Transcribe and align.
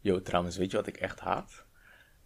Yo, 0.00 0.22
trouwens, 0.22 0.56
weet 0.56 0.70
je 0.70 0.76
wat 0.76 0.86
ik 0.86 0.96
echt 0.96 1.20
haat? 1.20 1.64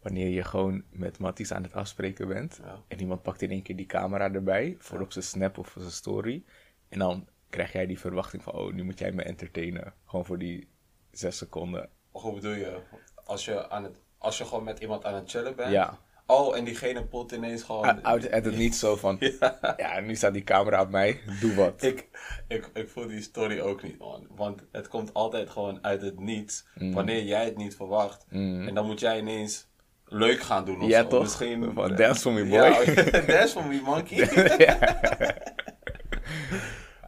Wanneer 0.03 0.29
je 0.29 0.45
gewoon 0.45 0.85
met 0.91 1.19
Matties 1.19 1.53
aan 1.53 1.63
het 1.63 1.75
afspreken 1.75 2.29
bent. 2.29 2.61
En 2.89 3.01
iemand 3.01 3.23
pakt 3.23 3.43
in 3.43 3.51
één 3.51 3.63
keer 3.63 3.77
die 3.77 3.87
camera 3.87 4.33
erbij. 4.33 4.77
Voor 4.79 5.01
op 5.01 5.13
zijn 5.13 5.25
snap 5.25 5.59
of 5.59 5.69
voor 5.69 5.83
zijn 5.83 5.95
story. 5.95 6.45
En 6.89 6.99
dan 6.99 7.29
krijg 7.51 7.73
jij 7.73 7.87
die 7.87 7.99
verwachting 7.99 8.43
van... 8.43 8.53
Oh, 8.53 8.73
nu 8.73 8.83
moet 8.83 8.99
jij 8.99 9.13
me 9.13 9.23
entertainen. 9.23 9.95
Gewoon 10.05 10.25
voor 10.25 10.39
die 10.39 10.69
zes 11.11 11.37
seconden. 11.37 11.89
Hoe 12.11 12.35
bedoel 12.35 12.55
je? 12.55 12.81
Als 13.25 13.45
je, 13.45 13.71
aan 13.71 13.85
het, 13.85 14.01
als 14.19 14.39
je 14.39 14.45
gewoon 14.45 14.65
met 14.65 14.79
iemand 14.79 15.05
aan 15.05 15.15
het 15.15 15.31
chillen 15.31 15.57
bent? 15.57 15.71
Ja. 15.73 15.99
Oh, 16.27 16.57
en 16.57 16.65
diegene 16.65 17.05
pot 17.05 17.33
ineens 17.33 17.63
gewoon... 17.63 18.05
Uit 18.05 18.31
het 18.45 18.57
niet 18.57 18.75
zo 18.75 18.97
van... 18.97 19.19
Ja, 19.77 20.01
nu 20.01 20.15
staat 20.15 20.33
die 20.33 20.45
camera 20.45 20.81
op 20.83 20.91
mij. 20.91 21.21
Doe 21.41 21.55
wat. 21.55 21.83
Ik, 21.83 22.09
ik, 22.49 22.71
ik 22.75 22.89
voel 22.89 23.07
die 23.07 23.23
story 23.23 23.61
ook 23.61 23.83
niet, 23.83 23.99
man. 23.99 24.27
Want 24.35 24.63
het 24.73 24.89
komt 24.89 25.15
altijd 25.15 25.51
gewoon 25.51 25.79
uit 25.83 26.03
het 26.03 26.21
niets. 26.21 26.65
Wanneer 26.75 27.23
jij 27.25 27.45
het 27.45 27.57
niet 27.57 27.77
verwacht. 27.77 28.27
En 28.31 28.75
dan 28.75 28.87
moet 28.87 29.01
jij 29.01 29.19
ineens 29.19 29.67
leuk 30.07 30.41
gaan 30.41 30.65
doen 30.65 30.83
of 30.83 30.89
Ja, 30.89 31.03
zo. 31.03 31.09
toch? 31.09 31.23
Misschien... 31.23 31.71
Van, 31.75 31.97
dance 31.97 32.21
for 32.21 32.33
me, 32.33 32.45
boy. 32.45 32.59
Ja, 32.59 33.21
dance 33.37 33.49
for 33.49 33.67
me, 33.67 33.81
monkey. 33.85 34.27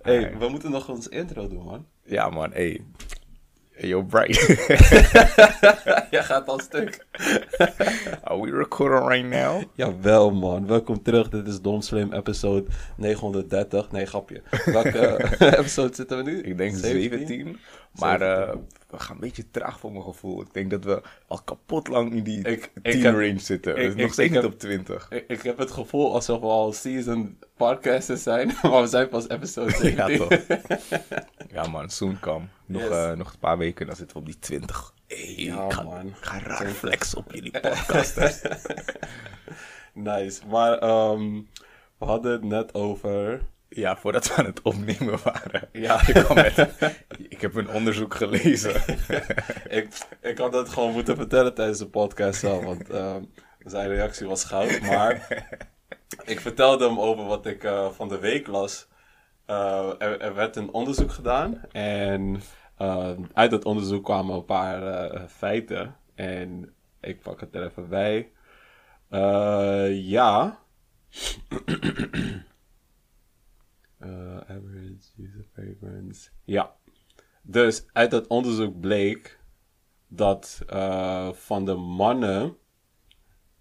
hey, 0.03 0.39
we 0.39 0.49
moeten 0.49 0.71
nog 0.71 0.89
ons 0.89 1.09
intro 1.09 1.49
doen, 1.49 1.65
man. 1.65 1.87
Ja, 2.05 2.29
man. 2.31 2.53
Hey. 2.53 2.85
Yo, 3.77 4.03
Bright. 4.03 4.37
Jij 6.11 6.23
gaat 6.23 6.49
al 6.49 6.59
stuk. 6.59 7.07
Are 8.25 8.41
we 8.41 8.51
recording 8.51 9.09
right 9.09 9.25
now? 9.25 9.63
Jawel, 9.75 10.31
man. 10.31 10.67
Welkom 10.67 11.03
terug. 11.03 11.29
Dit 11.29 11.47
is 11.47 11.61
Dom 11.61 11.81
Slim, 11.81 12.13
episode 12.13 12.65
930. 12.97 13.93
Nee, 13.93 14.07
grapje. 14.07 14.43
Welke 14.65 15.31
episode 15.59 15.95
zitten 15.95 16.17
we 16.17 16.23
nu? 16.23 16.41
Ik 16.41 16.59
denk 16.59 16.77
17. 16.77 17.59
Maar 17.99 18.21
eh, 18.21 18.55
we 18.91 18.99
gaan 18.99 19.15
een 19.15 19.21
beetje 19.21 19.51
traag 19.51 19.79
voor 19.79 19.93
mijn 19.93 20.05
gevoel. 20.05 20.41
Ik 20.43 20.53
denk 20.55 20.71
dat 20.71 20.85
we 20.85 21.03
al 21.27 21.41
kapot 21.45 21.89
lang 21.89 22.13
in 22.13 22.23
die 22.23 22.39
Ik- 22.49 22.71
10 22.83 22.93
ik 22.97 23.03
heb- 23.03 23.15
range 23.15 23.39
zitten. 23.39 23.77
ik- 23.77 23.97
nog 23.97 24.13
steeds 24.13 24.33
niet 24.33 24.43
heb- 24.43 24.53
op 24.53 24.59
20. 24.59 25.11
Ik, 25.27 25.43
heb 25.43 25.59
het 25.59 25.71
gevoel 25.71 26.13
alsof 26.15 26.41
we 26.41 26.47
al 26.47 26.73
season 26.73 27.39
podcasters 27.57 28.23
zijn, 28.23 28.47
maar 28.63 28.81
we 28.81 28.87
zijn 28.87 29.09
pas 29.09 29.29
episode 29.29 29.71
17. 29.81 29.97
Ja, 29.97 30.17
toch? 30.17 30.59
ja, 31.55 31.67
man. 31.69 31.91
Soon 31.91 32.21
come. 32.21 32.45
Nog, 32.67 32.83
Yes. 32.83 32.91
eh, 32.91 33.13
nog 33.13 33.33
een 33.33 33.39
paar 33.39 33.59
weken, 33.59 33.87
dan 33.87 33.97
zitten 33.97 34.17
we 34.17 34.23
op 34.23 34.29
die 34.29 34.39
20. 34.39 34.93
Hey, 35.07 35.35
Ja, 35.37 35.65
ik 35.65 35.73
ga, 35.73 35.83
man. 35.83 36.07
ik 36.07 36.15
ga 36.21 36.39
raar 36.39 36.67
flex 36.67 37.15
op 37.15 37.33
jullie 37.33 37.61
podcasters. 37.61 38.43
Nice. 39.95 40.41
Maar 40.47 40.79
ehm, 40.79 41.33
we 41.99 42.05
hadden 42.05 42.33
het 42.33 42.45
net 42.45 42.75
over... 42.75 43.41
ja, 43.75 43.97
voordat 43.97 44.27
we 44.29 44.35
aan 44.35 44.45
het 44.45 44.63
opnemen 44.63 45.19
waren. 45.23 45.69
Ja. 45.73 46.01
Ik, 46.09 46.35
met, 46.35 46.69
ik 47.29 47.41
heb 47.41 47.55
een 47.55 47.71
onderzoek 47.71 48.15
gelezen. 48.15 48.75
ik, 49.79 49.89
ik 50.21 50.39
had 50.39 50.53
het 50.53 50.69
gewoon 50.69 50.93
moeten 50.93 51.17
vertellen 51.17 51.55
tijdens 51.55 51.79
de 51.79 51.89
podcast 51.89 52.41
zelf, 52.41 52.65
want 52.65 52.91
ehm, 52.91 53.23
zijn 53.59 53.89
reactie 53.89 54.27
was 54.27 54.45
goud. 54.45 54.81
Maar 54.81 55.45
ik 56.25 56.41
vertelde 56.41 56.87
hem 56.87 57.01
over 57.01 57.25
wat 57.25 57.47
ik 57.47 57.65
eh, 57.65 57.91
van 57.91 58.09
de 58.09 58.19
week 58.19 58.47
las. 58.47 58.89
Eh, 59.47 59.93
er, 59.99 60.21
er 60.21 60.35
werd 60.35 60.57
een 60.57 60.73
onderzoek 60.73 61.13
gedaan 61.13 61.61
en 61.73 62.41
eh, 62.77 63.11
uit 63.33 63.51
dat 63.51 63.65
onderzoek 63.65 64.05
kwamen 64.05 64.35
een 64.35 64.45
paar 64.45 64.83
eh, 64.83 65.23
feiten. 65.29 65.97
En 66.15 66.75
ik 67.01 67.23
pak 67.23 67.41
het 67.41 67.55
er 67.55 67.65
even 67.65 67.89
bij. 67.89 68.31
Ja. 69.91 70.59
Eh, 74.05 74.37
average 74.37 75.13
user 75.19 75.45
fragrance. 75.53 76.29
Ja. 76.45 76.75
Dus 77.43 77.87
uit 77.93 78.11
dat 78.11 78.27
onderzoek 78.27 78.81
bleek 78.81 79.39
dat 80.09 80.63
eh, 80.67 81.33
van 81.33 81.65
de 81.65 81.75
mannen 81.75 82.57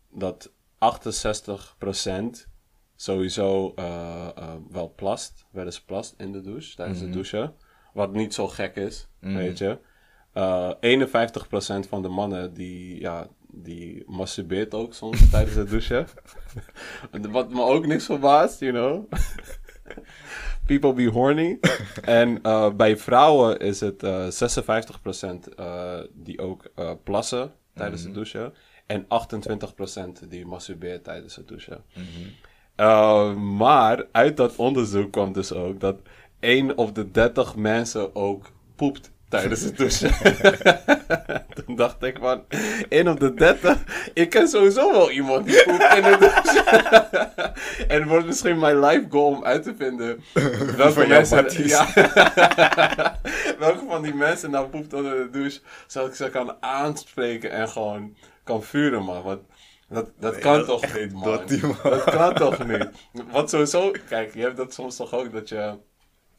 dat 0.10 0.52
68% 0.78 2.50
sowieso 2.96 3.74
eh, 3.76 4.56
wel 4.70 4.94
plast, 4.96 5.46
wel 5.52 5.66
eens 5.66 5.82
plast 5.82 6.14
in 6.18 6.32
de 6.32 6.42
douche, 6.42 6.76
tijdens 6.76 7.00
het 7.00 7.14
douchen. 7.14 7.56
Wat 7.94 8.14
niet 8.14 8.34
zo 8.34 8.48
gek 8.48 8.76
is, 8.76 9.08
weet 9.20 9.58
je. 9.58 9.80
Eh 10.34 10.72
51% 11.86 11.88
van 11.88 12.02
de 12.02 12.08
mannen 12.08 12.54
die, 12.54 13.00
ja, 13.00 13.28
die 13.48 14.04
masturbeert 14.08 14.74
ook 14.74 14.94
soms 14.94 15.30
tijdens 15.30 15.56
het 15.56 15.70
douchen. 15.70 16.08
Wat 17.32 17.50
me 17.50 17.62
ook 17.62 17.86
niks 17.86 18.06
verbaast, 18.06 18.60
you 18.60 18.72
know. 18.72 19.12
People 20.66 20.94
be 20.94 21.06
horny. 21.06 21.60
en 22.02 22.42
eh, 22.42 22.74
bij 22.74 22.98
vrouwen 22.98 23.60
is 23.60 23.80
het 23.80 24.04
eh 24.04 24.28
56% 24.28 25.54
eh, 25.56 26.00
die 26.14 26.40
ook 26.42 26.72
eh, 26.76 26.92
plassen 27.04 27.52
tijdens 27.74 28.04
het 28.04 28.14
douchen. 28.14 28.54
En 28.86 29.06
28% 30.24 30.28
die 30.30 30.46
masturbeert 30.46 31.04
tijdens 31.04 31.36
het 31.36 31.48
douchen. 31.48 31.84
Eh, 32.76 33.34
maar 33.36 34.06
uit 34.12 34.38
dat 34.38 34.56
onderzoek 34.56 35.12
kwam 35.12 35.34
dus 35.34 35.54
ook 35.54 35.80
dat 35.80 36.00
1 36.40 36.78
op 36.78 36.96
de 36.96 37.12
30 37.12 37.56
mensen 37.56 38.16
ook 38.16 38.52
poept 38.76 39.12
tijdens 39.40 39.62
het 39.62 39.78
douchen. 39.78 40.12
Toen 41.66 41.76
dacht 41.76 42.04
ik 42.04 42.18
van, 42.20 42.44
1 42.90 43.08
op 43.08 43.20
de 43.20 43.34
30? 43.34 43.78
Ik 44.14 44.30
ken 44.30 44.48
sowieso 44.48 44.92
wel 44.92 45.12
iemand 45.12 45.46
die 45.46 45.64
poept 45.64 45.94
in 45.96 46.04
de 46.04 46.18
douche. 46.20 46.64
en 47.94 48.00
het 48.00 48.10
wordt 48.10 48.26
misschien 48.26 48.60
mijn 48.60 48.80
life 48.80 49.06
goal 49.10 49.28
om 49.28 49.46
uit 49.46 49.64
te 49.64 49.76
vinden 49.78 50.24
welke 50.78 50.94
Van 50.94 51.08
mensen... 51.08 51.68
Ja, 51.68 51.88
welke 53.60 53.86
van 53.88 54.02
die 54.02 54.14
mensen 54.14 54.52
nou 54.52 54.68
poept 54.68 54.94
onder 54.94 55.16
de 55.16 55.30
douche, 55.30 55.60
zodat 55.88 56.10
ik 56.10 56.16
ze 56.16 56.30
kan 56.30 56.56
aanspreken 56.60 57.52
en 57.52 57.70
gewoon 57.70 58.16
kan 58.44 58.64
vuren, 58.64 59.04
man. 59.04 59.24
Want 59.24 59.42
dat, 59.90 60.12
dat 60.20 60.38
kan 60.38 60.58
dat 60.58 60.66
toch 60.66 60.94
niet, 60.94 61.14
man. 61.14 61.24
dotty, 61.24 61.60
man. 61.62 61.78
Dat 61.84 62.04
kan 62.04 62.34
toch 62.34 62.68
niet. 62.68 62.88
Wat 63.32 63.50
sowieso, 63.50 63.92
kijk, 64.10 64.34
je 64.34 64.42
hebt 64.42 64.58
dat 64.58 64.74
soms 64.74 64.96
toch 64.96 65.14
ook 65.14 65.32
dat 65.32 65.50
je 65.50 65.74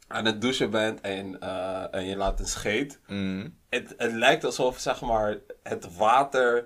aan 0.07 0.25
het 0.25 0.41
douchen 0.41 0.69
bent 0.69 1.01
en, 1.01 1.39
eh, 1.39 1.83
en 1.91 2.05
je 2.05 2.15
laat 2.15 2.39
een 2.39 2.45
scheet. 2.47 2.99
Mm. 3.07 3.57
Het, 3.69 3.93
het 3.97 4.11
lijkt 4.11 4.43
alsof, 4.43 4.79
zeg 4.79 5.01
maar, 5.01 5.37
het 5.63 5.95
water 5.97 6.65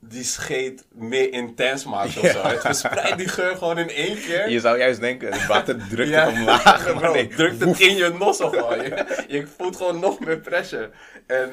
die 0.00 0.24
scheet 0.24 0.86
meer 0.92 1.32
intens 1.32 1.84
maakt 1.84 2.16
of 2.16 2.22
Ja. 2.22 2.32
zo. 2.32 2.42
Het 2.42 2.60
verspreidt 2.60 3.18
die 3.18 3.28
geur 3.28 3.56
gewoon 3.56 3.78
in 3.78 3.88
één 3.88 4.14
keer. 4.14 4.50
Je 4.50 4.60
zou 4.60 4.78
juist 4.78 5.00
denken, 5.00 5.32
het 5.32 5.46
water 5.46 5.76
drukt 5.90 6.10
Ja, 6.10 6.24
het 6.26 6.34
omlaag. 6.38 6.94
maar 7.00 7.12
nee, 7.12 7.28
drukt 7.28 7.60
het 7.60 7.80
in 7.80 7.96
je 7.96 8.08
nozzle 8.18 8.48
gewoon. 8.48 8.82
Je, 8.82 9.24
je 9.28 9.46
voelt 9.46 9.76
gewoon 9.76 9.98
nog 10.00 10.20
meer 10.20 10.38
pressure. 10.40 10.90
En, 11.26 11.50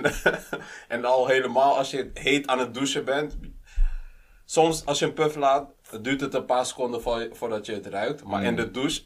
en 0.88 1.06
al 1.06 1.28
helemaal 1.28 1.78
als 1.78 1.92
je 1.92 2.10
heet 2.14 2.48
aan 2.48 2.60
het 2.60 2.74
douchen 2.74 3.06
bent. 3.06 3.38
Soms 4.46 4.86
als 4.86 5.00
je 5.00 5.06
een 5.06 5.14
puff 5.14 5.36
laat, 5.36 5.70
duurt 6.02 6.22
het 6.22 6.34
een 6.34 6.46
paar 6.46 6.66
seconden 6.66 7.02
voor- 7.02 7.30
voordat 7.32 7.66
je 7.66 7.74
het 7.74 7.86
ruikt. 7.86 8.24
Maar 8.24 8.44
in 8.44 8.56
de 8.56 8.72
douche, 8.72 9.02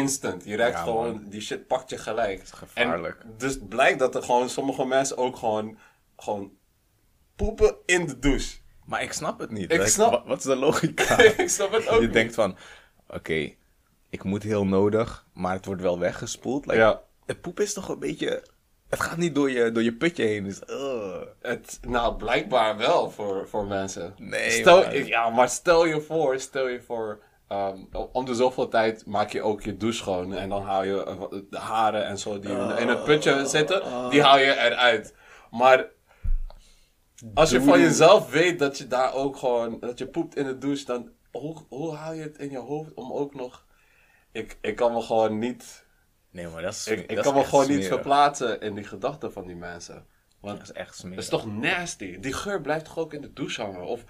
instant. 0.00 0.44
Je 0.44 0.56
Ja, 0.56 0.70
gewoon, 0.82 1.12
man. 1.12 1.24
die 1.28 1.40
shit 1.40 1.66
pakt 1.66 1.90
je 1.90 1.98
gelijk. 1.98 2.46
gevaarlijk. 2.46 3.20
En 3.22 3.34
dus 3.36 3.58
blijkt 3.68 3.98
dat 3.98 4.14
er 4.14 4.22
gewoon 4.22 4.48
sommige 4.48 4.84
mensen 4.84 5.16
ook 5.16 5.36
gewoon, 5.36 5.78
gewoon 6.16 6.52
poepen 7.36 7.76
in 7.86 8.06
de 8.06 8.18
douche. 8.18 8.58
Maar 8.84 9.02
ik 9.02 9.12
snap 9.12 9.38
het 9.38 9.50
niet. 9.50 9.72
Ik 9.72 9.78
Like, 9.78 9.90
snap- 9.90 10.10
wa- 10.10 10.22
Wat 10.26 10.38
is 10.38 10.44
de 10.44 10.56
logica? 10.56 11.18
ik 11.42 11.48
snap 11.48 11.72
het 11.72 11.88
ook 11.88 11.94
je 12.00 12.04
niet. 12.06 12.12
denkt 12.12 12.34
van, 12.34 12.56
oké, 13.08 13.54
ik 14.10 14.24
moet 14.24 14.42
heel 14.42 14.66
nodig, 14.66 15.26
maar 15.32 15.54
het 15.54 15.64
wordt 15.66 15.82
wel 15.82 15.98
weggespoeld. 15.98 16.66
Like, 16.66 16.78
Ja. 16.78 17.02
Het 17.26 17.40
poep 17.40 17.60
is 17.60 17.72
toch 17.72 17.88
een 17.88 17.98
beetje... 17.98 18.42
Het 18.88 19.00
gaat 19.00 19.16
niet 19.16 19.34
door 19.34 19.50
je, 19.50 19.72
door 19.72 19.82
je 19.82 19.94
putje 19.94 20.24
heen. 20.24 20.44
Dus. 20.44 20.60
Het, 21.40 21.78
nou, 21.88 22.16
blijkbaar 22.16 22.76
wel 22.76 23.10
voor, 23.10 23.48
voor 23.48 23.66
mensen. 23.66 24.14
Nee, 24.18 24.50
stel, 24.50 24.82
man. 24.82 25.06
Ja, 25.06 25.28
maar 25.30 25.48
stel 25.48 25.84
je 25.84 26.00
voor, 26.00 26.38
stel 26.40 26.68
je 26.68 26.82
voor, 26.82 27.22
ehm, 27.52 28.06
om 28.12 28.24
de 28.24 28.34
zoveel 28.34 28.68
tijd 28.68 29.06
maak 29.06 29.30
je 29.30 29.42
ook 29.42 29.62
je 29.62 29.76
douche 29.76 29.98
schoon. 29.98 30.34
En 30.34 30.48
dan 30.48 30.62
haal 30.62 30.84
je 30.84 31.04
eh, 31.04 31.22
de 31.50 31.58
haren 31.58 32.06
en 32.06 32.18
zo 32.18 32.38
die 32.38 32.50
in 32.52 32.88
het 32.88 33.04
putje 33.04 33.46
zitten, 33.46 33.82
die 34.10 34.22
haal 34.22 34.38
je 34.38 34.56
eruit. 34.56 35.14
Maar 35.50 35.86
als 37.34 37.50
je 37.50 37.62
van 37.62 37.80
jezelf 37.80 38.30
weet 38.30 38.58
dat 38.58 38.78
je 38.78 38.86
daar 38.86 39.14
ook 39.14 39.36
gewoon, 39.36 39.80
dat 39.80 39.98
je 39.98 40.06
poept 40.06 40.36
in 40.36 40.46
de 40.46 40.58
douche, 40.58 40.84
dan 40.84 41.10
hoe, 41.30 41.56
hoe 41.68 41.94
haal 41.94 42.12
je 42.12 42.22
het 42.22 42.38
in 42.38 42.50
je 42.50 42.58
hoofd 42.58 42.94
om 42.94 43.12
ook 43.12 43.34
nog... 43.34 43.66
Ik, 44.32 44.58
ik 44.60 44.76
kan 44.76 44.92
me 44.92 45.00
gewoon 45.00 45.38
niet, 45.38 45.84
Nee, 46.32 46.48
maar 46.48 46.62
dat 46.62 46.72
is 46.72 46.86
ik, 46.86 46.96
dat 46.96 47.10
ik 47.10 47.18
is 47.18 47.24
kan 47.24 47.34
me 47.34 47.44
gewoon 47.44 47.68
niet 47.68 47.86
verplaatsen 47.86 48.60
in 48.60 48.74
die 48.74 48.84
gedachten 48.84 49.32
van 49.32 49.46
die 49.46 49.56
mensen. 49.56 50.06
Want 50.40 50.58
Dat 50.58 50.68
is 50.68 50.74
echt 50.74 50.96
smerig. 50.96 51.16
dat 51.16 51.24
is 51.24 51.30
toch 51.30 51.52
nasty? 51.52 52.18
Die 52.18 52.32
geur 52.32 52.60
blijft 52.60 52.84
toch 52.84 52.98
ook 52.98 53.14
in 53.14 53.20
de 53.20 53.32
douche 53.32 53.62
hangen? 53.62 53.84
Of 53.84 54.04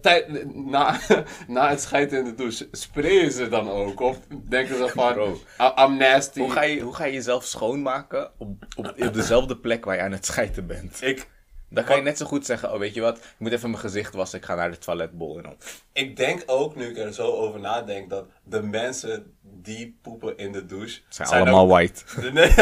tijd, 0.00 0.54
na, 0.54 0.98
na 1.46 1.68
het 1.68 1.80
schijten 1.80 2.18
in 2.18 2.24
de 2.24 2.34
douche, 2.34 2.68
sprayen 2.72 3.32
ze 3.32 3.48
dan 3.48 3.70
ook? 3.70 4.00
Of 4.00 4.18
denken 4.48 4.76
ze 4.76 4.88
van, 4.88 5.12
Bro. 5.12 5.38
"I- 5.60 5.82
I'm 5.84 5.96
nasty? 5.96 6.40
Hoe 6.40 6.50
ga, 6.50 6.62
je, 6.62 6.80
hoe 6.80 6.94
ga 6.94 7.04
je 7.04 7.12
jezelf 7.12 7.44
schoonmaken 7.44 8.30
op, 8.38 8.64
op, 8.76 8.94
op 8.98 9.14
dezelfde 9.14 9.56
plek 9.56 9.84
waar 9.84 9.96
je 9.96 10.02
aan 10.02 10.12
het 10.12 10.26
schijten 10.26 10.66
bent? 10.66 11.02
Ik, 11.02 11.28
Dan 11.68 11.84
kan 11.84 11.96
je 11.96 12.02
net 12.02 12.18
zo 12.18 12.26
goed 12.26 12.46
zeggen, 12.46 12.72
oh 12.72 12.78
weet 12.78 12.94
je 12.94 13.00
wat, 13.00 13.16
ik 13.16 13.24
moet 13.38 13.52
even 13.52 13.70
mijn 13.70 13.82
gezicht 13.82 14.14
wassen, 14.14 14.38
ik 14.38 14.44
ga 14.44 14.54
naar 14.54 14.70
de 14.70 14.78
toiletbol 14.78 15.36
en 15.36 15.42
dan... 15.42 15.56
ik 15.92 16.16
denk 16.16 16.42
ook, 16.46 16.76
nu 16.76 16.86
ik 16.88 16.98
er 16.98 17.12
zo 17.14 17.26
over 17.32 17.60
nadenk, 17.60 18.10
dat 18.10 18.26
de 18.44 18.62
mensen 18.62 19.36
die 19.42 19.98
poepen 20.02 20.36
in 20.36 20.52
de 20.52 20.66
douche... 20.66 21.00
Zijn, 21.08 21.28
allemaal 21.28 21.64
ook- 21.64 21.70
white. 21.70 22.02
Nee. 22.32 22.54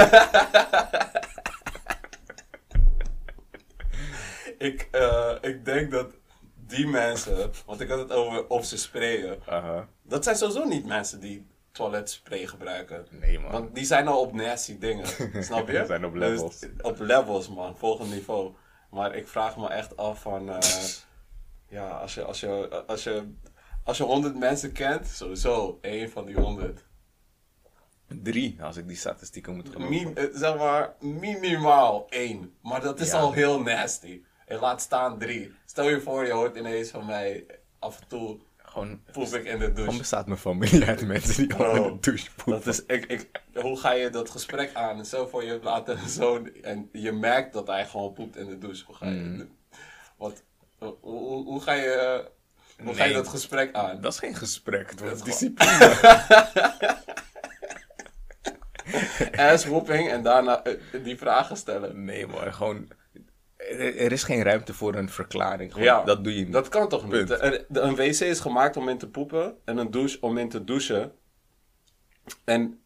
ik, 4.70 4.88
eh, 4.90 5.32
ik 5.40 5.64
denk 5.64 5.90
dat 5.90 6.12
die 6.70 6.86
mensen, 6.86 7.50
want 7.66 7.80
ik 7.80 7.88
had 7.88 7.98
het 7.98 8.12
over 8.12 8.46
of 8.48 8.64
ze 8.64 8.78
sprayen. 8.78 9.38
Dat 10.02 10.24
zijn 10.24 10.36
sowieso 10.36 10.64
niet 10.64 10.86
mensen 10.86 11.20
die 11.20 11.46
toiletspray 11.72 12.46
gebruiken. 12.46 13.06
Nee, 13.10 13.38
man. 13.38 13.50
Want 13.52 13.74
die 13.74 13.84
zijn 13.84 14.08
al 14.08 14.20
op 14.20 14.32
nasty 14.32 14.78
dingen. 14.78 15.06
Snap 15.44 15.66
je? 15.68 15.76
Die 15.78 15.86
zijn 15.86 16.04
op 16.04 16.14
levels. 16.14 16.58
Dus 16.58 16.70
op 16.82 16.98
levels, 16.98 17.48
man. 17.48 17.76
Volgend 17.76 18.10
niveau. 18.10 18.54
Maar 18.90 19.14
ik 19.14 19.28
vraag 19.28 19.56
me 19.56 19.68
echt 19.68 19.96
af 19.96 20.20
van... 20.22 20.48
eh, 20.50 20.58
ja, 21.78 21.88
als 21.88 22.14
je, 22.14 22.24
als, 22.24 22.40
je, 22.40 22.84
als, 22.86 23.02
je, 23.04 23.34
als 23.84 23.96
je 23.96 24.02
100 24.04 24.38
mensen 24.38 24.72
kent, 24.72 25.06
sowieso 25.06 25.78
één 25.80 26.10
van 26.10 26.24
die 26.26 26.34
100. 26.36 26.84
Drie, 28.22 28.62
als 28.62 28.76
ik 28.76 28.88
die 28.88 28.96
statistieken 28.96 29.54
moet 29.56 29.68
geloven. 29.68 29.88
Min, 29.88 30.16
eh, 30.16 30.24
zeg 30.32 30.56
maar 30.56 30.94
minimaal 31.00 32.06
één. 32.08 32.54
Maar 32.62 32.80
dat 32.80 33.00
is 33.00 33.10
Ja. 33.10 33.18
al 33.18 33.32
heel 33.32 33.60
nasty. 33.62 34.22
En 34.50 34.58
laat 34.58 34.80
staan 34.80 35.18
drie. 35.18 35.54
Stel 35.66 35.88
je 35.88 36.00
voor, 36.00 36.26
je 36.26 36.32
hoort 36.32 36.56
ineens 36.56 36.90
van 36.90 37.06
mij... 37.06 37.46
Af 37.78 38.00
en 38.00 38.06
toe 38.08 38.38
Gewoon, 38.56 39.02
poep 39.12 39.26
ik 39.26 39.44
in 39.44 39.58
de 39.58 39.64
gewoon 39.64 39.74
douche. 39.74 39.98
bestaat 39.98 40.26
mijn 40.26 40.38
familie 40.38 40.84
uit 40.84 41.06
mensen 41.14 41.36
die 41.48 41.56
gewoon 41.56 41.76
in 41.76 41.82
de 41.92 41.98
douche 42.00 42.30
poepen. 42.36 42.52
Dat 42.64 42.66
is, 42.66 42.84
ik, 42.86 43.04
ik, 43.06 43.30
hoe 43.54 43.78
ga 43.78 43.92
je 43.92 44.10
dat 44.10 44.30
gesprek 44.30 44.74
aan? 44.74 44.98
En 44.98 45.04
Stel 45.04 45.28
voor 45.28 45.44
je 45.44 45.60
een 45.84 46.08
zoon 46.08 46.54
en 46.62 46.88
je 46.92 47.12
merkt 47.12 47.52
dat 47.52 47.66
hij 47.66 47.86
gewoon 47.86 48.12
poept 48.12 48.36
in 48.36 48.46
de 48.46 48.58
douche. 48.58 48.84
Hoe 48.86 48.94
ga 48.94 49.06
je, 49.06 49.12
Mm. 49.12 49.56
wat, 50.16 50.42
hoe, 50.78 50.96
hoe, 51.00 51.44
hoe 51.44 51.60
ga 51.60 51.72
je, 51.72 52.24
hoe 52.82 52.94
ga 52.94 53.04
je 53.04 53.14
dat 53.14 53.28
gesprek 53.28 53.74
aan? 53.74 54.00
Dat 54.00 54.12
is 54.12 54.18
geen 54.18 54.34
gesprek, 54.34 54.90
is 54.90 55.10
is 55.12 55.22
discipline. 55.22 55.98
Ass 59.50 59.64
whooping 59.64 60.10
en 60.10 60.22
daarna 60.22 60.62
eh, 60.62 60.74
die 61.04 61.16
vragen 61.16 61.56
stellen. 61.56 62.04
Nee, 62.04 62.26
maar 62.26 62.52
gewoon... 62.52 62.88
Er, 63.70 63.96
er 63.96 64.12
is 64.12 64.22
geen 64.22 64.42
ruimte 64.42 64.74
voor 64.74 64.94
een 64.94 65.08
verklaring. 65.08 65.70
Gewoon, 65.72 65.86
Ja, 65.86 66.04
dat 66.04 66.24
doe 66.24 66.34
je 66.36 66.44
niet. 66.44 66.52
Dat 66.52 66.68
kan 66.68 66.88
toch 66.88 67.02
niet? 67.02 67.10
Punt. 67.12 67.28
De- 67.28 67.66
een 67.80 67.94
wc 67.96 68.20
is 68.20 68.40
gemaakt 68.40 68.76
om 68.76 68.88
in 68.88 68.98
te 68.98 69.08
poepen 69.08 69.54
en 69.64 69.76
een 69.76 69.90
douche 69.90 70.18
om 70.20 70.38
in 70.38 70.48
te 70.48 70.64
douchen. 70.64 71.12
En 72.44 72.80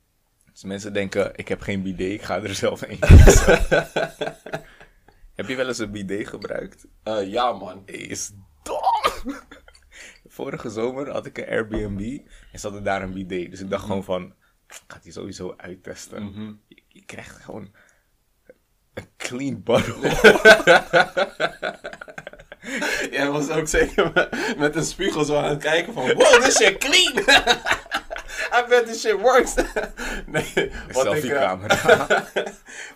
Dus 0.53 0.65
mensen 0.65 0.93
denken, 0.93 1.33
ik 1.37 1.49
heb 1.49 1.61
geen 1.61 1.83
bidet, 1.83 2.11
ik 2.13 2.23
ga 2.23 2.43
er 2.43 2.55
zelf 2.55 2.83
een 2.83 2.99
kiezen. 2.99 3.59
heb 5.35 5.47
je 5.49 5.55
wel 5.57 5.67
eens 5.69 5.79
een 5.79 5.91
bidet 5.91 6.29
gebruikt? 6.29 6.87
eh, 7.03 7.31
ja 7.31 7.53
man, 7.53 7.83
is 7.87 8.33
dom. 8.63 9.35
Vorige 10.29 10.71
zomer 10.71 11.11
had 11.11 11.27
ik 11.27 11.39
een 11.39 11.49
Airbnb 11.49 12.19
en 12.53 12.59
zat 12.61 12.75
er 12.75 12.83
daar 12.85 13.03
een 13.03 13.13
bidet. 13.13 13.51
Dus 13.51 13.61
ik 13.61 13.71
dacht 13.71 13.85
gewoon 13.85 14.05
van, 14.05 14.35
ik 14.69 14.81
ga 14.87 14.99
die 15.03 15.13
sowieso 15.13 15.55
uittesten. 15.57 16.59
je, 16.69 16.83
je 16.89 17.05
krijgt 17.05 17.37
gewoon 17.37 17.75
een 18.94 19.08
clean 19.17 19.62
bottle. 19.62 19.94
Jij 23.11 23.31
was 23.31 23.49
ook 23.49 23.69
zeker 23.69 24.11
met, 24.14 24.56
met 24.58 24.76
een 24.76 24.85
spiegel 24.85 25.25
zo 25.25 25.37
aan 25.37 25.44
het 25.50 25.62
kijken 25.62 25.93
van... 25.93 26.14
Wow, 26.14 26.43
this 26.43 26.56
shit 26.56 26.79
clean! 26.79 27.12
I 28.58 28.64
bet 28.69 28.87
this 28.87 29.00
shit 29.00 29.20
works! 29.20 29.55
nee, 30.26 30.52
wat 30.55 30.56
ik, 30.56 30.70
eh, 30.87 31.02
Selfie-camera. 31.02 32.26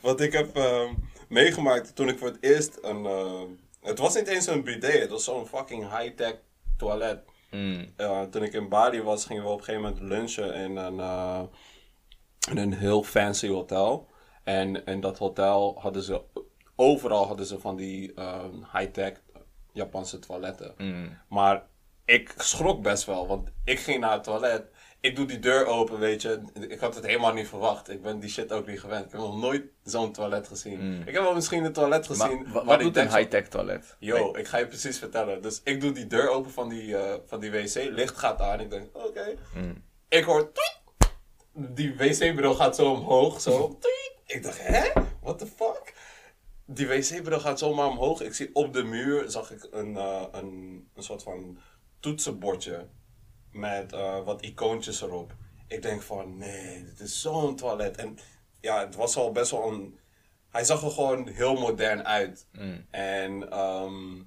wat 0.01 0.21
ik 0.21 0.33
heb 0.33 0.57
ehm, 0.57 0.93
meegemaakt 1.29 1.95
toen 1.97 2.09
ik 2.09 2.19
voor 2.19 2.29
het 2.29 2.39
eerst 2.41 2.79
een... 2.83 3.07
eh, 3.07 3.43
het 3.83 3.99
was 3.99 4.15
niet 4.15 4.27
eens 4.27 4.47
een 4.47 4.65
bidet, 4.65 5.01
het 5.01 5.11
was 5.11 5.25
zo'n 5.25 5.47
fucking 5.47 5.99
high-tech 5.99 6.35
toilet. 6.77 7.19
Mm. 7.51 7.93
Eh, 7.97 8.23
toen 8.23 8.43
ik 8.43 8.53
in 8.53 8.69
Bali 8.69 9.03
was, 9.03 9.25
gingen 9.25 9.43
we 9.43 9.49
op 9.49 9.59
een 9.59 9.65
gegeven 9.65 9.89
moment 9.89 10.09
lunchen 10.09 10.55
in 10.55 10.77
een, 10.77 11.01
eh, 11.01 11.43
in 12.51 12.57
een 12.57 12.73
heel 12.73 13.03
fancy 13.03 13.49
hotel. 13.49 14.09
En 14.49 14.85
in 14.85 15.01
dat 15.01 15.19
hotel 15.19 15.77
hadden 15.81 16.03
ze, 16.03 16.21
overal 16.77 17.27
hadden 17.27 17.47
ze 17.47 17.59
van 17.59 17.77
die 17.77 18.15
ehm, 18.15 18.55
high-tech 18.73 19.13
Japanse 19.73 20.19
toiletten. 20.19 20.75
Mm. 20.77 21.19
Maar 21.29 21.67
ik 22.05 22.35
schrok 22.37 22.83
best 22.83 23.05
wel, 23.05 23.27
want 23.27 23.49
ik 23.65 23.79
ging 23.79 24.01
naar 24.01 24.13
het 24.13 24.25
toilet. 24.25 24.65
Ik 25.01 25.17
doe 25.17 25.27
die 25.27 25.39
deur 25.39 25.67
open, 25.67 25.99
weet 25.99 26.23
je. 26.23 26.41
Ik 26.69 26.81
had 26.81 26.95
het 26.95 27.07
helemaal 27.07 27.33
niet 27.33 27.49
verwacht. 27.49 27.91
Ik 27.91 28.03
ben 28.03 28.19
die 28.19 28.31
shit 28.31 28.53
ook 28.53 28.67
niet 28.67 28.81
gewend. 28.81 29.05
Ik 29.05 29.11
heb 29.11 29.21
nog 29.21 29.41
nooit 29.41 29.63
zo'n 29.85 30.13
toilet 30.13 30.49
gezien. 30.49 31.03
Ik 31.07 31.15
heb 31.15 31.23
wel 31.23 31.35
misschien 31.35 31.65
een 31.65 31.73
toilet 31.73 32.07
gezien. 32.07 32.39
Mm. 32.39 32.53
Maar 32.53 32.65
wat 32.65 32.81
doet 32.81 32.97
een 32.97 33.15
high-tech 33.15 33.49
toilet? 33.49 33.97
Yo, 33.99 34.37
ik 34.37 34.47
ga 34.47 34.59
je 34.59 34.67
precies 34.67 34.99
vertellen. 34.99 35.43
Dus 35.43 35.61
ik 35.65 35.81
doe 35.81 35.93
die 35.93 36.07
deur 36.07 36.29
open 36.29 36.51
van 36.51 36.69
die, 36.69 36.97
eh, 36.97 37.15
van 37.27 37.41
die 37.41 37.51
wc. 37.51 37.75
Licht 37.75 38.19
gaat 38.19 38.41
aan. 38.41 38.61
Ik 38.61 38.71
denk, 38.71 38.97
oké. 38.97 39.35
Mm. 39.55 39.83
Ik 40.09 40.25
hoor... 40.25 40.51
Die 41.53 41.97
wc-bril 41.97 42.55
gaat 42.55 42.77
zo 42.77 42.91
omhoog. 42.91 43.41
Zo. 43.41 43.69
Toet. 43.69 44.07
Ik 44.29 44.43
dacht, 44.43 44.59
hè? 44.67 44.93
What 45.21 45.39
the 45.39 45.47
fuck? 45.47 45.95
Die 46.67 46.89
wc-bril 46.89 47.41
gaat 47.41 47.59
zomaar 47.59 47.87
omhoog. 47.87 48.21
Ik 48.21 48.35
zie 48.35 48.51
op 48.53 48.73
de 48.73 48.83
muur, 48.83 49.31
zag 49.31 49.51
ik 49.51 49.69
een, 49.71 49.97
eh, 49.97 50.25
een, 50.33 50.89
een 50.95 51.03
soort 51.03 51.23
van 51.23 51.59
toetsenbordje. 52.01 52.87
Met 53.53 53.93
eh, 53.93 54.25
wat 54.25 54.43
icoontjes 54.43 55.01
erop. 55.03 55.35
Ik 55.67 55.83
denk 55.83 56.03
van, 56.03 56.37
nee, 56.37 56.85
dit 56.85 57.01
is 57.01 57.21
zo'n 57.21 57.57
toilet. 57.57 57.97
En 57.97 58.19
ja, 58.61 58.81
het 58.81 58.95
was 58.95 59.17
al 59.17 59.33
best 59.33 59.51
wel 59.51 59.73
een... 59.73 59.99
Hij 60.49 60.65
zag 60.65 60.83
er 60.83 60.91
gewoon 60.91 61.29
heel 61.29 61.55
modern 61.55 62.05
uit. 62.05 62.47
Mm. 62.53 62.87
En 62.91 63.51
ehm, 63.51 64.23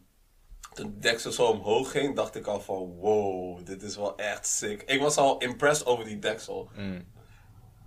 toen 0.74 0.88
de 0.88 1.00
deksel 1.00 1.32
zo 1.32 1.46
omhoog 1.46 1.92
ging, 1.92 2.16
dacht 2.16 2.36
ik 2.36 2.48
al 2.48 2.62
van, 2.62 2.96
wow, 2.96 3.66
dit 3.66 3.82
is 3.82 3.96
wel 3.96 4.18
echt 4.18 4.48
sick. 4.48 4.82
Ik 4.82 5.00
was 5.00 5.18
al 5.18 5.38
impressed 5.38 5.88
over 5.88 6.06
die 6.06 6.20
deksel. 6.20 6.70
Mm. 6.76 7.06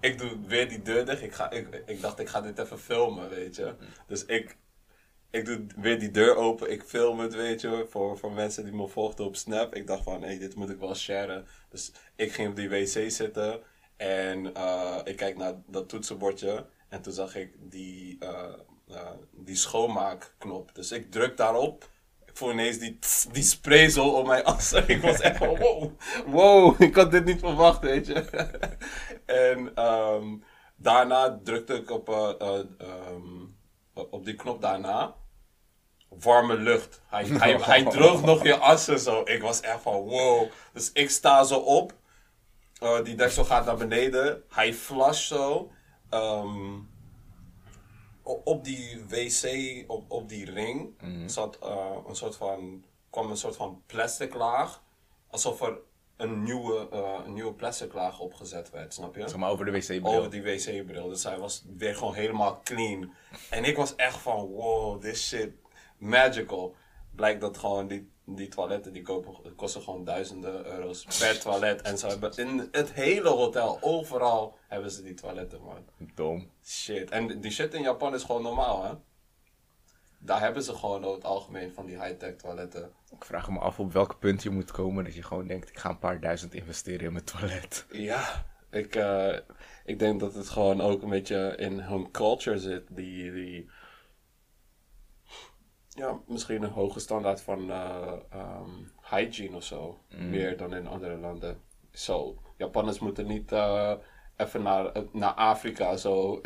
Ik 0.05 0.19
doe 0.19 0.39
weer 0.47 0.69
die 0.69 0.83
deur 0.83 1.05
dicht. 1.05 1.23
Ik, 1.23 1.33
ga, 1.33 1.51
ik, 1.51 1.83
ik 1.87 2.01
dacht, 2.01 2.19
ik 2.19 2.29
ga 2.29 2.41
dit 2.41 2.59
even 2.59 2.79
filmen, 2.79 3.29
weet 3.29 3.57
je. 3.57 3.75
Dus 4.07 4.25
ik, 4.25 4.57
ik 5.31 5.45
doe 5.45 5.67
weer 5.77 5.99
die 5.99 6.11
deur 6.11 6.37
open. 6.37 6.71
Ik 6.71 6.83
film 6.83 7.19
het, 7.19 7.35
weet 7.35 7.61
je, 7.61 7.87
voor, 7.91 8.19
voor 8.19 8.33
mensen 8.33 8.65
die 8.65 8.73
me 8.73 8.89
volgden 8.89 9.27
op 9.27 9.37
Snap. 9.37 9.75
Ik 9.75 9.87
dacht 9.87 10.03
van, 10.03 10.23
hé, 10.23 10.39
dit 10.39 10.55
moet 10.55 10.71
ik 10.71 10.79
wel 10.79 10.95
sharen. 10.95 11.47
Dus 11.71 11.93
ik 12.17 12.33
ging 12.33 12.49
op 12.49 12.57
die 12.57 12.69
wc 12.69 13.11
zitten. 13.11 13.61
En 13.97 14.55
eh, 14.55 15.01
ik 15.05 15.17
kijk 15.17 15.37
naar 15.37 15.55
dat 15.67 15.89
toetsenbordje. 15.89 16.67
En 16.89 17.03
toen 17.03 17.13
zag 17.13 17.37
ik 17.37 17.53
die, 17.59 18.17
eh, 18.21 18.53
eh, 18.89 19.11
die 19.31 19.57
schoonmaakknop. 19.57 20.75
Dus 20.75 20.93
ik 20.93 21.11
druk 21.11 21.37
daarop. 21.37 21.91
Voel 22.35 22.51
ineens 22.51 22.79
die, 22.79 22.99
die 23.33 23.43
spray 23.43 23.89
zo 23.89 24.09
op 24.09 24.27
mijn 24.27 24.45
assen. 24.45 24.89
Ik 24.95 25.03
was 25.03 25.21
echt 25.21 25.37
van, 25.37 25.59
wow, 25.59 25.91
wow, 26.27 26.81
ik 26.83 26.95
had 26.95 27.11
dit 27.11 27.25
niet 27.25 27.41
verwacht, 27.41 27.81
weet 27.81 28.07
je. 28.07 28.15
en 29.27 29.75
ehm, 29.75 30.37
daarna 30.77 31.41
drukte 31.45 31.75
ik 31.75 31.91
op, 31.91 32.09
eh, 32.09 32.31
eh, 32.39 32.59
ehm, 32.79 33.45
op 34.11 34.25
die 34.25 34.35
knop 34.35 34.61
daarna. 34.61 35.15
Warme 36.09 36.57
lucht. 36.57 37.03
Hij, 37.07 37.25
hij, 37.25 37.59
hij 37.61 37.85
droogt 37.85 38.25
nog 38.25 38.43
je 38.43 38.57
assen 38.57 38.99
zo. 38.99 39.23
Ik 39.25 39.43
was 39.43 39.61
echt 39.61 39.81
van, 39.81 39.93
wow. 39.93 40.51
Dus 40.73 40.93
ik 40.93 41.11
sta 41.11 41.45
zo 41.45 41.59
op. 41.59 41.93
Eh, 42.81 43.05
die 43.05 43.15
deksel 43.15 43.45
gaat 43.45 43.67
naar 43.67 43.77
beneden. 43.77 44.43
Hij 44.49 44.75
flasht 44.75 45.27
zo. 45.27 45.71
Ehm, 46.11 46.79
op 48.25 48.65
die 48.65 49.05
wc, 49.09 49.85
op, 49.91 50.11
op 50.11 50.29
die 50.29 50.51
ring, 50.51 50.95
zat 51.27 51.59
eh, 51.63 51.97
een 52.09 52.17
soort 52.17 52.37
van, 52.37 52.85
kwam 53.11 53.31
een 53.31 53.37
soort 53.37 53.57
van 53.57 53.83
plastic 53.87 54.35
laag. 54.35 54.83
Alsof 55.31 55.61
er 55.61 55.79
een 56.17 56.43
nieuwe, 56.43 56.89
eh, 56.91 57.21
een 57.25 57.33
nieuwe 57.33 57.53
plastic 57.53 57.93
laag 57.93 58.21
opgezet 58.21 58.71
werd, 58.71 58.95
snap 58.95 59.15
je? 59.15 59.29
Zeg 59.29 59.37
maar 59.37 59.51
over 59.51 59.65
de 59.65 59.71
wc-bril. 59.71 60.19
Over 60.19 60.31
die 60.31 60.43
wc-bril. 60.43 61.09
Dus 61.09 61.25
hij 61.25 61.39
was 61.39 61.65
weer 61.77 61.95
gewoon 61.95 62.15
helemaal 62.15 62.61
clean. 62.65 63.13
En 63.51 63.65
ik 63.65 63.77
was 63.77 63.95
echt 63.95 64.17
van, 64.17 64.47
wow, 64.47 65.01
this 65.01 65.29
shit, 65.29 65.53
magical. 65.99 66.75
Blijkt 67.11 67.41
dat 67.41 67.59
gewoon 67.59 67.87
die, 67.87 68.11
die 68.25 68.49
toiletten, 68.49 68.93
die 68.93 69.03
kopen, 69.03 69.55
kosten 69.55 69.83
gewoon 69.83 70.05
duizenden 70.05 70.67
euro's 70.67 71.05
per 71.19 71.41
toilet. 71.41 71.83
En 71.83 71.99
ze 71.99 72.07
hebben 72.07 72.37
in 72.37 72.69
het 72.71 72.93
hele 72.93 73.29
hotel, 73.29 73.79
overal 73.81 74.59
hebben 74.69 74.91
ze 74.91 75.03
die 75.03 75.15
toiletten, 75.15 75.61
man. 75.63 76.09
Dom. 76.15 76.51
Shit. 76.65 77.11
En 77.11 77.41
die 77.41 77.51
shit 77.51 77.75
in 77.75 77.83
Japan 77.83 78.15
is 78.15 78.23
gewoon 78.23 78.43
normaal, 78.43 78.85
hè? 78.85 78.93
Daar 80.19 80.41
hebben 80.41 80.63
ze 80.63 80.75
gewoon 80.75 81.05
over 81.05 81.15
het 81.15 81.25
algemeen 81.25 81.73
van 81.73 81.87
die 81.87 82.03
high-tech 82.03 82.37
toiletten. 82.37 82.93
Ik 83.11 83.25
vraag 83.25 83.51
me 83.51 83.59
af 83.59 83.79
op 83.79 83.93
welk 83.93 84.19
punt 84.19 84.43
je 84.43 84.51
moet 84.51 84.71
komen 84.71 85.05
dat 85.05 85.15
je 85.15 85.23
gewoon 85.23 85.47
denkt, 85.47 85.69
ik 85.69 85.79
ga 85.79 85.91
een 85.91 85.99
paar 85.99 86.21
duizend 86.21 86.55
investeren 86.55 87.07
in 87.07 87.13
mijn 87.13 87.25
toilet. 87.25 87.87
Ja, 87.91 88.47
ik, 88.71 88.95
eh, 88.95 89.39
ik 89.85 89.99
denk 89.99 90.21
dat 90.21 90.35
het 90.35 90.49
gewoon 90.49 90.81
ook 90.81 91.03
een 91.03 91.09
beetje 91.09 91.55
in 91.57 91.81
hun 91.81 92.11
culture 92.11 92.59
zit. 92.59 92.83
Die, 92.89 93.33
die 93.33 93.71
ja, 95.95 96.19
misschien 96.27 96.63
een 96.63 96.71
hoge 96.71 97.01
standaard 97.01 97.41
van 97.41 97.71
eh, 97.71 98.13
ehm, 98.31 98.71
hygiene 99.11 99.57
of 99.57 99.65
zo. 99.65 99.99
Meer 100.17 100.57
dan 100.57 100.75
in 100.75 100.87
andere 100.87 101.17
landen. 101.17 101.61
Zo, 101.93 102.39
Japanners 102.57 102.99
moeten 102.99 103.27
niet 103.27 103.53
eh, 103.53 103.93
even 104.37 104.63
naar, 104.63 104.93
naar 105.13 105.33
Afrika 105.33 105.97
zo. 105.97 106.41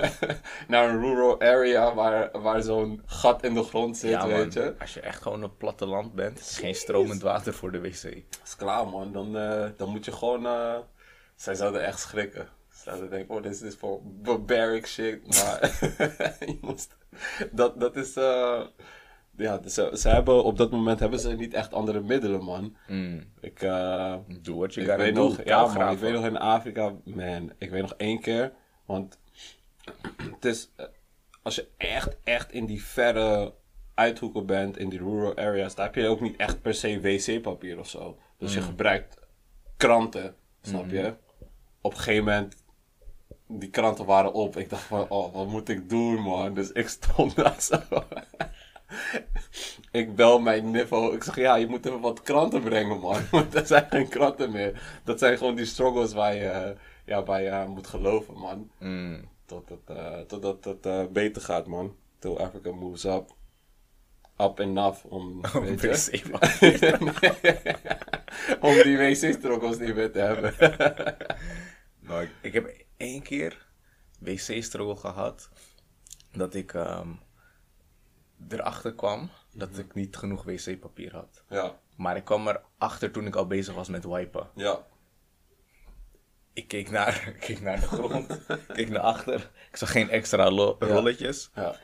naar 0.68 0.88
een 0.88 1.00
rural 1.00 1.40
area 1.40 1.94
waar, 1.94 2.40
waar 2.40 2.62
zo'n 2.62 3.02
gat 3.06 3.44
in 3.44 3.54
de 3.54 3.62
grond 3.62 3.96
zit, 3.96 4.10
Ja, 4.10 4.18
man. 4.18 4.28
weet 4.28 4.52
je. 4.52 4.74
Als 4.80 4.94
je 4.94 5.00
echt 5.00 5.22
gewoon 5.22 5.44
op 5.44 5.58
platteland 5.58 6.14
bent, 6.14 6.38
is 6.38 6.58
geen 6.58 6.74
stromend 6.74 7.22
water 7.22 7.54
voor 7.54 7.72
de 7.72 7.80
wc. 7.80 8.02
is 8.44 8.56
klaar, 8.56 8.88
man. 8.88 9.12
Dan, 9.12 9.36
eh, 9.36 9.68
dan 9.76 9.88
moet 9.88 10.04
je 10.04 10.12
gewoon. 10.12 10.46
eh, 10.46 10.78
zij 11.34 11.54
zouden 11.54 11.84
echt 11.84 12.00
schrikken. 12.00 12.48
Ze 12.72 12.80
zouden 12.82 13.10
denken: 13.10 13.34
oh, 13.34 13.42
dit 13.42 13.60
is 13.60 13.74
voor 13.76 14.00
barbaric 14.02 14.86
shit. 14.86 15.26
Maar 15.26 15.78
je 16.50 16.58
moest, 16.60 16.96
dat, 17.52 17.80
dat 17.80 17.96
is. 17.96 18.16
eh, 18.16 18.60
ja, 19.36 19.60
ze, 19.68 19.90
ze 19.94 20.08
hebben 20.08 20.44
op 20.44 20.56
dat 20.56 20.70
moment 20.70 21.00
hebben 21.00 21.18
ze 21.18 21.32
niet 21.32 21.54
echt 21.54 21.74
andere 21.74 22.00
middelen, 22.00 22.44
man. 22.44 22.76
Mm. 22.88 23.24
Ik, 23.40 23.62
eh, 23.62 24.14
Doe 24.40 24.58
wat 24.58 24.74
je 24.74 24.80
ik 24.80 24.86
gotta 24.88 25.02
weet 25.02 25.14
do. 25.14 25.22
nog, 25.22 25.44
ja, 25.44 25.66
man, 25.66 25.92
ik 25.92 25.98
weet 25.98 26.12
nog 26.12 26.24
in 26.24 26.36
Afrika, 26.38 26.94
man, 27.04 27.52
ik 27.58 27.70
weet 27.70 27.80
nog 27.82 27.94
één 27.96 28.20
keer, 28.20 28.52
want 28.84 29.18
het 30.34 30.44
is, 30.44 30.70
eh, 30.76 30.86
als 31.42 31.54
je 31.54 31.68
echt, 31.76 32.16
echt 32.24 32.52
in 32.52 32.66
die 32.66 32.82
verre 32.84 33.54
uithoeken 33.94 34.46
bent, 34.46 34.78
in 34.78 34.88
die 34.88 34.98
rural 34.98 35.36
areas, 35.36 35.74
daar 35.74 35.86
heb 35.86 35.94
je 35.94 36.06
ook 36.08 36.20
niet 36.20 36.36
echt 36.36 36.62
per 36.62 36.74
se 36.74 37.00
wc-papier 37.00 37.78
of 37.78 37.88
zo. 37.88 38.18
Dus 38.38 38.54
je 38.54 38.60
gebruikt 38.60 39.18
kranten, 39.76 40.34
snap 40.62 40.90
je? 40.90 41.14
Op 41.80 41.90
een 41.92 41.98
gegeven 41.98 42.24
moment, 42.24 42.56
die 43.58 43.70
kranten 43.70 44.04
waren 44.04 44.32
op. 44.32 44.56
Ik 44.56 44.70
dacht 44.70 44.82
van, 44.82 45.08
oh, 45.08 45.34
wat 45.34 45.46
moet 45.46 45.68
ik 45.68 45.88
doen, 45.88 46.22
man? 46.22 46.54
Dus 46.54 46.72
ik 46.72 46.88
stond 46.88 47.36
daar 47.36 47.60
zo. 47.60 47.76
ik 50.00 50.14
bel 50.14 50.40
mijn 50.40 50.70
niffo. 50.70 51.12
Ik 51.12 51.22
zeg, 51.22 51.36
ja, 51.36 51.54
je 51.54 51.66
moet 51.66 51.86
even 51.86 52.00
wat 52.00 52.22
kranten 52.22 52.62
brengen, 52.62 53.00
man. 53.00 53.20
Want 53.30 53.54
er 53.54 53.66
zijn 53.66 53.86
geen 53.90 54.08
kranten 54.08 54.50
meer. 54.50 55.00
Dat 55.04 55.18
zijn 55.18 55.38
gewoon 55.38 55.54
die 55.54 55.64
struggles 55.64 56.12
waar 56.12 56.34
je, 56.34 56.76
ja, 57.04 57.22
waar 57.22 57.42
je 57.42 57.50
aan 57.50 57.70
moet 57.70 57.86
geloven, 57.86 58.38
man. 58.38 58.70
Mm. 58.78 59.28
Tot 59.46 59.68
het, 59.68 59.96
eh, 59.96 60.20
totdat 60.20 60.64
het 60.64 60.86
eh, 60.86 61.04
beter 61.12 61.42
gaat, 61.42 61.66
man. 61.66 61.96
Till 62.18 62.38
Africa 62.38 62.70
moves 62.70 63.04
up. 63.04 63.34
Up 64.36 64.58
enough 64.58 65.04
om, 65.14 65.40
weet 65.52 65.80
je, 65.80 65.88
wc-papier. 65.88 66.98
om 68.60 68.74
die 68.82 68.96
wc-struggles 68.96 69.78
niet 69.78 69.94
meer 69.94 70.12
te 70.12 70.18
hebben. 70.18 70.54
Nou, 72.00 72.22
ik, 72.22 72.30
ik 72.40 72.52
heb 72.52 72.88
één 73.00 73.22
keer 73.22 73.66
wc-struggle 74.18 74.96
gehad. 74.96 75.48
Dat 76.32 76.54
ik 76.54 76.74
ehm, 76.74 77.08
erachter 78.48 78.94
kwam 78.94 79.30
dat 79.52 79.78
ik 79.78 79.94
niet 79.94 80.16
genoeg 80.16 80.42
wc-papier 80.44 81.12
had. 81.14 81.44
ja, 81.48 81.78
Maar 81.96 82.16
ik 82.16 82.24
kwam 82.24 82.48
erachter 82.48 83.10
toen 83.10 83.26
ik 83.26 83.34
al 83.36 83.46
bezig 83.46 83.74
was 83.74 83.88
met 83.88 84.04
wipen. 84.04 84.50
ja. 84.54 84.86
Ik 86.52 86.68
keek 86.68 86.90
naar, 86.90 87.26
ik 87.34 87.40
keek 87.40 87.60
naar 87.60 87.80
de 87.80 87.86
grond, 87.86 88.30
ik 88.48 88.60
keek 88.72 88.88
naar 88.88 89.00
achter. 89.02 89.50
Ik 89.70 89.76
zag 89.76 89.90
geen 89.90 90.10
extra 90.10 90.50
lo- 90.50 90.76
rolletjes. 90.78 91.50
Ja. 91.54 91.76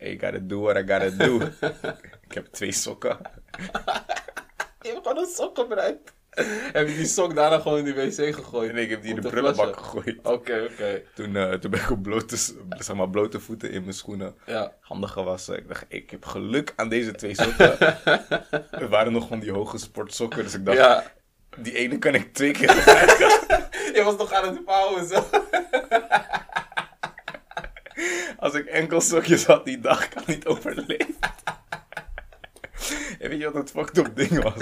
I 0.00 0.18
gotta 0.18 0.38
do 0.38 0.60
what 0.60 0.76
I 0.76 0.92
gotta 0.92 1.10
do. 1.10 1.40
ik 2.26 2.32
heb 2.34 2.46
twee 2.46 2.72
sokken. 2.72 3.18
Je 4.82 4.88
hebt 4.88 5.06
gewoon 5.06 5.18
een 5.18 5.26
sok 5.34 5.58
gebruikt. 5.58 6.14
Heb 6.72 6.88
je 6.88 6.94
die 6.94 7.06
sok 7.06 7.34
daarna 7.34 7.58
gewoon 7.58 7.78
in 7.78 7.84
die 7.84 7.94
wc 7.94 8.34
gegooid? 8.34 8.70
En 8.70 8.76
ik 8.76 8.90
heb 8.90 9.02
die 9.02 9.14
in 9.14 9.20
de 9.20 9.28
prullenbak 9.28 9.76
gegooid. 9.76 10.18
Oké, 10.22 10.68
oké. 10.72 11.02
Toen, 11.14 11.36
eh, 11.36 11.52
toen 11.52 11.70
ben 11.70 11.80
ik 11.80 11.90
op 11.90 12.02
blote, 12.02 12.36
zeg 12.78 12.96
maar, 12.96 13.10
blote 13.10 13.40
voeten 13.40 13.70
in 13.70 13.80
mijn 13.82 13.94
schoenen. 13.94 14.34
Ja. 14.46 14.72
Handen 14.80 15.08
gewassen. 15.08 15.56
Ik 15.56 15.68
dacht, 15.68 15.84
ik 15.88 16.10
heb 16.10 16.24
geluk 16.24 16.72
aan 16.76 16.88
deze 16.88 17.12
twee 17.12 17.34
sokken. 17.34 17.78
Er 18.70 18.88
waren 18.88 19.12
nog 19.12 19.28
van 19.28 19.38
die 19.40 19.52
hoge 19.52 19.78
sportsokken. 19.78 20.42
Dus 20.42 20.54
ik 20.54 20.64
dacht, 20.64 20.78
Ja. 20.78 21.04
die 21.58 21.74
ene 21.74 21.98
kan 21.98 22.14
ik 22.14 22.32
twee 22.34 22.50
keer 22.52 22.70
gebruiken. 22.70 23.28
Je 23.96 24.02
was 24.04 24.16
nog 24.16 24.32
aan 24.32 24.48
het 24.48 24.60
vouwen 24.66 25.06
zo. 25.06 25.24
Als 28.38 28.54
ik 28.54 28.66
enkel 28.66 29.00
sokjes 29.00 29.44
had 29.46 29.64
die 29.64 29.80
dag, 29.80 30.08
kan 30.08 30.22
ik 30.22 30.28
niet 30.28 30.46
overleven. 30.46 31.16
Weet 33.32 33.40
je 33.40 33.50
wat 33.50 33.54
het 33.62 33.70
fucked 33.70 33.98
up 33.98 34.16
ding 34.16 34.42
was? 34.42 34.54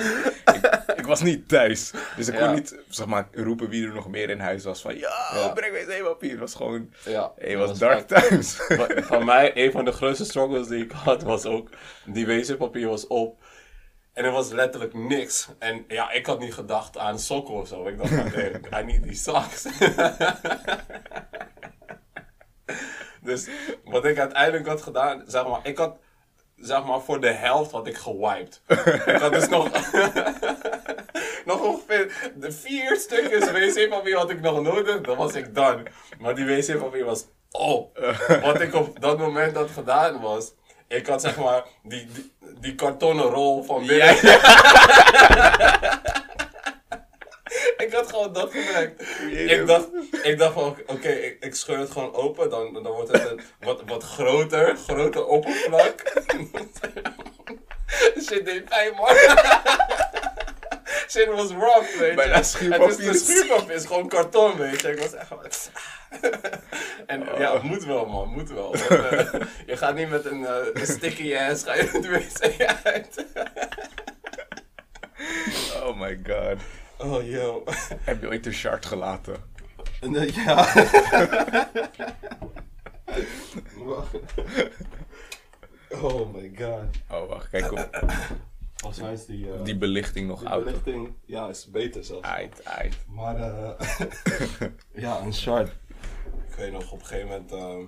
Ik, 0.54 0.82
ik 0.96 1.06
was 1.06 1.22
niet 1.22 1.48
thuis. 1.48 1.90
Dus 2.16 2.28
ik 2.28 2.34
Ja. 2.34 2.46
kon 2.46 2.54
niet, 2.54 2.78
zeg 2.88 3.06
maar, 3.06 3.28
roepen 3.32 3.68
wie 3.68 3.86
er 3.86 3.94
nog 3.94 4.08
meer 4.08 4.30
in 4.30 4.40
huis 4.40 4.64
was. 4.64 4.80
Van, 4.80 4.98
ja, 4.98 5.48
breng 5.54 5.72
wc-papier. 5.86 6.30
Het 6.30 6.38
was 6.40 6.54
gewoon, 6.54 6.92
Ja. 7.04 7.32
het 7.36 7.54
was 7.58 7.78
dark 7.78 8.06
times. 8.08 8.56
Van- 8.96 9.24
mij, 9.24 9.50
een 9.54 9.72
van 9.72 9.84
de 9.84 9.92
grootste 9.92 10.24
struggles 10.24 10.68
die 10.68 10.84
ik 10.84 10.90
had, 10.92 11.22
was 11.22 11.44
ook... 11.46 11.68
Die 12.04 12.26
wc-papier 12.26 12.88
was 12.88 13.06
op. 13.06 13.42
En 14.12 14.24
er 14.24 14.30
was 14.32 14.50
letterlijk 14.50 14.94
niks. 14.94 15.48
En 15.58 15.84
ja, 15.88 16.10
ik 16.10 16.26
had 16.26 16.40
niet 16.40 16.54
gedacht 16.54 16.98
aan 16.98 17.18
sokken 17.18 17.54
of 17.54 17.68
zo. 17.68 17.86
Ik 17.86 17.98
dacht, 17.98 18.34
nee, 18.34 18.50
I 18.80 18.84
need 18.84 19.02
die 19.02 19.14
socks. 19.14 19.62
dus 23.22 23.48
wat 23.84 24.04
ik 24.04 24.18
uiteindelijk 24.18 24.66
had 24.66 24.82
gedaan, 24.82 25.22
zeg 25.26 25.46
maar, 25.46 25.60
ik 25.62 25.78
had... 25.78 25.96
Zeg 26.60 26.84
maar, 26.84 27.00
voor 27.00 27.20
de 27.20 27.32
helft 27.32 27.70
had 27.70 27.86
ik 27.86 27.96
gewiped. 27.96 28.62
had 29.22 29.32
dus 29.32 29.48
nog... 29.48 29.70
nog 31.50 31.60
ongeveer 31.62 32.32
de 32.36 32.52
vier 32.52 32.96
stukjes 32.96 33.50
wc-papier 33.50 34.16
had 34.16 34.30
ik 34.30 34.40
nog 34.40 34.62
nodig. 34.62 35.00
Dan 35.00 35.16
was 35.16 35.34
ik 35.34 35.54
done. 35.54 35.82
Maar 36.18 36.34
die 36.34 36.44
wc-papier 36.44 37.04
was 37.04 37.26
op. 37.50 37.98
Wat 38.42 38.60
ik 38.60 38.74
op 38.74 39.00
dat 39.00 39.18
moment 39.18 39.56
had 39.56 39.70
gedaan 39.70 40.20
was... 40.20 40.52
Ik 40.88 41.06
had 41.06 41.20
zeg 41.20 41.36
maar 41.36 41.64
die, 41.82 42.06
die, 42.12 42.32
die 42.60 42.74
kartonnen 42.74 43.24
rol 43.24 43.62
van 43.62 43.86
binnen. 43.86 44.16
Ik 47.80 47.92
had 47.92 48.10
gewoon 48.10 48.32
dat 48.32 48.50
gebruikt. 48.52 49.02
Ik 49.30 49.66
dacht, 49.66 49.88
ik 50.22 50.38
dacht 50.38 50.52
van, 50.52 50.76
oké, 50.86 51.08
ik, 51.08 51.36
ik 51.40 51.54
scheur 51.54 51.78
het 51.78 51.90
gewoon 51.90 52.14
open. 52.14 52.50
Dan, 52.50 52.72
dan 52.72 52.92
wordt 52.92 53.12
het 53.12 53.30
een 53.30 53.40
wat, 53.60 53.82
wat 53.86 54.02
groter, 54.02 54.76
groter 54.76 55.26
oppervlak. 55.26 56.02
Shit 58.26 58.44
deed 58.44 58.64
pijn, 58.64 58.94
man. 58.94 59.14
Shit 61.08 61.26
was 61.26 61.50
rough, 61.50 61.98
weet 61.98 62.10
je. 62.10 62.14
Bijna 62.14 62.34
Het 62.34 62.98
is 62.98 63.26
schuurpapier. 63.26 63.74
is 63.74 63.86
gewoon 63.86 64.08
karton, 64.08 64.56
weet 64.56 64.80
je. 64.80 64.88
Ik 64.88 64.98
was 64.98 65.14
echt. 65.14 65.70
En 67.06 67.24
ja, 67.38 67.52
het 67.52 67.62
moet 67.62 67.84
wel, 67.84 68.06
man, 68.06 68.28
moet 68.28 68.50
wel. 68.50 68.70
Want, 68.70 68.86
eh, 68.86 69.32
je 69.66 69.76
gaat 69.76 69.94
niet 69.94 70.10
met 70.10 70.24
een 70.24 70.46
eh, 70.46 70.82
sticky 70.82 71.36
ass, 71.36 71.64
ga 71.64 71.74
je 71.74 71.98
de 72.00 72.08
wc 72.08 72.62
uit. 72.84 73.24
Oh 75.82 76.00
my 76.00 76.18
god. 76.26 76.56
Oh, 77.02 77.22
yo. 77.28 77.64
Heb 78.08 78.20
je 78.20 78.28
ooit 78.28 78.46
een 78.46 78.52
shard 78.52 78.86
gelaten? 78.86 79.36
Ja. 80.34 80.66
oh 86.02 86.34
my 86.34 86.52
god. 86.58 86.84
Oh, 87.10 87.28
wacht, 87.28 87.48
kijk 87.48 87.72
op 87.72 87.88
Volgens 88.74 89.02
mij 89.02 89.12
is 89.12 89.26
die, 89.26 89.52
eh, 89.52 89.64
die 89.64 89.76
belichting 89.78 90.26
nog 90.28 90.38
die 90.40 90.48
oud. 90.48 90.64
belichting, 90.64 91.14
ja, 91.24 91.48
is 91.48 91.70
beter 91.70 92.04
zelfs. 92.04 92.26
Ait, 92.28 92.64
ait. 92.64 92.96
Maar 93.06 93.36
eh 93.36 93.86
ja, 95.04 95.20
een 95.20 95.34
shard. 95.34 95.68
Ik 96.48 96.54
weet 96.56 96.72
nog 96.72 96.92
op 96.92 97.00
een 97.00 97.06
gegeven 97.06 97.28
moment. 97.28 97.52
ehm, 97.52 97.84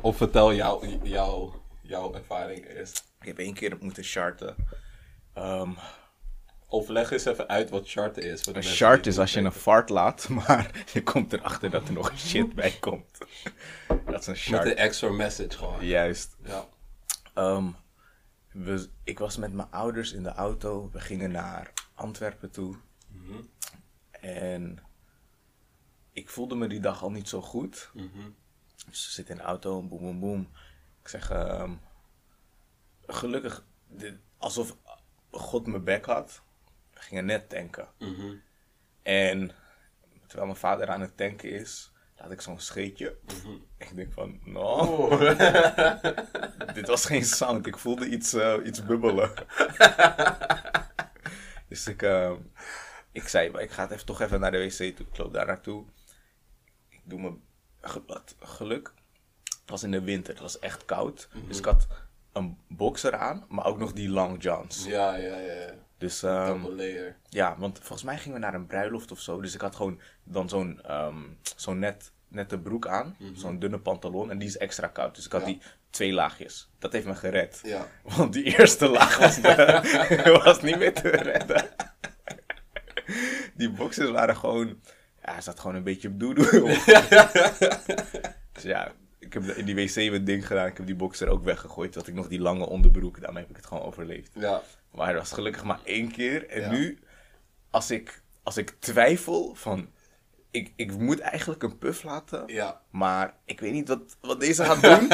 Of 0.00 0.16
vertel 0.16 0.52
jou, 0.54 0.98
jou, 1.02 1.52
jouw 1.82 2.14
ervaring 2.14 2.66
eerst. 2.68 3.12
Ik 3.20 3.26
heb 3.26 3.38
één 3.38 3.54
keer 3.54 3.76
moeten 3.80 4.04
sharten. 4.04 4.56
Ehm, 5.34 5.70
Of 6.72 6.88
leg 6.88 7.10
eens 7.10 7.24
even 7.24 7.48
uit 7.48 7.70
wat 7.70 7.86
shart 7.86 8.16
is. 8.18 8.46
een 8.46 8.62
shart 8.62 9.06
is 9.06 9.18
als 9.18 9.32
je 9.32 9.40
een 9.40 9.52
fart 9.52 9.88
laat, 9.88 10.28
maar 10.46 10.84
je 10.92 11.02
komt 11.02 11.32
erachter 11.32 11.70
dat 11.70 11.88
er 11.88 11.92
nog 11.94 12.18
shit 12.18 12.54
bij 12.54 12.70
komt. 12.70 13.18
Dat 13.18 13.28
is 13.88 14.06
een 14.06 14.06
weten. 14.06 14.26
Met 14.32 14.36
shart. 14.36 14.66
een 14.66 14.76
extra 14.76 15.10
message 15.10 15.50
gewoon. 15.58 15.86
Juist. 15.86 16.36
Ja. 16.44 16.66
Ehm, 17.34 17.66
we, 18.52 18.88
ik 19.04 19.18
was 19.18 19.36
met 19.36 19.52
mijn 19.52 19.70
ouders 19.70 20.12
in 20.12 20.22
de 20.22 20.28
auto. 20.32 20.90
We 20.92 21.00
gingen 21.00 21.30
naar 21.30 21.72
Antwerpen 21.94 22.50
toe. 22.50 22.76
En 24.10 24.78
ik 26.12 26.28
voelde 26.28 26.54
me 26.54 26.66
die 26.68 26.80
dag 26.80 27.02
al 27.02 27.10
niet 27.10 27.28
zo 27.28 27.40
goed. 27.42 27.90
Dus 28.88 29.06
we 29.06 29.12
zitten 29.12 29.34
in 29.34 29.40
de 29.40 29.46
auto, 29.46 29.82
boem, 29.82 30.00
boem, 30.00 30.20
boem. 30.20 30.48
Ik 31.02 31.08
zeg, 31.08 31.30
ehm, 31.30 31.72
gelukkig, 33.06 33.64
dit- 33.88 34.18
alsof 34.38 34.76
God 35.30 35.66
mijn 35.66 35.84
bek 35.84 36.04
had. 36.06 36.42
Gingen 37.02 37.24
net 37.24 37.48
tanken. 37.48 37.88
En 39.02 39.50
terwijl 40.26 40.46
mijn 40.46 40.58
vader 40.58 40.88
aan 40.88 41.00
het 41.00 41.16
tanken 41.16 41.50
is, 41.50 41.92
laat 42.16 42.30
ik 42.30 42.40
zo'n 42.40 42.60
scheetje. 42.60 43.16
Ik 43.78 43.94
denk 43.94 44.12
van, 44.12 44.40
no, 44.44 45.08
dit 46.74 46.86
was 46.86 47.04
geen 47.04 47.24
sound. 47.24 47.66
Ik 47.66 47.78
voelde 47.78 48.08
iets, 48.08 48.32
eh, 48.32 48.54
iets 48.64 48.84
bubbelen. 48.84 49.32
dus 51.68 51.86
ik, 51.86 52.02
eh, 52.02 52.32
ik 53.12 53.28
zei, 53.28 53.58
ik 53.58 53.70
ga 53.70 53.82
het 53.82 53.90
even, 53.90 54.06
toch 54.06 54.20
even 54.20 54.40
naar 54.40 54.50
de 54.50 54.58
wc 54.58 54.96
toe. 54.96 55.06
Ik 55.06 55.18
loop 55.18 55.32
daar 55.32 55.46
naartoe. 55.46 55.84
Ik 56.88 57.00
doe 57.04 57.20
mijn 57.20 57.42
wat 58.06 58.34
geluk. 58.40 58.92
Het 59.42 59.70
was 59.70 59.82
in 59.82 59.90
de 59.90 60.02
winter, 60.02 60.32
het 60.32 60.42
was 60.42 60.58
echt 60.58 60.84
koud. 60.84 61.28
Dus 61.48 61.58
ik 61.58 61.64
had 61.64 61.86
een 62.32 62.58
boxer 62.68 63.16
aan, 63.16 63.44
maar 63.48 63.66
ook 63.66 63.78
nog 63.78 63.92
die 63.92 64.08
long 64.08 64.42
johns. 64.42 64.84
Ja, 64.84 65.16
ja, 65.16 65.38
ja. 65.38 65.74
Dus 66.02 66.22
ehm, 66.22 66.66
layer. 66.66 67.16
ja, 67.28 67.56
want 67.58 67.78
volgens 67.78 68.02
mij 68.02 68.18
gingen 68.18 68.38
we 68.40 68.44
naar 68.44 68.54
een 68.54 68.66
bruiloft 68.66 69.10
of 69.12 69.20
zo. 69.20 69.40
Dus 69.40 69.54
ik 69.54 69.60
had 69.60 69.76
gewoon 69.76 70.00
dan 70.24 70.48
zo'n 70.48 70.80
ehm, 70.82 71.16
zo'n 71.56 71.78
net, 71.78 72.12
nette 72.28 72.58
broek 72.58 72.86
aan. 72.86 73.16
Zo'n 73.34 73.58
dunne 73.58 73.78
pantalon. 73.78 74.30
En 74.30 74.38
die 74.38 74.48
is 74.48 74.56
extra 74.56 74.86
koud. 74.86 75.14
Dus 75.14 75.24
ik 75.26 75.32
had 75.32 75.40
Ja. 75.40 75.46
die 75.46 75.60
twee 75.90 76.12
laagjes. 76.12 76.70
Dat 76.78 76.92
heeft 76.92 77.06
me 77.06 77.14
gered. 77.14 77.60
Ja. 77.62 77.86
Want 78.16 78.32
die 78.32 78.58
eerste 78.58 78.88
laag 78.88 79.18
was, 79.18 79.40
was 80.44 80.62
niet 80.62 80.78
meer 80.78 80.94
te 80.94 81.08
redden. 81.08 81.64
Die 83.54 83.70
boxers 83.70 84.10
waren 84.10 84.36
gewoon... 84.36 84.80
Ja, 85.24 85.36
er 85.36 85.42
zat 85.42 85.60
gewoon 85.60 85.76
een 85.76 85.82
beetje 85.82 86.16
doedoe 86.16 86.62
op. 86.62 86.84
Dus 88.52 88.62
ja, 88.62 88.92
ik 89.34 89.46
heb 89.46 89.56
in 89.56 89.64
die 89.64 89.74
wc 89.74 89.94
mijn 89.96 90.24
ding 90.24 90.46
gedaan. 90.46 90.66
Ik 90.66 90.76
heb 90.76 90.86
die 90.86 90.94
boxer 90.94 91.28
ook 91.28 91.44
weggegooid. 91.44 91.94
Had 91.94 92.06
ik 92.06 92.14
nog 92.14 92.28
die 92.28 92.40
lange 92.40 92.66
onderbroek. 92.66 93.20
Daarmee 93.20 93.42
heb 93.42 93.50
ik 93.50 93.56
het 93.56 93.66
gewoon 93.66 93.82
overleefd. 93.82 94.30
Ja. 94.34 94.62
Maar 94.92 95.08
het 95.08 95.16
was 95.16 95.32
gelukkig 95.32 95.64
maar 95.64 95.78
één 95.84 96.10
keer. 96.12 96.48
En 96.48 96.60
Ja. 96.60 96.70
nu, 96.70 96.98
als 97.70 97.90
ik, 97.90 98.22
als 98.42 98.56
ik 98.56 98.74
twijfel 98.78 99.54
van... 99.54 99.88
Ik, 100.50 100.72
ik 100.76 100.98
moet 100.98 101.20
eigenlijk 101.20 101.62
een 101.62 101.78
puff 101.78 102.02
laten. 102.02 102.42
Ja. 102.46 102.80
Maar 102.90 103.34
ik 103.44 103.60
weet 103.60 103.72
niet 103.72 103.88
wat, 103.88 104.16
wat 104.20 104.40
deze 104.40 104.64
gaat 104.64 104.82
doen. 104.82 105.08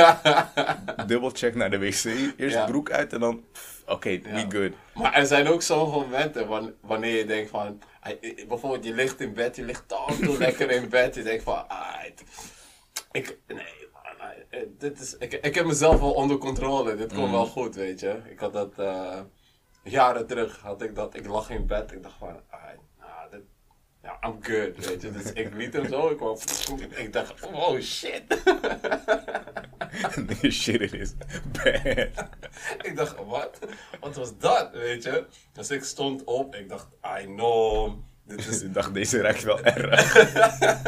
Dubbel 1.09 1.31
check 1.31 1.55
naar 1.55 1.71
de 1.71 1.79
wc. 1.79 2.05
Eerst 2.37 2.55
Ja. 2.57 2.65
broek 2.67 2.91
uit 2.91 3.13
en 3.13 3.21
dan... 3.21 3.45
Oké, 3.87 4.09
Ja. 4.09 4.21
we 4.23 4.45
good. 4.49 4.73
Maar 4.95 5.15
er 5.15 5.27
zijn 5.27 5.47
ook 5.49 5.63
sommige 5.63 5.99
momenten 5.99 6.49
wan- 6.49 6.75
wanneer 6.81 7.17
je 7.17 7.25
denkt 7.25 7.51
van... 7.51 7.79
Bijvoorbeeld 8.49 8.85
je 8.85 8.95
ligt 8.95 9.21
in 9.21 9.33
bed, 9.35 9.57
je 9.57 9.63
ligt 9.65 9.93
al 9.93 10.07
toe 10.23 10.39
lekker 10.45 10.71
in 10.71 10.89
bed. 10.89 11.15
Je 11.15 11.23
denkt 11.23 11.43
van... 11.43 11.69
Ah, 11.69 11.95
ik, 13.13 13.39
nee, 13.47 13.78
dit 14.79 15.01
is, 15.01 15.17
ik, 15.19 15.33
ik 15.33 15.55
heb 15.55 15.67
mezelf 15.67 16.01
wel 16.01 16.13
onder 16.13 16.39
controle. 16.39 16.95
Dit 16.97 17.13
komt 17.15 17.31
wel 17.31 17.47
goed, 17.47 17.75
weet 17.75 18.01
je. 18.01 18.21
Ik 18.31 18.39
had 18.39 18.53
dat... 18.53 18.79
eh, 18.79 19.21
jaren 19.83 20.27
terug 20.27 20.61
had 20.61 20.83
ik 20.83 20.95
dat. 20.95 21.15
Ik 21.17 21.27
lag 21.27 21.51
in 21.51 21.67
bed. 21.67 21.93
Ik 21.93 22.03
dacht 22.03 22.17
van... 22.19 22.41
Ah, 22.51 23.31
dit, 23.31 23.41
ja, 24.03 24.19
I'm 24.29 24.37
good, 24.41 24.87
weet 24.87 25.03
je. 25.03 25.11
Dus 25.11 25.33
ik 25.33 25.55
liet 25.55 25.73
hem 25.73 25.89
zo. 25.89 26.09
Ik, 26.09 26.19
wou, 26.19 26.39
ik 26.97 27.13
dacht... 27.13 27.47
Oh, 27.47 27.81
shit. 27.81 28.23
Shit, 30.53 30.81
it 30.81 30.93
is 30.93 31.15
bad. 31.53 32.29
ik 32.83 32.93
dacht, 32.97 33.17
wat? 33.25 33.59
Wat 34.01 34.17
was 34.17 34.39
dat, 34.39 34.71
weet 34.73 35.03
je? 35.03 35.27
Dus 35.53 35.71
ik 35.71 35.85
stond 35.85 36.25
op. 36.25 36.55
Ik 36.55 36.69
dacht, 36.69 36.87
I 37.21 37.25
know. 37.25 37.93
Dit 38.29 38.47
is 38.47 38.63
Ik 38.63 38.75
dacht, 38.75 38.95
deze 38.95 39.21
ruikt 39.21 39.43
wel 39.43 39.65
erg. 39.65 40.17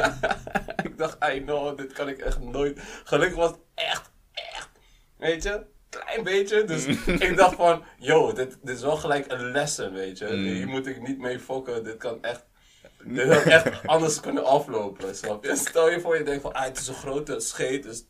ik 0.89 0.99
dacht, 0.99 1.17
I 1.33 1.43
know, 1.45 1.79
dit 1.79 1.93
kan 1.93 2.09
ik 2.09 2.19
echt 2.19 2.41
nooit. 2.41 2.81
Gelukkig 3.05 3.37
was 3.37 3.51
het 3.51 3.61
echt, 3.75 4.11
echt, 4.33 4.71
weet 5.17 5.43
je, 5.43 5.65
klein 5.89 6.25
beetje. 6.25 6.65
Dus 6.65 6.85
ik 7.29 7.37
dacht 7.37 7.55
van, 7.55 7.83
yo, 7.99 8.33
dit, 8.33 8.59
dit 8.63 8.77
is 8.77 8.83
wel 8.83 8.97
gelijk 8.97 9.33
een 9.33 9.51
lesson, 9.51 9.93
weet 9.93 10.19
je. 10.19 10.27
Hier 10.27 10.69
moet 10.69 10.87
ik 10.87 11.09
niet 11.09 11.19
mee 11.19 11.39
fokken, 11.39 11.85
dit 11.85 11.97
kan 11.97 12.23
echt, 12.23 12.45
dit 13.05 13.33
had 13.33 13.43
echt 13.43 13.87
anders 13.87 14.21
kunnen 14.21 14.45
aflopen, 14.45 15.17
snap 15.17 15.45
je? 15.45 15.57
Stel 15.57 15.91
je 15.91 16.01
voor, 16.01 16.19
je 16.19 16.25
denkt 16.25 16.43
van, 16.43 16.53
ah, 16.53 16.65
het 16.65 16.79
is 16.79 16.89
een 16.89 16.95
grote 16.95 17.41
scheet, 17.41 17.83
dus 17.83 18.05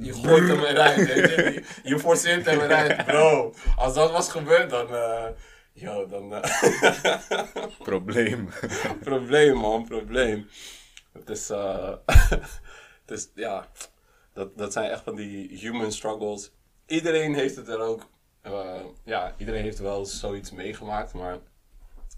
je 0.00 0.12
gooit 0.12 0.48
hem 0.48 0.64
eruit, 0.64 0.96
weet 0.96 1.30
je. 1.30 1.42
Je, 1.42 1.62
je 1.82 1.98
forceert 1.98 2.46
hem 2.46 2.60
eruit, 2.60 3.04
bro. 3.04 3.54
Als 3.76 3.94
dat 3.94 4.10
was 4.10 4.30
gebeurd, 4.30 4.70
dan, 4.70 4.94
eh, 4.94 5.26
yo, 5.80 6.06
dan... 6.06 6.34
eh, 6.34 7.16
Probleem. 7.78 8.48
probleem, 9.00 9.56
man, 9.56 9.84
probleem. 9.84 10.48
Het 11.12 11.30
is, 11.30 11.50
eh, 11.50 11.94
het 13.04 13.10
is 13.10 13.30
ja, 13.34 13.66
dat, 14.32 14.58
dat 14.58 14.72
zijn 14.72 14.90
echt 14.90 15.02
van 15.02 15.14
die 15.16 15.58
human 15.58 15.92
struggles. 15.92 16.50
Iedereen 16.86 17.34
heeft 17.34 17.56
het 17.56 17.68
er 17.68 17.80
ook, 17.80 18.10
eh, 18.42 18.80
ja, 19.04 19.34
iedereen 19.36 19.62
heeft 19.62 19.78
wel 19.78 20.04
zoiets 20.06 20.50
meegemaakt, 20.50 21.12
maar 21.12 21.38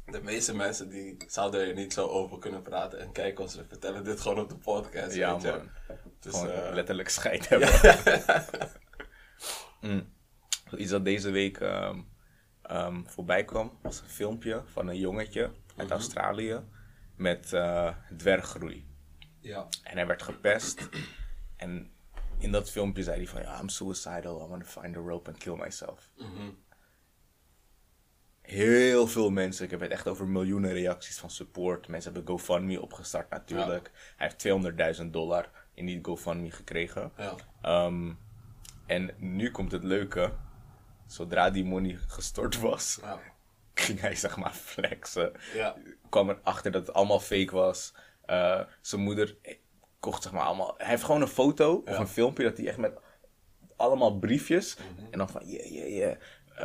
de 0.07 0.23
meeste 0.23 0.55
mensen 0.57 0.89
die 0.89 1.17
zouden 1.27 1.61
er 1.69 1.75
niet 1.75 1.93
zo 1.93 2.07
over 2.07 2.39
kunnen 2.39 2.63
praten. 2.63 3.01
En 3.01 3.13
kijk, 3.13 3.41
ons, 3.41 3.55
we 3.55 3.65
vertellen 3.69 4.05
dit 4.05 4.21
gewoon 4.21 4.41
op 4.41 4.49
de 4.49 4.57
podcast, 4.57 5.15
Ja, 5.15 5.33
weet 5.33 5.43
je. 5.43 5.51
man. 5.51 5.69
Dus, 6.21 6.35
Gewoon 6.35 6.75
letterlijk 6.75 7.09
scheid 7.09 7.49
hebben. 7.49 7.69
Mm. 9.81 10.13
Iets 10.77 10.91
dat 10.91 11.05
deze 11.05 11.31
week 11.31 11.61
ehm, 11.61 12.01
ehm, 12.71 13.03
voorbij 13.05 13.45
kwam, 13.45 13.79
was 13.83 14.01
een 14.01 14.09
filmpje 14.09 14.63
van 14.65 14.89
een 14.89 14.99
jongetje 14.99 15.43
uit 15.77 15.89
Mhm. 15.89 15.93
Australië 15.93 16.61
met 17.17 17.53
eh, 17.53 17.95
dwerggroei. 18.17 18.89
ja. 19.41 19.69
En 19.83 19.97
hij 19.97 20.07
werd 20.07 20.23
gepest. 20.23 20.89
En 21.57 21.91
in 22.39 22.53
dat 22.53 22.71
filmpje 22.71 23.03
zei 23.03 23.17
hij 23.17 23.27
van, 23.27 23.41
ja, 23.43 23.61
I'm 23.61 23.69
suicidal, 23.69 24.45
I 24.45 24.49
want 24.49 24.65
to 24.73 24.81
find 24.81 24.97
a 24.97 25.01
rope 25.01 25.31
and 25.31 25.39
kill 25.39 25.57
myself. 25.57 26.11
Mhm. 26.17 26.51
Heel 28.41 29.07
veel 29.07 29.31
mensen, 29.31 29.65
ik 29.65 29.71
heb 29.71 29.81
het 29.81 29.91
echt 29.91 30.09
over 30.09 30.29
miljoenen 30.29 30.73
reacties 30.73 31.19
van 31.19 31.31
support. 31.31 31.89
Mensen 31.89 32.13
hebben 32.13 32.31
GoFundMe 32.33 32.81
opgestart 32.81 33.31
natuurlijk. 33.31 33.91
Hij 34.17 34.27
heeft 34.27 34.39
200.000 35.03 35.13
dollar 35.13 35.51
in 35.75 35.87
die 35.87 35.99
GoFundMe 36.03 36.51
gekregen. 36.51 37.13
Ja. 37.17 37.35
Ehm, 37.63 38.13
en 38.87 39.11
nu 39.19 39.51
komt 39.51 39.73
het 39.73 39.85
leuke. 39.85 40.33
Zodra 41.11 41.51
die 41.51 41.65
money 41.65 41.99
gestort 42.07 42.61
was, 42.61 43.01
ging 43.75 44.01
hij 44.01 44.15
zeg 44.15 44.37
maar 44.37 44.53
flexen. 44.53 45.33
Ja. 45.55 45.77
Kwam 46.09 46.29
erachter 46.31 46.71
dat 46.71 46.87
het 46.87 46.97
allemaal 46.97 47.21
fake 47.21 47.55
was. 47.55 47.95
Eh, 48.25 48.61
zijn 48.81 49.01
moeder 49.01 49.37
kocht 50.01 50.23
zeg 50.23 50.33
maar 50.33 50.43
allemaal... 50.43 50.75
Hij 50.77 50.87
heeft 50.87 51.03
gewoon 51.05 51.21
een 51.23 51.29
foto 51.29 51.83
of 51.87 51.99
een 51.99 52.07
filmpje 52.09 52.45
dat 52.45 52.57
hij 52.57 52.67
echt 52.67 52.77
met 52.79 52.93
allemaal 53.77 54.19
briefjes. 54.19 54.77
Mhm. 54.77 55.07
En 55.11 55.19
dan 55.19 55.29
van, 55.29 55.43
yeah, 55.47 55.71
yeah, 55.71 55.89
yeah. 55.89 56.17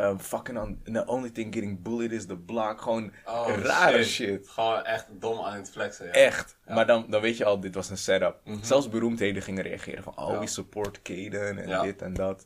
Um, 0.10 0.20
fucking 0.20 0.60
on, 0.60 0.82
the 0.84 1.06
only 1.06 1.30
thing 1.30 1.54
getting 1.54 1.82
bullied 1.82 2.12
is 2.12 2.26
the 2.26 2.38
block. 2.38 2.82
Gewoon 2.82 3.12
Oh, 3.26 3.48
rare 3.58 4.04
shit. 4.04 4.48
Gewoon 4.50 4.84
echt 4.84 5.06
dom 5.12 5.40
aan 5.40 5.56
het 5.58 5.70
flexen, 5.72 6.06
ja. 6.06 6.12
Echt. 6.12 6.58
Maar 6.68 6.86
dan, 6.88 7.06
dan 7.10 7.22
weet 7.22 7.38
je 7.38 7.46
al, 7.46 7.60
dit 7.60 7.76
was 7.76 7.90
een 7.90 7.98
setup. 7.98 8.42
Zelfs 8.62 8.90
beroemdheden 8.90 9.42
gingen 9.42 9.64
reageren 9.64 10.04
van, 10.04 10.18
oh, 10.18 10.24
Mhm. 10.26 10.34
Ja. 10.34 10.40
we 10.40 10.48
support 10.48 11.02
Kaden 11.02 11.58
en 11.58 11.82
dit 11.84 12.02
en 12.02 12.14
dat. 12.14 12.46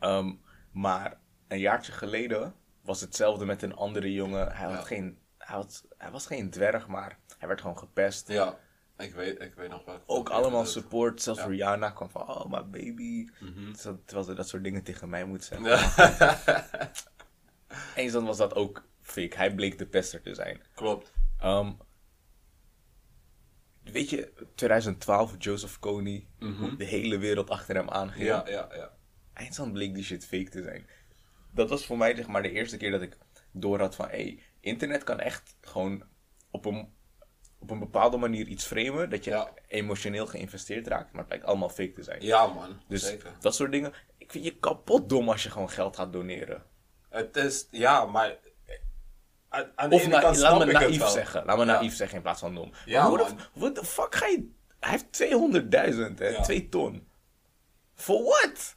Ehm, 0.00 0.32
maar 0.72 1.20
een 1.48 1.58
jaartje 1.58 1.92
geleden 1.92 2.54
was 2.82 3.00
hetzelfde 3.00 3.44
met 3.44 3.62
een 3.62 3.74
andere 3.74 4.12
jongen. 4.12 4.52
Hij, 4.52 4.66
had 4.66 4.74
Ja. 4.74 4.82
geen, 4.82 5.18
hij, 5.38 5.56
had, 5.56 5.84
hij 5.98 6.10
was 6.10 6.26
geen 6.26 6.50
dwerg, 6.50 6.86
maar 6.86 7.18
hij 7.38 7.48
werd 7.48 7.60
gewoon 7.60 7.78
gepest. 7.78 8.28
Ja. 8.28 8.58
Ik 8.98 9.14
weet, 9.14 9.40
ik 9.40 9.54
weet 9.54 9.70
nog 9.70 9.84
wel. 9.84 10.00
Ook 10.06 10.28
allemaal 10.28 10.64
support. 10.66 11.22
Zelfs 11.22 11.40
Ja. 11.40 11.46
Mhm. 11.46 11.54
Rihanna 11.54 11.90
kwam 11.90 12.10
van, 12.10 12.28
oh, 12.28 12.44
my 12.50 12.64
baby. 12.68 13.28
Terwijl- 13.72 14.02
Terwijl 14.04 14.26
ze 14.26 14.34
dat 14.34 14.48
soort 14.48 14.64
dingen 14.64 14.82
tegen 14.82 15.08
mij 15.08 15.24
moet 15.24 15.44
zeggen. 15.44 15.68
Ja. 15.68 16.48
Eens 17.94 18.12
dan 18.12 18.24
was 18.24 18.36
dat 18.36 18.54
ook 18.54 18.84
fake. 19.02 19.36
Hij 19.36 19.54
bleek 19.54 19.78
de 19.78 19.86
pester 19.86 20.22
te 20.22 20.34
zijn. 20.34 20.60
Klopt. 20.74 21.12
Ehm, 21.38 21.72
weet 23.82 24.10
je, 24.10 24.32
2012, 24.54 25.34
Joseph 25.38 25.78
Kony, 25.78 26.26
hoe 26.38 26.76
de 26.76 26.84
hele 26.84 27.18
wereld 27.18 27.50
achter 27.50 27.74
hem 27.76 27.88
aanging. 27.90 28.24
Ja, 28.24 28.42
ja, 28.48 28.68
ja. 28.74 28.90
Eindstand 29.32 29.72
bleek 29.72 29.94
die 29.94 30.04
shit 30.04 30.26
fake 30.26 30.48
te 30.50 30.62
zijn. 30.62 30.86
Dat 31.52 31.68
was 31.68 31.86
voor 31.86 31.96
mij 31.98 32.14
zeg 32.16 32.26
maar 32.26 32.42
de 32.42 32.50
eerste 32.50 32.76
keer 32.76 32.90
dat 32.90 33.02
ik 33.02 33.16
door 33.52 33.78
had 33.80 33.94
van, 33.94 34.04
hé, 34.08 34.10
hey, 34.16 34.42
internet 34.60 35.04
kan 35.04 35.20
echt 35.20 35.56
gewoon 35.60 36.02
op 36.50 36.64
een, 36.64 36.92
op 37.58 37.70
een 37.70 37.78
bepaalde 37.78 38.16
manier 38.16 38.46
iets 38.46 38.64
framen, 38.64 39.10
dat 39.10 39.24
je 39.24 39.30
Ja. 39.30 39.50
emotioneel 39.66 40.26
geïnvesteerd 40.26 40.86
raakt, 40.86 41.10
maar 41.10 41.18
het 41.18 41.26
blijkt 41.26 41.44
allemaal 41.44 41.68
fake 41.68 41.92
te 41.92 42.02
zijn. 42.02 42.22
Ja, 42.22 42.46
man. 42.46 42.80
dus 42.88 43.02
Zeker. 43.06 43.32
dat 43.40 43.54
soort 43.54 43.72
dingen, 43.72 43.92
ik 44.18 44.30
vind 44.30 44.44
je 44.44 44.58
kapot 44.58 45.08
dom 45.08 45.28
als 45.28 45.42
je 45.42 45.50
gewoon 45.50 45.70
geld 45.70 45.96
gaat 45.96 46.12
doneren. 46.12 46.62
Het 47.08 47.36
is, 47.36 47.66
ja, 47.70 48.04
maar... 48.06 48.36
Aan, 49.48 49.72
aan 49.74 49.90
de 49.90 49.94
Of 49.96 50.08
na- 50.08 50.34
laat 50.34 50.58
me 50.66 50.72
naïef 50.72 51.06
zeggen. 51.08 51.44
Laat 51.44 51.56
me 51.58 51.64
Ja. 51.64 51.72
naïef 51.72 51.94
zeggen 51.94 52.16
in 52.16 52.22
plaats 52.22 52.40
van 52.40 52.54
dom. 52.54 52.72
Ja, 52.84 53.08
Hoe 53.08 53.18
de 53.18 53.34
What 53.54 53.74
the 53.74 53.84
fuck 53.84 54.14
ga 54.14 54.26
je... 54.26 54.50
Hij 54.80 54.90
heeft 54.90 55.22
200.000, 56.14 56.18
hè? 56.18 56.28
Ja. 56.28 56.42
2 56.42 56.68
ton. 56.68 57.08
For 57.94 58.22
what? 58.22 58.76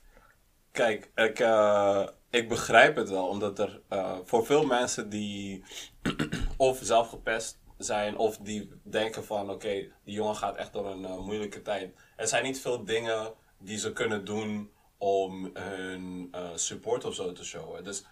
Kijk, 0.74 1.12
ik, 1.16 1.40
eh, 1.40 2.08
ik 2.30 2.50
begrijp 2.50 2.96
het 2.96 3.10
wel, 3.10 3.28
omdat 3.28 3.60
er 3.60 3.82
eh, 3.90 4.18
voor 4.24 4.46
veel 4.46 4.66
mensen 4.66 5.10
die 5.10 5.64
of 6.58 6.80
zelf 6.82 7.10
gepest 7.10 7.60
zijn, 7.78 8.18
of 8.18 8.38
die 8.38 8.72
denken 8.84 9.26
van, 9.26 9.50
oké, 9.50 9.92
die 10.04 10.14
jongen 10.14 10.36
gaat 10.36 10.56
echt 10.56 10.74
door 10.74 10.86
een 10.86 11.06
eh, 11.06 11.18
moeilijke 11.18 11.62
tijd. 11.62 11.94
Er 12.16 12.28
zijn 12.28 12.44
niet 12.44 12.60
veel 12.60 12.84
dingen 12.86 13.34
die 13.58 13.78
ze 13.78 13.94
kunnen 13.94 14.26
doen 14.26 14.72
om 14.98 15.50
hun 15.54 16.34
support 16.56 17.06
of 17.06 17.14
zo 17.14 17.32
te 17.32 17.46
showen. 17.46 17.84
Dus 17.84 18.06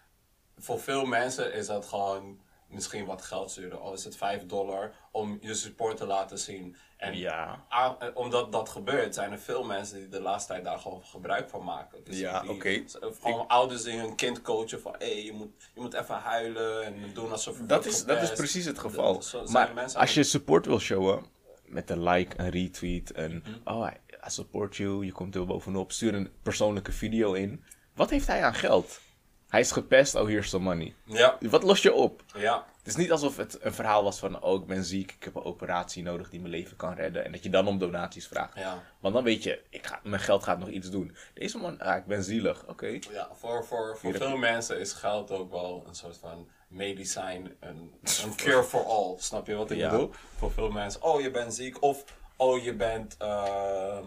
voor 0.58 0.80
veel 0.80 1.06
mensen 1.06 1.54
is 1.54 1.68
dat 1.68 1.86
gewoon 1.86 2.42
misschien 2.72 3.06
wat 3.06 3.22
geld 3.22 3.52
sturen. 3.52 3.82
Al 3.82 3.94
is 3.94 4.04
het 4.04 4.16
5 4.18 4.46
dollar 4.46 4.92
om 5.12 5.38
je 5.42 5.54
support 5.54 5.98
te 5.98 6.06
laten 6.06 6.38
zien. 6.40 6.76
En 6.98 7.18
Ja. 7.18 7.66
eh, 7.70 7.92
omdat 8.14 8.52
dat 8.52 8.70
gebeurt, 8.70 9.14
zijn 9.16 9.32
er 9.32 9.40
veel 9.40 9.64
mensen 9.64 9.98
die 9.98 10.08
de 10.08 10.22
laatste 10.22 10.52
tijd 10.52 10.64
daar 10.66 10.80
gewoon 10.80 11.04
gebruik 11.04 11.50
van 11.50 11.64
maken. 11.64 12.04
Dus 12.04 12.20
Ja, 12.20 12.44
oké. 12.48 12.84
z- 12.86 12.96
Gewoon 13.22 13.48
ouders 13.48 13.84
die 13.84 13.98
hun 14.00 14.16
kind 14.16 14.42
coachen 14.42 14.82
van, 14.82 14.96
hé, 14.98 15.06
hey, 15.14 15.24
je, 15.24 15.34
moet, 15.34 15.50
je 15.74 15.82
moet 15.82 15.94
even 15.94 16.16
huilen 16.16 16.84
en 16.84 16.96
doen 17.14 17.32
alsof 17.32 17.58
je 17.58 17.66
Dat 17.66 17.86
is, 17.86 18.06
dat 18.06 18.22
is 18.22 18.32
precies 18.32 18.66
het 18.66 18.80
geval. 18.80 19.14
Dat- 19.14 19.26
zo 19.26 19.46
zijn 19.46 19.74
maar 19.74 19.94
als 19.96 20.14
je 20.14 20.24
support 20.24 20.66
wil 20.66 20.80
showen, 20.80 21.26
met 21.66 21.90
een 21.90 22.04
like, 22.04 22.40
een 22.40 22.50
retweet, 22.50 23.18
een... 23.18 23.44
Mhm. 23.64 23.76
Oh, 23.78 23.88
I, 23.92 24.14
I 24.28 24.30
support 24.30 24.76
you, 24.76 25.06
je 25.06 25.12
komt 25.12 25.36
er 25.36 25.46
bovenop. 25.46 25.92
Stuur 25.92 26.14
een 26.14 26.32
persoonlijke 26.44 26.92
video 26.92 27.34
in. 27.34 27.64
Wat 27.96 28.10
heeft 28.10 28.28
hij 28.28 28.44
aan 28.44 28.54
geld? 28.54 29.00
Hij 29.52 29.60
is 29.60 29.72
gepest, 29.72 30.16
oh, 30.16 30.28
here's 30.28 30.50
some 30.50 30.64
money. 30.64 30.96
Ja, 31.04 31.38
Wat 31.42 31.64
los 31.64 31.82
je 31.82 31.94
op? 31.94 32.24
ja, 32.36 32.66
Het 32.78 32.88
is 32.88 32.96
niet 32.96 33.12
alsof 33.12 33.38
het 33.38 33.58
een 33.62 33.74
verhaal 33.74 34.04
was 34.04 34.20
van, 34.20 34.42
oh, 34.42 34.62
ik 34.62 34.68
ben 34.68 34.84
ziek, 34.84 35.12
ik 35.12 35.24
heb 35.24 35.36
een 35.36 35.44
operatie 35.44 36.04
nodig 36.04 36.30
die 36.30 36.40
mijn 36.40 36.52
leven 36.52 36.78
kan 36.78 36.94
redden. 36.94 37.26
En 37.26 37.32
dat 37.32 37.44
je 37.44 37.50
dan 37.50 37.68
om 37.68 37.78
donaties 37.78 38.28
vraagt. 38.28 38.56
ja. 38.58 38.84
Want 39.00 39.14
dan 39.14 39.24
weet 39.24 39.44
je, 39.44 39.62
ik 39.70 39.86
ga, 39.88 40.00
mijn 40.04 40.22
geld 40.22 40.44
gaat 40.44 40.60
nog 40.60 40.70
iets 40.70 40.90
doen. 40.90 41.16
Deze 41.34 41.58
man, 41.58 41.80
ah, 41.80 41.98
ik 41.98 42.06
ben 42.06 42.24
zielig, 42.24 42.68
oké. 42.68 42.88
Ja, 43.12 43.30
voor, 43.34 43.66
voor, 43.66 43.98
voor 43.98 44.14
veel 44.14 44.38
mensen 44.38 44.80
is 44.80 44.94
geld 44.94 45.32
ook 45.32 45.52
wel 45.52 45.84
een 45.88 45.96
soort 45.96 46.18
van 46.18 46.48
medicijn, 46.68 47.56
een, 47.60 47.92
een 48.24 48.36
cure 48.36 48.64
for 48.64 48.86
all. 48.86 49.16
Snap 49.18 49.48
je 49.48 49.56
wat 49.56 49.72
ik 49.72 49.78
Ja. 49.78 49.90
bedoel? 49.90 50.12
Voor 50.38 50.52
veel 50.52 50.72
mensen, 50.72 51.02
oh 51.04 51.22
je 51.22 51.32
bent 51.32 51.54
ziek 51.54 51.82
of 51.84 52.04
oh 52.36 52.64
je 52.64 52.74
bent, 52.76 53.16
ehm, 53.18 54.06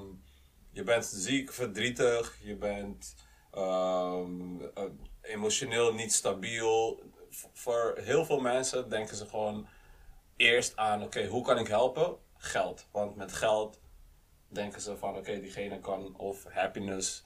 je 0.71 0.83
bent 0.83 1.05
ziek, 1.07 1.53
verdrietig, 1.53 2.39
je 2.43 2.57
bent 2.57 3.15
ehm, 3.53 4.61
eh, 4.75 4.83
emotioneel 5.25 5.95
niet 5.95 6.13
stabiel. 6.13 7.03
Voor 7.53 7.99
heel 8.01 8.25
veel 8.25 8.41
mensen 8.41 8.89
denken 8.89 9.17
ze 9.17 9.27
gewoon 9.27 9.67
eerst 10.37 10.77
aan, 10.77 11.03
oké, 11.03 11.27
hoe 11.27 11.45
kan 11.45 11.59
ik 11.59 11.67
helpen? 11.67 12.17
Geld. 12.37 12.87
Want 12.91 13.17
met 13.17 13.33
geld 13.33 13.81
denken 14.49 14.81
ze 14.81 14.97
van, 14.97 15.17
oké, 15.17 15.41
diegene 15.41 15.81
kan 15.81 16.17
of 16.17 16.45
happiness 16.45 17.25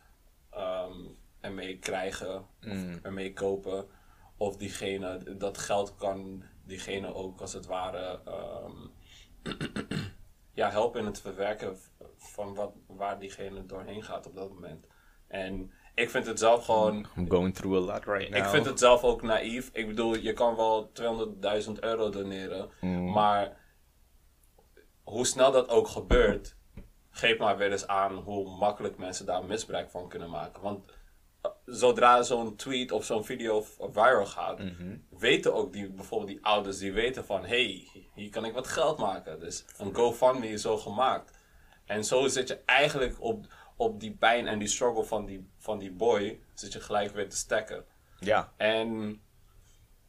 ehm, 0.51 1.07
ermee 1.41 1.79
krijgen, 1.79 2.47
of 2.61 3.03
ermee 3.03 3.33
kopen. 3.33 3.89
Of 4.37 4.57
diegene, 4.57 5.37
dat 5.37 5.59
geld 5.59 5.95
kan 5.97 6.45
diegene 6.65 7.15
ook 7.15 7.41
als 7.41 7.53
het 7.53 7.67
ware 7.67 8.21
ehm, 8.25 8.87
ja, 10.61 10.71
helpen 10.71 11.01
in 11.01 11.07
het 11.07 11.21
verwerken 11.21 11.79
van 12.17 12.55
wat, 12.55 12.73
waar 12.87 13.19
diegene 13.19 13.67
doorheen 13.67 14.03
gaat 14.03 14.27
op 14.27 14.35
dat 14.35 14.49
moment. 14.49 14.87
En 15.27 15.73
ik 15.99 16.11
vind 16.11 16.27
het 16.27 16.39
zelf 16.39 16.65
gewoon 16.65 17.07
I'm 17.17 17.31
going 17.31 17.55
through 17.55 17.77
a 17.77 17.93
lot 17.93 18.05
right 18.05 18.31
now. 18.31 18.39
ik 18.39 18.45
vind 18.45 18.67
het 18.67 18.79
zelf 18.79 19.03
ook 19.03 19.23
naïef. 19.23 19.71
Ik 19.73 19.87
bedoel, 19.87 20.17
je 20.17 20.33
kan 20.33 20.57
wel 20.57 20.91
200.000 21.67 21.73
euro 21.81 22.11
doneren. 22.11 22.71
Maar 23.13 23.57
hoe 25.03 25.27
snel 25.27 25.53
dat 25.53 25.69
ook 25.69 25.89
gebeurt, 25.89 26.57
geeft 27.11 27.39
maar 27.39 27.57
weer 27.57 27.71
eens 27.71 27.87
aan 27.87 28.15
hoe 28.15 28.57
makkelijk 28.59 28.99
mensen 28.99 29.27
daar 29.27 29.45
misbruik 29.45 29.91
van 29.91 30.09
kunnen 30.09 30.31
maken. 30.31 30.63
Want 30.63 30.93
eh, 31.41 31.51
zodra 31.65 32.23
zo'n 32.23 32.57
tweet 32.57 32.93
of 32.93 33.05
zo'n 33.05 33.25
video 33.25 33.65
viral 33.79 34.27
gaat, 34.27 34.61
weten 35.19 35.55
ook 35.55 35.73
die, 35.73 35.91
bijvoorbeeld 35.91 36.31
die 36.31 36.45
ouders, 36.45 36.79
die 36.79 36.93
weten 36.93 37.25
van, 37.25 37.45
hey, 37.45 37.89
hier 38.15 38.31
kan 38.31 38.45
ik 38.45 38.53
wat 38.53 38.67
geld 38.67 38.99
maken. 38.99 39.41
Dus 39.41 39.65
een 39.79 39.95
GoFundMe 39.95 40.49
is 40.49 40.63
zo 40.63 40.77
gemaakt. 40.77 41.37
En 41.85 42.05
zo 42.05 42.27
zit 42.27 42.49
je 42.49 42.59
eigenlijk 42.65 43.17
op, 43.21 43.47
op 43.79 44.01
die 44.01 44.13
pijn 44.13 44.47
en 44.47 44.59
die 44.59 44.69
struggle 44.69 45.05
van 45.05 45.27
die, 45.27 45.49
van 45.59 45.79
die 45.79 45.91
boy, 45.91 46.41
zit 46.55 46.73
je 46.73 46.81
gelijk 46.81 47.13
weer 47.13 47.29
te 47.29 47.37
stekken. 47.37 47.85
Ja, 48.19 48.53
En 48.57 49.21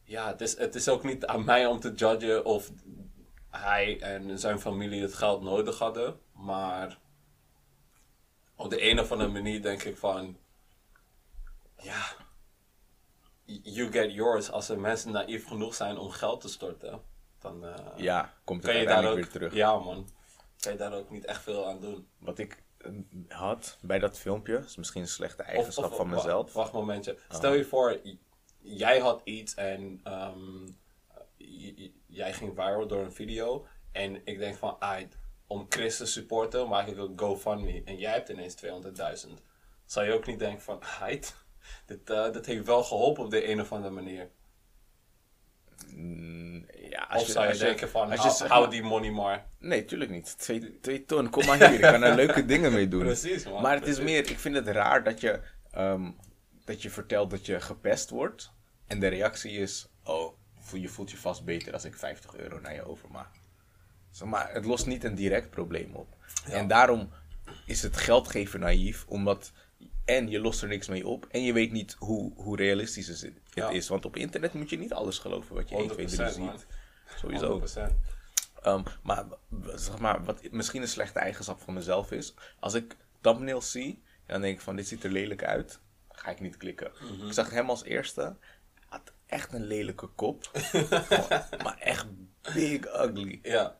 ja, 0.03 0.27
het 0.27 0.41
is, 0.41 0.57
het 0.57 0.75
is 0.75 0.89
ook 0.89 1.03
niet 1.03 1.25
aan 1.25 1.45
mij 1.45 1.65
om 1.65 1.79
te 1.79 1.91
judgen 1.91 2.45
of 2.45 2.71
hij 3.49 4.01
en 4.01 4.39
zijn 4.39 4.59
familie 4.59 5.01
het 5.01 5.13
geld 5.13 5.41
nodig 5.41 5.79
hadden. 5.79 6.19
Maar 6.31 6.99
op 8.55 8.69
de 8.69 8.89
een 8.89 8.99
of 8.99 9.11
andere 9.11 9.29
manier 9.29 9.61
denk 9.61 9.83
ik 9.83 9.97
van, 9.97 10.37
ja, 11.81 12.01
you 13.45 13.91
get 13.91 14.13
yours. 14.13 14.51
Als 14.51 14.69
er 14.69 14.79
mensen 14.79 15.11
naïef 15.11 15.47
genoeg 15.47 15.75
zijn 15.75 15.97
om 15.97 16.09
geld 16.09 16.41
te 16.41 16.49
storten, 16.49 17.01
dan 17.39 17.65
eh, 17.65 17.85
ja, 17.95 18.33
komt 18.43 18.63
het 18.63 18.71
kan 18.71 18.81
je 18.81 18.87
daar 18.87 19.05
ook, 19.05 19.15
weer 19.15 19.29
terug. 19.29 19.53
ja 19.53 19.77
man, 19.77 20.09
kan 20.59 20.71
je 20.71 20.77
daar 20.77 20.93
ook 20.93 21.09
niet 21.09 21.25
echt 21.25 21.41
veel 21.41 21.67
aan 21.67 21.79
doen. 21.79 22.07
Wat 22.17 22.39
ik 22.39 22.63
had 23.27 23.77
bij 23.81 23.99
dat 23.99 24.17
filmpje, 24.17 24.57
is 24.57 24.75
misschien 24.75 25.01
een 25.01 25.07
slechte 25.07 25.43
eigenschap 25.43 25.91
of- 25.91 25.95
van 25.95 26.09
mezelf. 26.09 26.53
Wacht 26.53 26.73
een 26.73 26.79
momentje. 26.79 27.17
Stel 27.29 27.53
je 27.53 27.65
voor, 27.65 27.99
jij 28.59 28.99
had 28.99 29.21
iets 29.23 29.55
en 29.55 29.99
ehm, 30.03 30.67
jij 32.05 32.33
ging 32.33 32.51
viral 32.55 32.87
door 32.87 33.03
een 33.03 33.13
video. 33.13 33.67
En 33.91 34.21
ik 34.25 34.37
denk 34.39 34.57
van, 34.57 34.79
ah, 34.79 35.01
om 35.47 35.65
Chris 35.69 35.97
te 35.97 36.05
supporten 36.05 36.67
maak 36.67 36.87
ik 36.87 36.97
een 36.97 37.13
GoFundMe. 37.19 37.81
En 37.85 37.97
jij 37.97 38.11
hebt 38.11 38.29
ineens 38.29 38.55
200.000. 38.55 39.41
Zou 39.85 40.05
je 40.05 40.13
ook 40.13 40.25
niet 40.25 40.39
denken 40.39 40.61
van, 40.61 40.77
heid, 40.81 41.35
dit, 41.85 42.09
eh, 42.09 42.31
dit 42.31 42.45
heeft 42.45 42.65
wel 42.65 42.83
geholpen 42.83 43.23
op 43.23 43.31
de 43.31 43.49
een 43.49 43.61
of 43.61 43.71
andere 43.71 43.93
manier. 43.93 44.29
Mm, 45.87 46.65
ja, 46.89 46.99
als 47.09 47.21
Of 47.21 47.27
je, 47.27 47.33
zou 47.33 47.45
je 47.45 47.49
als 47.51 47.59
je- 47.59 47.65
denken 47.65 47.89
van, 47.89 48.11
als 48.11 48.21
je 48.39 48.43
hou, 48.47 48.49
hou 48.49 48.69
die 48.69 48.83
money 48.83 49.11
maar. 49.11 49.45
Nee, 49.59 49.85
tuurlijk 49.85 50.11
niet. 50.11 50.37
Twee, 50.39 50.79
twee 50.81 51.05
ton, 51.05 51.29
kom 51.29 51.45
maar 51.45 51.57
hier. 51.57 51.73
Ik 51.73 51.81
kan 51.81 52.03
er 52.03 52.15
leuke 52.15 52.45
dingen 52.45 52.73
mee 52.73 52.87
doen. 52.87 52.99
Precies, 53.03 53.45
man, 53.45 53.61
Maar 53.61 53.75
het 53.75 53.87
is 53.87 53.99
meer, 53.99 54.29
ik 54.29 54.39
vind 54.39 54.55
het 54.55 54.67
raar 54.67 55.03
dat 55.03 55.21
je, 55.21 55.39
ehm, 55.71 56.11
dat 56.65 56.81
je 56.81 56.89
vertelt 56.89 57.29
dat 57.29 57.45
je 57.45 57.59
gepest 57.61 58.09
wordt. 58.09 58.51
En 58.87 58.99
de 58.99 59.07
reactie 59.07 59.51
is, 59.51 59.87
oh, 60.03 60.33
je 60.73 60.87
voelt 60.87 61.11
je 61.11 61.17
vast 61.17 61.43
beter 61.45 61.73
als 61.73 61.85
ik 61.85 61.95
50 61.95 62.35
euro 62.35 62.59
naar 62.59 62.73
je 62.73 62.87
overmaak. 62.87 63.29
Maar 64.23 64.53
het 64.53 64.65
lost 64.65 64.85
niet 64.85 65.03
een 65.03 65.15
direct 65.15 65.49
probleem 65.49 65.95
op. 65.95 66.15
En 66.49 66.67
daarom 66.67 67.09
is 67.65 67.81
het 67.81 67.97
geldgeven 67.97 68.59
naïef, 68.59 69.05
omdat 69.07 69.51
en 70.09 70.29
je 70.29 70.39
lost 70.39 70.61
er 70.61 70.67
niks 70.67 70.87
mee 70.87 71.07
op 71.07 71.25
en 71.31 71.43
je 71.43 71.53
weet 71.53 71.71
niet 71.71 71.95
hoe, 71.99 72.33
hoe 72.35 72.55
realistisch 72.57 73.07
het 73.07 73.31
Ja. 73.53 73.69
is. 73.69 73.87
Want 73.87 74.05
op 74.05 74.15
internet 74.15 74.53
moet 74.53 74.69
je 74.69 74.77
niet 74.77 74.93
alles 74.93 75.17
geloven 75.19 75.55
wat 75.55 75.69
je 75.69 75.75
1, 75.75 75.87
2, 75.87 76.05
3 76.05 76.17
100% 76.35 76.37
man. 76.39 76.57
ziet. 76.59 76.67
Sowieso. 77.15 77.47
100%. 77.49 77.93
Ehm, 78.63 78.83
maar 79.03 79.25
zeg 79.75 79.99
maar, 79.99 80.23
wat 80.23 80.51
misschien 80.51 80.81
een 80.81 80.87
slechte 80.87 81.19
eigenschap 81.19 81.59
van 81.61 81.73
mezelf 81.73 82.11
is, 82.11 82.33
als 82.59 82.73
ik 82.73 82.95
thumbnails 83.21 83.71
zie, 83.71 84.03
dan 84.25 84.41
denk 84.41 84.55
ik 84.55 84.61
van 84.61 84.75
dit 84.75 84.87
ziet 84.87 85.03
er 85.03 85.11
lelijk 85.11 85.43
uit, 85.43 85.79
ga 86.11 86.29
ik 86.31 86.39
niet 86.39 86.57
klikken. 86.57 86.91
Mhm. 87.11 87.27
Ik 87.27 87.33
zag 87.33 87.49
hem 87.49 87.69
als 87.69 87.83
eerste, 87.83 88.35
had 88.87 89.11
echt 89.25 89.53
een 89.53 89.65
lelijke 89.65 90.07
kop, 90.07 90.51
maar 91.63 91.77
echt 91.79 92.05
big 92.53 92.85
ugly. 92.85 93.39
Ja, 93.41 93.77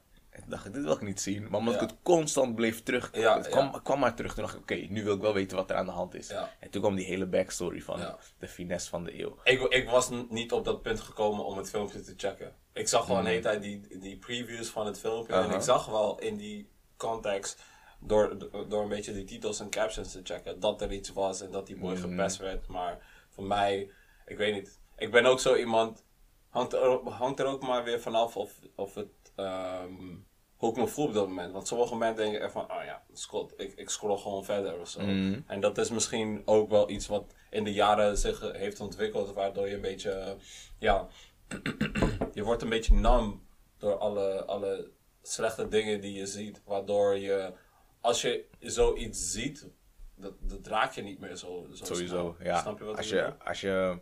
dacht 0.49 0.65
ik, 0.65 0.73
dit 0.73 0.83
wil 0.83 0.93
ik 0.93 1.01
niet 1.01 1.21
zien, 1.21 1.49
maar 1.49 1.59
omdat 1.59 1.73
Ja. 1.73 1.81
ik 1.81 1.89
het 1.89 1.97
constant 2.03 2.55
bleef 2.55 2.83
terug, 2.83 3.09
Ja, 3.13 3.38
het 3.38 3.47
kwam, 3.49 3.81
kwam 3.83 3.99
maar 3.99 4.15
terug, 4.15 4.33
toen 4.33 4.43
dacht 4.43 4.55
ik, 4.55 4.62
oké, 4.62 4.75
nu 4.75 5.03
wil 5.03 5.15
ik 5.15 5.21
wel 5.21 5.33
weten 5.33 5.57
wat 5.57 5.69
er 5.69 5.75
aan 5.75 5.85
de 5.85 5.91
hand 5.91 6.15
is. 6.15 6.29
En 6.59 6.69
toen 6.69 6.81
kwam 6.81 6.95
die 6.95 7.05
hele 7.05 7.25
backstory 7.25 7.81
van 7.81 8.15
de 8.39 8.47
finesse 8.47 8.89
van 8.89 9.03
de 9.03 9.19
eeuw. 9.21 9.38
Ik, 9.43 9.62
ik 9.62 9.89
was 9.89 10.09
niet 10.29 10.51
op 10.51 10.65
dat 10.65 10.81
punt 10.81 10.99
gekomen 10.99 11.45
om 11.45 11.57
het 11.57 11.69
filmpje 11.69 12.01
te 12.01 12.13
checken. 12.17 12.55
Ik 12.73 12.88
zag 12.88 13.05
gewoon 13.05 13.23
de 13.23 13.29
hele 13.29 13.41
tijd 13.41 13.62
die, 13.62 13.99
die 13.99 14.17
previews 14.17 14.69
van 14.69 14.85
het 14.85 14.99
filmpje. 14.99 15.33
En 15.33 15.51
ik 15.51 15.62
zag 15.62 15.85
wel 15.85 16.19
in 16.19 16.38
die 16.38 16.69
context, 16.97 17.63
door, 17.99 18.38
door 18.69 18.81
een 18.83 18.89
beetje 18.89 19.13
die 19.13 19.23
titels 19.23 19.59
en 19.59 19.69
captions 19.69 20.12
te 20.12 20.19
checken, 20.23 20.59
dat 20.59 20.81
er 20.81 20.91
iets 20.91 21.13
was 21.13 21.41
en 21.41 21.51
dat 21.51 21.67
die 21.67 21.77
boy 21.77 21.95
Hmm. 21.97 22.09
gepest 22.09 22.38
werd. 22.38 22.67
Maar 22.67 22.97
voor 23.29 23.43
mij, 23.43 23.91
ik 24.25 24.38
weet 24.38 24.53
niet. 24.53 24.79
Ik 24.97 25.12
ben 25.12 25.25
ook 25.25 25.39
zo 25.39 25.55
iemand, 25.55 26.05
hangt 26.49 26.73
er, 26.73 27.09
hangt 27.09 27.39
er 27.39 27.45
ook 27.45 27.62
maar 27.62 27.83
weer 27.83 28.01
vanaf 28.01 28.35
of, 28.38 28.53
of 28.75 28.95
het, 28.95 29.07
ehm, 29.35 30.15
hoe 30.60 30.69
ik 30.69 30.76
me 30.78 30.88
voel 30.88 31.06
op 31.06 31.13
dat 31.13 31.28
moment. 31.28 31.54
Want 31.54 31.67
sommige 31.67 31.95
mensen 31.95 32.24
denken 32.24 32.41
echt 32.41 32.52
van, 32.52 32.72
oh 32.72 32.84
ja, 32.86 33.04
scroll, 33.13 33.50
ik, 33.58 33.74
ik 33.74 33.89
scroll 33.89 34.17
gewoon 34.17 34.45
verder 34.45 34.80
of 34.80 34.89
zo. 34.89 35.00
Hmm. 35.00 35.43
En 35.48 35.60
dat 35.60 35.78
is 35.78 35.89
misschien 35.89 36.41
ook 36.45 36.69
wel 36.69 36.89
iets 36.89 37.08
wat 37.08 37.34
in 37.50 37.63
de 37.63 37.74
jaren 37.74 38.17
zich 38.17 38.52
heeft 38.52 38.80
ontwikkeld, 38.80 39.34
waardoor 39.34 39.67
je 39.67 39.76
een 39.76 39.82
beetje, 39.82 40.38
ja, 40.80 41.08
je 42.34 42.43
wordt 42.43 42.62
een 42.62 42.69
beetje 42.69 42.93
nam 42.93 43.48
door 43.78 43.98
alle, 43.98 44.45
alle 44.45 44.91
slechte 45.22 45.67
dingen 45.67 46.02
die 46.02 46.13
je 46.13 46.26
ziet. 46.26 46.62
Waardoor 46.65 47.17
je, 47.17 47.54
als 48.02 48.22
je 48.22 48.45
zoiets 48.60 49.32
ziet, 49.32 49.69
dat, 50.15 50.34
dat 50.39 50.67
raak 50.67 50.93
je 50.93 51.02
niet 51.02 51.19
meer 51.19 51.36
zo, 51.36 51.67
zo 51.74 51.86
Sowieso, 51.86 52.36
snel. 52.38 52.48
ja. 52.48 52.62
Snap 52.62 52.78
je 52.80 52.84
wat 52.84 52.98
als, 52.98 53.06
ik 53.06 53.12
je, 53.17 53.24
bedoel? 53.24 53.39
als 53.48 53.62
je 53.62 54.00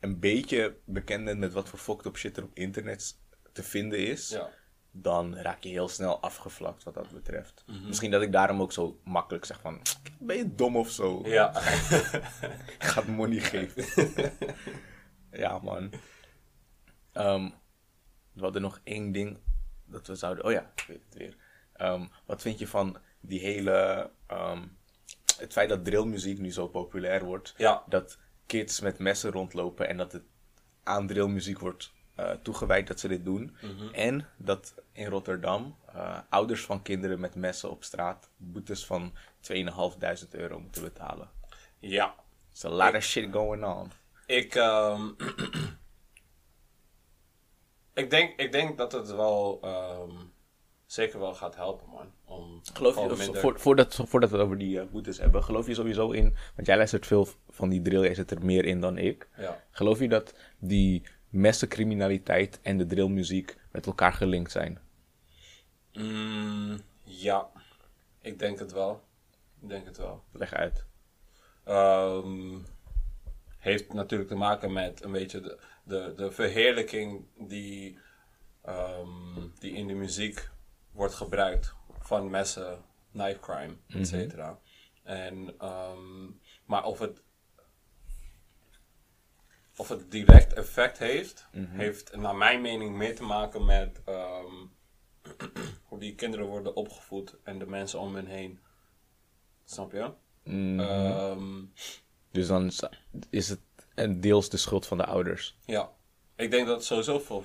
een 0.00 0.18
beetje 0.20 0.76
bekend 0.84 1.24
bent 1.24 1.38
met 1.38 1.52
wat 1.52 1.68
voor 1.68 1.78
fucked 1.78 2.06
up 2.06 2.16
shit 2.16 2.36
er 2.36 2.44
op 2.44 2.50
internet 2.54 3.18
te 3.52 3.62
vinden 3.62 3.98
is, 3.98 4.28
Ja. 4.28 4.50
Dan 5.00 5.36
raak 5.36 5.62
je 5.62 5.68
heel 5.68 5.88
snel 5.88 6.20
afgevlakt 6.20 6.82
wat 6.82 6.94
dat 6.94 7.10
betreft. 7.10 7.64
Mhm. 7.66 7.86
Misschien 7.86 8.10
dat 8.10 8.22
ik 8.22 8.32
daarom 8.32 8.60
ook 8.60 8.72
zo 8.72 9.00
makkelijk 9.04 9.44
zeg 9.44 9.60
van, 9.60 9.80
ben 10.18 10.36
je 10.36 10.54
dom 10.54 10.76
of 10.76 10.90
zo? 10.90 11.22
Ja. 11.24 11.60
Ik 12.78 12.84
ga 12.84 13.00
het 13.00 13.08
money 13.08 13.40
geven. 13.40 13.84
ja, 15.42 15.58
man. 15.58 15.92
Ehm, 17.12 17.50
we 18.32 18.42
hadden 18.42 18.62
nog 18.62 18.80
één 18.84 19.12
ding 19.12 19.38
dat 19.84 20.06
we 20.06 20.14
zouden... 20.14 20.44
Oh 20.44 20.52
ja, 20.52 20.70
ik 20.74 20.84
weet 20.88 21.04
het 21.04 21.14
weer. 21.14 21.36
Ehm, 21.72 22.06
wat 22.26 22.42
vind 22.42 22.58
je 22.58 22.66
van 22.66 22.96
die 23.20 23.40
hele... 23.40 24.10
ehm, 24.26 24.62
het 25.38 25.52
feit 25.52 25.68
dat 25.68 25.84
drillmuziek 25.84 26.38
nu 26.38 26.52
zo 26.52 26.68
populair 26.68 27.24
wordt. 27.24 27.54
Ja. 27.56 27.82
Dat 27.88 28.18
kids 28.46 28.80
met 28.80 28.98
messen 28.98 29.30
rondlopen 29.30 29.88
en 29.88 29.96
dat 29.96 30.12
het 30.12 30.24
aan 30.82 31.06
drillmuziek 31.06 31.58
wordt 31.58 31.92
eh, 32.16 32.30
toegewijd 32.42 32.86
dat 32.86 33.00
ze 33.00 33.08
dit 33.08 33.24
doen. 33.24 33.56
Mhm. 33.62 33.94
En 33.94 34.28
dat 34.36 34.74
in 34.92 35.06
Rotterdam 35.06 35.76
eh, 35.94 36.18
ouders 36.28 36.64
van 36.64 36.82
kinderen 36.82 37.20
met 37.20 37.34
messen 37.34 37.70
op 37.70 37.84
straat 37.84 38.30
boetes 38.36 38.86
van 38.86 39.12
2.500 39.40 40.30
euro 40.30 40.60
moeten 40.60 40.82
betalen. 40.82 41.30
ja. 41.78 42.14
There's 42.52 42.74
a 42.74 42.84
lot 42.84 42.94
of 42.94 43.02
shit 43.02 43.32
going 43.32 43.64
on. 43.64 43.90
Ik, 44.26 44.54
ehm, 44.54 45.08
ik, 47.94 48.10
denk, 48.10 48.40
ik 48.40 48.52
denk 48.52 48.78
dat 48.78 48.92
het 48.92 49.10
wel 49.14 49.58
ehm, 49.62 50.10
zeker 50.86 51.18
wel 51.18 51.34
gaat 51.34 51.56
helpen, 51.56 51.88
man. 51.88 52.12
Om 52.24 52.60
Geloof 52.72 52.94
je, 52.94 53.00
of- 53.00 53.18
minder- 53.18 53.40
voor, 53.40 53.60
voordat, 53.60 53.94
voordat 54.04 54.30
we 54.30 54.36
het 54.36 54.44
over 54.44 54.58
die 54.58 54.80
eh, 54.80 54.86
boetes 54.86 55.18
hebben, 55.18 55.44
geloof 55.44 55.66
je 55.66 55.74
sowieso 55.74 56.10
in, 56.10 56.36
want 56.54 56.66
jij 56.66 56.76
luistert 56.76 57.06
veel 57.06 57.28
van 57.48 57.68
die 57.68 57.82
drill, 57.82 58.00
jij 58.02 58.14
zit 58.14 58.30
er 58.30 58.44
meer 58.44 58.64
in 58.64 58.80
dan 58.80 58.98
ik. 58.98 59.28
Ja. 59.36 59.62
Geloof 59.70 59.98
je 59.98 60.08
dat 60.08 60.34
die 60.58 61.02
messencriminaliteit 61.28 62.60
en 62.62 62.78
de 62.78 62.86
drillmuziek 62.86 63.56
met 63.70 63.86
elkaar 63.86 64.12
gelinkt 64.12 64.50
zijn? 64.50 64.78
Mm, 65.92 66.80
ja, 67.02 67.50
ik 68.20 68.38
denk 68.38 68.58
het 68.58 68.72
wel. 68.72 69.04
Ik 69.62 69.68
denk 69.68 69.86
het 69.86 69.96
wel. 69.96 70.22
Leg 70.32 70.52
uit. 70.52 70.84
Ehm, 71.64 72.58
heeft 73.58 73.92
natuurlijk 73.92 74.28
te 74.28 74.34
maken 74.34 74.72
met 74.72 75.04
een 75.04 75.12
beetje 75.12 75.40
de, 75.40 75.58
de, 75.82 76.12
de 76.16 76.30
verheerlijking 76.30 77.26
die, 77.38 77.98
ehm, 78.62 79.48
die 79.58 79.72
in 79.72 79.86
de 79.86 79.94
muziek 79.94 80.48
wordt 80.92 81.14
gebruikt 81.14 81.74
van 81.98 82.30
messen, 82.30 82.84
knife 83.12 83.40
crime, 83.40 83.76
et 83.88 84.06
cetera. 84.06 84.58
En, 85.02 85.54
ehm, 85.58 86.30
maar 86.64 86.84
of 86.84 86.98
het, 86.98 87.22
of 89.76 89.88
het 89.88 90.10
direct 90.10 90.52
effect 90.52 90.98
heeft, 90.98 91.46
heeft 91.52 92.16
naar 92.16 92.36
mijn 92.36 92.60
mening 92.60 92.96
meer 92.96 93.16
te 93.16 93.22
maken 93.22 93.64
met 93.64 94.00
ehm, 94.04 94.54
hoe 95.88 95.98
die 95.98 96.14
kinderen 96.14 96.46
worden 96.46 96.76
opgevoed 96.76 97.36
en 97.42 97.58
de 97.58 97.66
mensen 97.66 98.00
om 98.00 98.14
hen 98.14 98.26
heen. 98.26 98.58
Snap 99.64 99.92
je? 99.92 100.10
Ehm, 100.80 101.64
Dus 102.30 102.46
dan 102.46 102.66
is- 102.66 102.82
is 103.30 103.48
het 103.48 104.22
deels 104.22 104.48
de 104.48 104.56
schuld 104.56 104.86
van 104.86 104.96
de 104.96 105.04
ouders. 105.06 105.56
Ja, 105.64 105.90
ik 106.36 106.50
denk 106.50 106.66
dat 106.66 106.76
het 106.76 106.84
sowieso 106.84 107.18
veel. 107.18 107.44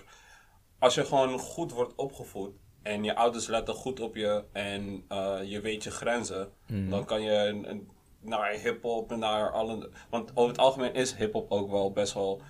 Als 0.79 0.95
je 0.95 1.05
gewoon 1.05 1.39
goed 1.39 1.71
wordt 1.71 1.95
opgevoed 1.95 2.55
en 2.81 3.03
je 3.03 3.15
ouders 3.15 3.47
letten 3.47 3.73
goed 3.73 3.99
op 3.99 4.15
je 4.15 4.43
en 4.51 5.05
eh, 5.07 5.39
je 5.43 5.61
weet 5.61 5.83
je 5.83 5.91
grenzen, 5.91 6.51
dan 6.89 7.05
kan 7.05 7.21
je 7.21 7.31
een, 7.31 7.69
een- 7.69 7.89
naar 8.21 8.51
hip-hop 8.51 9.11
en 9.11 9.19
naar 9.19 9.51
alle. 9.51 9.89
Want 10.09 10.31
over 10.35 10.51
het 10.51 10.59
algemeen 10.59 10.93
is 10.93 11.13
hip-hop 11.13 11.51
ook 11.51 11.69
wel 11.71 11.91
best 11.91 12.13
wel 12.13 12.41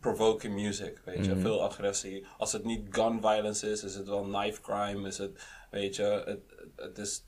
provoking 0.00 0.54
music, 0.54 1.00
weet 1.04 1.24
je, 1.24 1.36
veel 1.36 1.62
agressie. 1.62 2.26
Als 2.38 2.52
het 2.52 2.64
niet 2.64 2.86
gun 2.90 3.20
violence 3.20 3.70
is, 3.70 3.84
is 3.84 3.94
het 3.94 4.08
wel 4.08 4.22
knife 4.22 4.60
crime, 4.60 5.06
is 5.06 5.18
het, 5.18 5.46
weet 5.70 5.96
je, 5.96 6.02
het, 6.02 6.26
het, 6.26 6.72
het 6.76 6.98
is. 6.98 7.24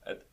Het, 0.00 0.24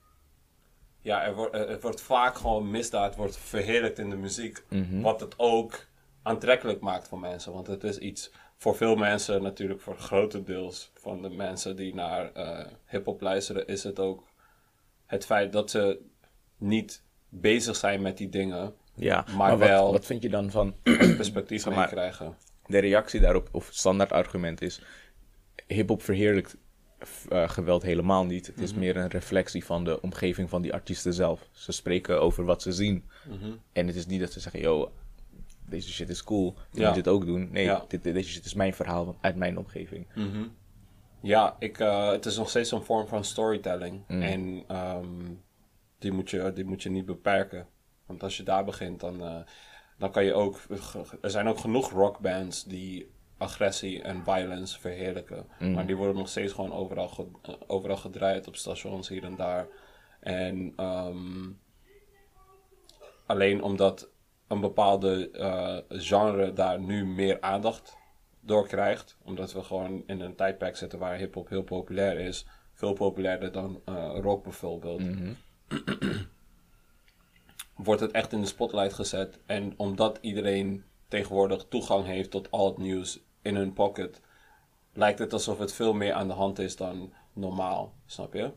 ja, 1.02 1.24
er 1.24 1.36
wordt, 1.36 1.56
er 1.56 1.80
wordt 1.80 2.02
vaak 2.02 2.36
gewoon 2.38 2.72
misdaad 2.72 3.16
wordt 3.16 3.38
verheerlijkt 3.38 4.00
in 4.00 4.10
de 4.10 4.16
muziek. 4.16 4.64
Wat 5.02 5.20
het 5.20 5.34
ook 5.38 5.86
aantrekkelijk 6.24 6.82
maakt 6.82 7.08
voor 7.08 7.20
mensen. 7.20 7.54
Want 7.54 7.68
het 7.68 7.84
is 7.84 7.98
iets 7.98 8.32
voor 8.58 8.76
veel 8.76 8.96
mensen, 8.96 9.42
natuurlijk 9.42 9.82
voor 9.82 9.98
grotendeels 9.98 10.92
van 10.94 11.22
de 11.22 11.30
mensen 11.30 11.76
die 11.76 11.96
naar 11.96 12.32
eh 12.34 12.66
hip-hop 12.86 13.22
luisteren, 13.22 13.68
is 13.68 13.84
het 13.84 14.00
ook 14.00 14.24
het 15.06 15.26
feit 15.26 15.52
dat 15.52 15.70
ze 15.72 16.00
niet 16.58 17.04
bezig 17.30 17.76
zijn 17.76 18.02
met 18.02 18.18
die 18.18 18.30
dingen, 18.30 18.74
Ja, 18.96 19.26
Maar 19.28 19.36
maar, 19.36 19.58
wel- 19.58 19.84
wat, 19.84 19.92
wat 19.92 20.06
vind 20.06 20.22
je 20.24 20.30
dan 20.30 20.52
van 20.52 20.76
perspectief 21.18 21.66
maar- 21.70 21.88
krijgen. 21.88 22.36
de 22.68 22.80
reactie 22.80 23.20
daarop, 23.20 23.50
of 23.52 23.70
standaard 23.72 24.12
argument 24.12 24.62
is, 24.62 24.82
hip-hop 25.68 26.02
verheerlijkt 26.04 26.58
eh, 27.30 27.50
geweld 27.50 27.82
helemaal 27.84 28.26
niet. 28.26 28.48
Het 28.48 28.60
is 28.60 28.74
meer 28.74 28.98
een 28.98 29.10
reflectie 29.10 29.66
van 29.66 29.84
de 29.84 30.02
omgeving 30.02 30.50
van 30.50 30.62
die 30.62 30.74
artiesten 30.74 31.14
zelf. 31.14 31.48
Ze 31.52 31.72
spreken 31.72 32.22
over 32.22 32.44
wat 32.46 32.62
ze 32.62 32.72
zien. 32.72 33.04
En 33.74 33.88
het 33.88 33.96
is 33.96 34.06
niet 34.06 34.20
dat 34.20 34.32
ze 34.32 34.40
zeggen, 34.40 34.62
yo, 34.62 34.92
deze 35.70 35.92
shit 35.92 36.10
is 36.10 36.24
cool, 36.24 36.56
je 36.72 36.80
Ja. 36.80 36.86
moet 36.86 36.96
dit 36.96 37.08
ook 37.08 37.26
doen. 37.26 37.50
Nee, 37.52 37.64
Ja. 37.64 37.86
dit, 37.88 38.04
deze 38.04 38.30
shit 38.30 38.46
is 38.46 38.54
mijn 38.54 38.74
verhaal 38.74 39.16
uit 39.22 39.36
mijn 39.36 39.58
omgeving. 39.58 40.08
Ja, 41.22 41.56
ik, 41.60 41.80
eh, 41.80 42.12
het 42.12 42.26
is 42.26 42.38
nog 42.38 42.50
steeds 42.50 42.72
een 42.72 42.84
vorm 42.84 43.08
van 43.08 43.24
storytelling. 43.24 44.02
En 44.08 44.64
ehm, 44.68 45.06
die, 46.00 46.12
moet 46.12 46.30
je, 46.30 46.54
die 46.54 46.66
moet 46.66 46.84
je 46.84 46.90
niet 46.90 47.06
beperken. 47.06 47.68
Want 48.06 48.24
als 48.24 48.38
je 48.38 48.44
daar 48.44 48.66
begint, 48.66 49.00
dan, 49.00 49.22
eh, 49.24 49.40
dan 49.98 50.12
kan 50.12 50.24
je 50.26 50.34
ook... 50.34 50.60
Er 51.22 51.30
zijn 51.30 51.48
ook 51.48 51.58
genoeg 51.58 51.92
rockbands 51.92 52.64
die 52.64 53.12
agressie 53.38 54.02
en 54.02 54.24
violence 54.24 54.80
verheerlijken. 54.80 55.46
Maar 55.74 55.86
die 55.88 55.96
worden 55.96 56.16
nog 56.16 56.30
steeds 56.30 56.54
gewoon 56.54 56.74
overal, 56.74 57.08
ge- 57.08 57.28
eh, 57.42 57.54
overal 57.68 57.98
gedraaid 57.98 58.48
op 58.48 58.56
stations 58.56 59.10
hier 59.10 59.24
en 59.24 59.36
daar. 59.36 59.68
En 60.20 60.74
ehm, 60.76 61.50
alleen 63.26 63.62
omdat 63.64 64.10
een 64.48 64.60
bepaalde 64.60 65.30
eh, 65.32 65.78
genre 66.00 66.54
daar 66.54 66.80
nu 66.80 67.06
meer 67.06 67.42
aandacht 67.42 67.98
door 68.40 68.68
krijgt. 68.68 69.18
Omdat 69.24 69.54
we 69.54 69.64
gewoon 69.64 70.04
in 70.06 70.20
een 70.22 70.36
tijdperk 70.36 70.76
zitten 70.76 71.00
waar 71.00 71.18
hip-hop 71.18 71.50
heel 71.50 71.64
populair 71.64 72.20
is. 72.20 72.46
Veel 72.74 72.94
populairder 72.94 73.52
dan 73.52 73.82
rock 74.22 74.44
bijvoorbeeld. 74.44 75.00
Wordt 77.76 78.02
het 78.02 78.12
echt 78.12 78.32
in 78.32 78.42
de 78.42 78.48
spotlight 78.48 78.94
gezet. 78.94 79.40
En 79.46 79.74
omdat 79.78 80.18
iedereen 80.22 80.84
tegenwoordig 81.08 81.66
toegang 81.70 82.06
heeft 82.06 82.32
tot 82.32 82.52
al 82.52 82.66
het 82.66 82.78
nieuws 82.78 83.20
in 83.42 83.56
hun 83.56 83.74
pocket. 83.74 84.22
Lijkt 84.94 85.20
het 85.20 85.34
alsof 85.34 85.58
het 85.58 85.74
veel 85.74 85.94
meer 85.94 86.14
aan 86.14 86.28
de 86.28 86.34
hand 86.34 86.60
is 86.60 86.76
dan 86.76 87.14
normaal. 87.34 87.94
Snap 88.06 88.34
je? 88.34 88.52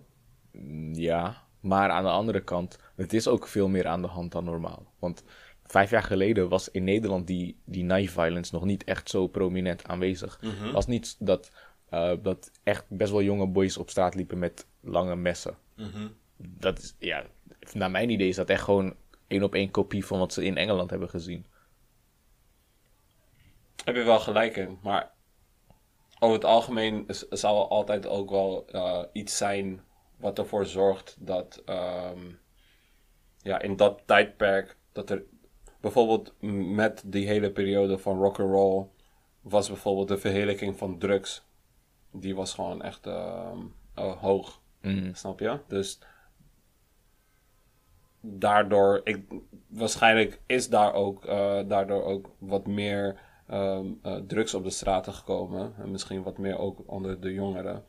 Ja, 0.92 1.36
maar 1.60 1.90
aan 1.90 2.02
de 2.02 2.10
andere 2.10 2.40
kant, 2.40 2.78
het 2.96 3.12
is 3.12 3.28
ook 3.28 3.46
veel 3.46 3.68
meer 3.68 3.86
aan 3.86 4.02
de 4.02 4.08
hand 4.08 4.32
dan 4.32 4.44
normaal. 4.44 4.92
Want 4.98 5.24
vijf 5.64 5.90
jaar 5.90 6.02
geleden 6.02 6.48
was 6.48 6.70
in 6.70 6.84
Nederland 6.84 7.26
die, 7.26 7.60
die 7.64 7.84
knife 7.84 8.12
violence 8.12 8.54
nog 8.54 8.64
niet 8.64 8.84
echt 8.84 9.10
zo 9.10 9.26
prominent 9.26 9.88
aanwezig. 9.88 10.38
Het 10.40 10.72
was 10.72 10.86
niet 10.86 11.16
dat, 11.18 11.50
eh, 11.88 12.12
dat 12.22 12.50
echt 12.62 12.84
best 12.88 13.10
wel 13.10 13.22
jonge 13.22 13.46
boys 13.46 13.76
op 13.76 13.90
straat 13.90 14.14
liepen 14.14 14.38
met 14.38 14.66
lange 14.80 15.16
messen. 15.16 15.56
Dat 16.42 16.78
is, 16.78 16.94
ja, 16.98 17.24
naar 17.72 17.90
mijn 17.90 18.10
idee 18.10 18.28
is 18.28 18.36
dat 18.36 18.48
echt 18.48 18.62
gewoon 18.62 18.96
één 19.26 19.42
op 19.42 19.54
één 19.54 19.70
kopie 19.70 20.06
van 20.06 20.18
wat 20.18 20.32
ze 20.32 20.44
in 20.44 20.56
Engeland 20.56 20.90
hebben 20.90 21.08
gezien. 21.08 21.46
Heb 23.84 23.94
je 23.94 24.02
wel 24.02 24.20
gelijk 24.20 24.56
in, 24.56 24.78
maar 24.82 25.12
over 26.18 26.34
het 26.34 26.44
algemeen 26.44 27.04
zal 27.30 27.62
er 27.62 27.68
altijd 27.68 28.06
ook 28.06 28.30
wel 28.30 28.66
eh, 28.66 29.04
iets 29.12 29.36
zijn 29.36 29.80
wat 30.16 30.38
ervoor 30.38 30.66
zorgt 30.66 31.16
dat 31.18 31.62
ehm, 31.64 32.32
ja, 33.42 33.60
in 33.60 33.76
dat 33.76 34.02
tijdperk 34.06 34.76
dat 34.92 35.10
er 35.10 35.24
bijvoorbeeld 35.80 36.34
met 36.74 37.02
die 37.06 37.26
hele 37.26 37.50
periode 37.50 37.98
van 37.98 38.18
rock 38.18 38.40
and 38.40 38.50
roll 38.50 38.86
was 39.40 39.68
bijvoorbeeld 39.68 40.08
de 40.08 40.18
verheerlijking 40.18 40.78
van 40.78 40.98
drugs. 40.98 41.44
Die 42.12 42.34
was 42.34 42.54
gewoon 42.54 42.82
echt 42.82 43.06
ehm, 43.06 43.58
eh, 43.94 44.16
hoog. 44.16 44.60
Snap 45.12 45.40
je? 45.40 45.58
Dus 45.68 45.98
daardoor, 48.20 49.00
ik, 49.04 49.24
waarschijnlijk 49.66 50.40
is 50.46 50.68
daar 50.68 50.94
ook, 50.94 51.24
eh, 51.24 51.58
daardoor 51.68 52.04
ook 52.04 52.30
wat 52.38 52.66
meer 52.66 53.28
ehm, 53.46 53.86
eh, 54.02 54.16
drugs 54.26 54.54
op 54.54 54.64
de 54.64 54.70
straten 54.70 55.12
gekomen. 55.12 55.74
En 55.78 55.90
misschien 55.90 56.22
wat 56.22 56.38
meer 56.38 56.58
ook 56.58 56.82
onder 56.86 57.20
de 57.20 57.32
jongeren. 57.32 57.84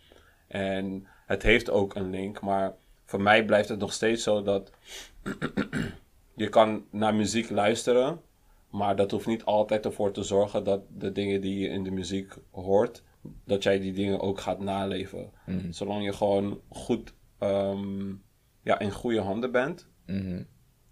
En 0.48 1.08
het 1.26 1.44
heeft 1.44 1.70
ook 1.70 1.96
een 1.96 2.10
link, 2.10 2.41
maar 2.41 2.76
voor 3.06 3.22
mij 3.22 3.46
blijft 3.46 3.70
het 3.70 3.80
nog 3.80 3.94
steeds 3.94 4.24
zo 4.24 4.44
dat 4.44 4.72
je 6.36 6.50
kan 6.50 6.86
naar 6.89 7.15
muziek 7.15 7.50
luisteren, 7.50 8.22
maar 8.70 8.96
dat 8.96 9.12
hoeft 9.12 9.28
niet 9.28 9.46
altijd 9.46 9.86
ervoor 9.86 10.12
te 10.12 10.24
zorgen 10.24 10.63
dat 10.63 10.82
de 10.98 11.12
dingen 11.12 11.41
die 11.41 11.60
je 11.60 11.67
in 11.67 11.84
de 11.84 11.91
muziek 11.91 12.34
hoort, 12.52 13.04
dat 13.46 13.63
jij 13.63 13.80
die 13.80 13.94
dingen 13.94 14.20
ook 14.20 14.39
gaat 14.39 14.60
naleven. 14.60 15.32
Zolang 15.70 16.04
je 16.04 16.13
gewoon 16.13 16.62
goed 16.70 17.13
ehm, 17.38 18.13
ja, 18.62 18.80
in 18.80 18.91
goede 18.91 19.22
handen 19.22 19.52
bent, 19.52 19.88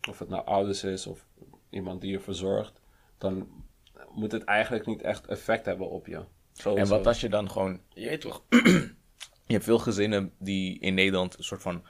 of 0.09 0.19
het 0.19 0.29
nou 0.29 0.45
ouders 0.45 0.83
is 0.83 1.07
of 1.07 1.25
iemand 1.69 2.01
die 2.01 2.11
je 2.11 2.19
verzorgt, 2.19 2.81
dan 3.17 3.47
moet 4.11 4.31
het 4.31 4.43
eigenlijk 4.43 4.85
niet 4.85 5.01
echt 5.01 5.27
effect 5.27 5.65
hebben 5.65 5.89
op 5.89 6.07
je. 6.07 6.23
En 6.75 6.87
wat 6.87 7.07
als 7.07 7.21
je 7.21 7.29
dan 7.29 7.51
gewoon, 7.51 7.81
je 7.89 8.09
weet 8.09 8.21
toch, 8.21 8.43
je 9.49 9.53
hebt 9.53 9.63
veel 9.63 9.79
gezinnen 9.79 10.31
die 10.39 10.79
in 10.79 10.93
Nederland 10.93 11.37
een 11.37 11.43
soort 11.43 11.61
van 11.61 11.83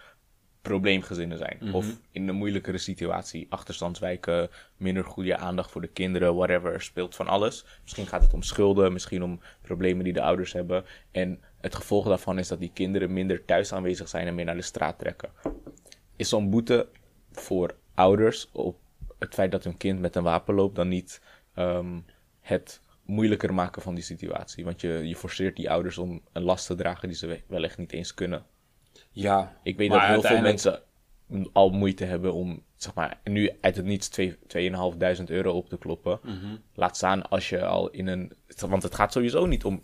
probleemgezinnen 0.61 1.37
zijn. 1.37 1.73
Of 1.73 1.99
in 2.11 2.27
een 2.27 2.35
moeilijkere 2.35 2.77
situatie, 2.77 3.47
achterstandswijken, 3.49 4.49
minder 4.77 5.03
goede 5.03 5.37
aandacht 5.37 5.71
voor 5.71 5.81
de 5.81 5.87
kinderen, 5.87 6.35
whatever, 6.35 6.73
er 6.73 6.81
speelt 6.81 7.15
van 7.15 7.27
alles. 7.27 7.65
Misschien 7.81 8.07
gaat 8.07 8.21
het 8.21 8.33
om 8.33 8.41
schulden, 8.41 8.93
misschien 8.93 9.23
om 9.23 9.39
problemen 9.61 10.03
die 10.03 10.13
de 10.13 10.21
ouders 10.21 10.53
hebben. 10.53 10.85
En 11.11 11.39
het 11.61 11.75
gevolg 11.75 12.07
daarvan 12.07 12.39
is 12.39 12.47
dat 12.47 12.59
die 12.59 12.71
kinderen 12.73 13.13
minder 13.13 13.45
thuis 13.45 13.73
aanwezig 13.73 14.09
zijn 14.09 14.27
en 14.27 14.35
meer 14.35 14.45
naar 14.45 14.55
de 14.55 14.61
straat 14.61 14.99
trekken. 14.99 15.29
Is 16.15 16.29
zo'n 16.29 16.49
boete 16.49 16.87
voor 17.31 17.75
ouders 17.93 18.49
op 18.51 18.77
het 19.19 19.33
feit 19.33 19.51
dat 19.51 19.63
hun 19.63 19.77
kind 19.77 19.99
met 19.99 20.15
een 20.15 20.23
wapen 20.23 20.55
loopt 20.55 20.75
dan 20.75 20.87
niet 20.87 21.21
ehm, 21.53 21.99
het 22.41 22.81
moeilijker 23.05 23.53
maken 23.53 23.81
van 23.81 23.95
die 23.95 24.03
situatie? 24.03 24.63
Want 24.65 24.81
je, 24.81 25.07
je 25.07 25.15
forceert 25.15 25.55
die 25.55 25.69
ouders 25.69 25.97
om 25.97 26.21
een 26.31 26.41
last 26.43 26.65
te 26.67 26.75
dragen 26.75 27.07
die 27.07 27.17
ze 27.17 27.27
we- 27.27 27.41
wellicht 27.47 27.77
niet 27.77 27.91
eens 27.93 28.13
kunnen. 28.13 28.45
Ja, 29.11 29.57
Ik 29.63 29.77
weet 29.77 29.89
dat 29.89 29.99
heel 30.01 30.21
veel 30.21 30.41
mensen 30.41 30.81
al 31.53 31.69
moeite 31.69 32.05
hebben 32.05 32.33
om, 32.33 32.63
zeg 32.75 32.93
maar, 32.93 33.19
nu 33.23 33.51
uit 33.61 33.75
het 33.75 33.85
niets 33.85 34.07
twee- 34.07 34.37
2.500 34.47 35.23
euro 35.29 35.51
op 35.51 35.69
te 35.69 35.77
kloppen. 35.77 36.19
Mhm. 36.23 36.55
Laat 36.73 36.95
staan 36.97 37.29
als 37.29 37.49
je 37.49 37.65
al 37.65 37.89
in 37.89 38.07
een... 38.07 38.31
Want 38.67 38.83
het 38.83 38.95
gaat 38.95 39.11
sowieso 39.13 39.45
niet 39.45 39.65
om 39.65 39.81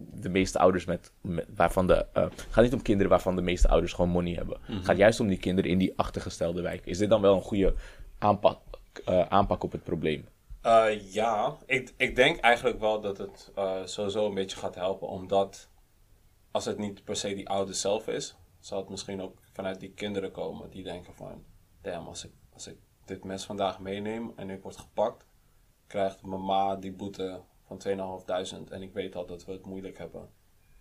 de 0.00 0.28
meeste 0.28 0.58
ouders 0.58 0.84
met, 0.84 1.12
met- 1.20 1.46
waarvan 1.54 1.86
de... 1.86 2.06
eh, 2.12 2.22
het 2.22 2.46
gaat 2.50 2.64
niet 2.64 2.72
om 2.72 2.82
kinderen 2.82 3.10
waarvan 3.10 3.36
de 3.36 3.42
meeste 3.42 3.68
ouders 3.68 3.92
gewoon 3.92 4.10
money 4.10 4.34
hebben. 4.34 4.58
Mhm. 4.62 4.72
Het 4.72 4.84
gaat 4.84 4.96
juist 4.96 5.20
om 5.20 5.28
die 5.28 5.38
kinderen 5.38 5.70
in 5.70 5.78
die 5.78 5.92
achtergestelde 5.96 6.62
wijk. 6.62 6.86
Is 6.86 6.98
dit 6.98 7.08
dan 7.08 7.20
wel 7.20 7.34
een 7.34 7.42
goede 7.42 7.74
aanpak, 8.18 8.58
eh, 9.04 9.20
aanpak 9.28 9.62
op 9.62 9.72
het 9.72 9.82
probleem? 9.82 10.26
Eh, 10.62 11.12
ja, 11.12 11.56
ik, 11.66 11.92
ik 11.96 12.16
denk 12.16 12.40
eigenlijk 12.40 12.80
wel 12.80 13.00
dat 13.00 13.18
het 13.18 13.52
eh, 13.54 13.76
sowieso 13.84 14.26
een 14.26 14.34
beetje 14.34 14.56
gaat 14.56 14.74
helpen, 14.74 15.08
omdat 15.08 15.68
als 16.50 16.64
het 16.64 16.78
niet 16.78 17.04
per 17.04 17.16
se 17.16 17.34
die 17.34 17.48
ouder 17.48 17.74
zelf 17.74 18.06
is, 18.08 18.36
zal 18.60 18.78
het 18.78 18.88
misschien 18.88 19.22
ook 19.22 19.38
vanuit 19.52 19.80
die 19.80 19.90
kinderen 19.92 20.30
komen 20.30 20.70
die 20.70 20.82
denken 20.82 21.14
van, 21.14 21.44
damn, 21.82 22.06
als 22.06 22.24
ik, 22.24 22.32
als 22.52 22.66
ik 22.66 22.76
dit 23.04 23.24
mes 23.24 23.44
vandaag 23.44 23.78
meeneem 23.80 24.32
en 24.36 24.50
ik 24.50 24.62
word 24.62 24.76
gepakt, 24.76 25.26
krijgt 25.86 26.22
mama 26.22 26.76
die 26.76 26.92
boete 26.92 27.40
van 27.68 27.80
2.500 28.66 28.72
en 28.72 28.82
ik 28.82 28.92
weet 28.92 29.16
al 29.16 29.26
dat 29.26 29.44
we 29.44 29.52
het 29.52 29.66
moeilijk 29.66 29.98
hebben. 29.98 30.30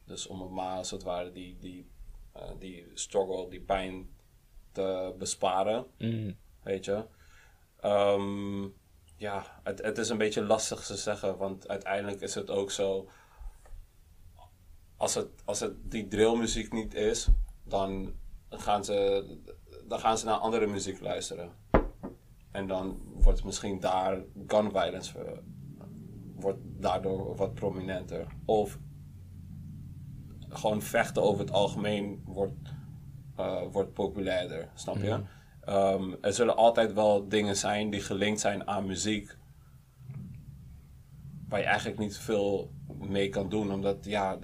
Dus 0.05 0.27
om 0.27 0.37
mama 0.37 0.75
als 0.75 0.91
het 0.91 1.03
ware 1.03 1.31
die, 1.31 1.57
die, 1.59 1.89
eh, 2.31 2.51
die 2.59 2.91
struggle, 2.93 3.49
die 3.49 3.61
pijn 3.61 4.09
te 4.71 5.15
besparen. 5.17 5.85
Mm. 5.97 6.37
Weet 6.63 6.85
je. 6.85 7.05
Ehm, 7.79 8.63
ja, 9.15 9.59
het, 9.63 9.81
het 9.81 9.97
is 9.97 10.09
een 10.09 10.17
beetje 10.17 10.43
lastig 10.43 10.85
te 10.85 10.95
zeggen, 10.95 11.37
want 11.37 11.67
uiteindelijk 11.67 12.21
is 12.21 12.35
het 12.35 12.49
ook 12.49 12.71
zo. 12.71 13.09
Als 14.97 15.15
het, 15.15 15.29
als 15.45 15.59
het 15.59 15.91
die 15.91 16.07
drillmuziek 16.07 16.73
niet 16.73 16.93
is, 16.93 17.27
dan 17.63 18.13
gaan, 18.49 18.85
ze, 18.85 19.25
dan 19.87 19.99
gaan 19.99 20.17
ze 20.17 20.25
naar 20.25 20.37
andere 20.37 20.67
muziek 20.67 20.99
luisteren. 20.99 21.51
En 22.51 22.67
dan 22.67 23.01
wordt 23.03 23.43
misschien 23.43 23.79
daar 23.79 24.23
gun 24.47 24.71
violence 24.71 25.41
wordt 26.39 26.59
daardoor 26.63 27.35
wat 27.35 27.53
prominenter. 27.53 28.27
Of 28.45 28.79
gewoon 30.49 30.81
vechten 30.81 31.23
over 31.23 31.39
het 31.39 31.51
algemeen 31.51 32.21
wordt, 32.25 32.73
eh, 33.35 33.61
wordt 33.71 33.93
populairder, 33.93 34.69
snap 34.73 34.97
je? 34.97 35.19
Ehm, 35.61 36.13
er 36.21 36.33
zullen 36.33 36.55
altijd 36.55 36.93
wel 36.93 37.27
dingen 37.27 37.57
zijn 37.57 37.89
die 37.89 38.01
gelinkt 38.01 38.39
zijn 38.39 38.67
aan 38.67 38.85
muziek. 38.85 39.37
Waar 41.47 41.59
je 41.59 41.65
eigenlijk 41.65 41.99
niet 41.99 42.17
veel 42.17 42.71
mee 42.99 43.29
kan 43.29 43.49
doen. 43.49 43.71
Omdat 43.71 44.05
ja, 44.05 44.39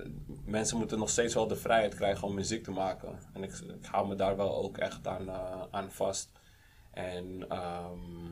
mensen 0.45 0.77
moeten 0.77 0.99
nog 0.99 1.09
steeds 1.09 1.33
wel 1.33 1.47
de 1.47 1.55
vrijheid 1.55 1.95
krijgen 1.95 2.27
om 2.27 2.33
muziek 2.33 2.63
te 2.63 2.71
maken. 2.71 3.19
En 3.33 3.43
ik, 3.43 3.51
ik 3.51 3.85
hou 3.85 4.07
me 4.07 4.15
daar 4.15 4.37
wel 4.37 4.63
ook 4.63 4.77
echt 4.77 5.07
aan, 5.07 5.29
eh, 5.29 5.61
aan 5.71 5.91
vast. 5.91 6.31
En 6.91 7.49
ehm, 7.49 8.31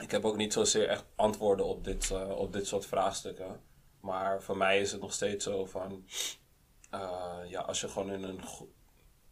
ik 0.00 0.10
heb 0.10 0.24
ook 0.24 0.36
niet 0.36 0.52
zozeer 0.52 0.88
echt 0.88 1.04
antwoorden 1.14 1.66
op 1.66 1.84
dit, 1.84 2.10
eh, 2.10 2.30
op 2.30 2.52
dit 2.52 2.66
soort 2.66 2.86
vraagstukken. 2.86 3.60
Maar 4.00 4.42
voor 4.42 4.56
mij 4.56 4.80
is 4.80 4.92
het 4.92 5.00
nog 5.00 5.12
steeds 5.12 5.44
zo 5.44 5.66
van... 5.66 6.04
eh, 6.90 7.38
ja, 7.46 7.60
als 7.60 7.80
je 7.80 7.88
gewoon 7.88 8.10
in 8.10 8.22
een... 8.22 8.40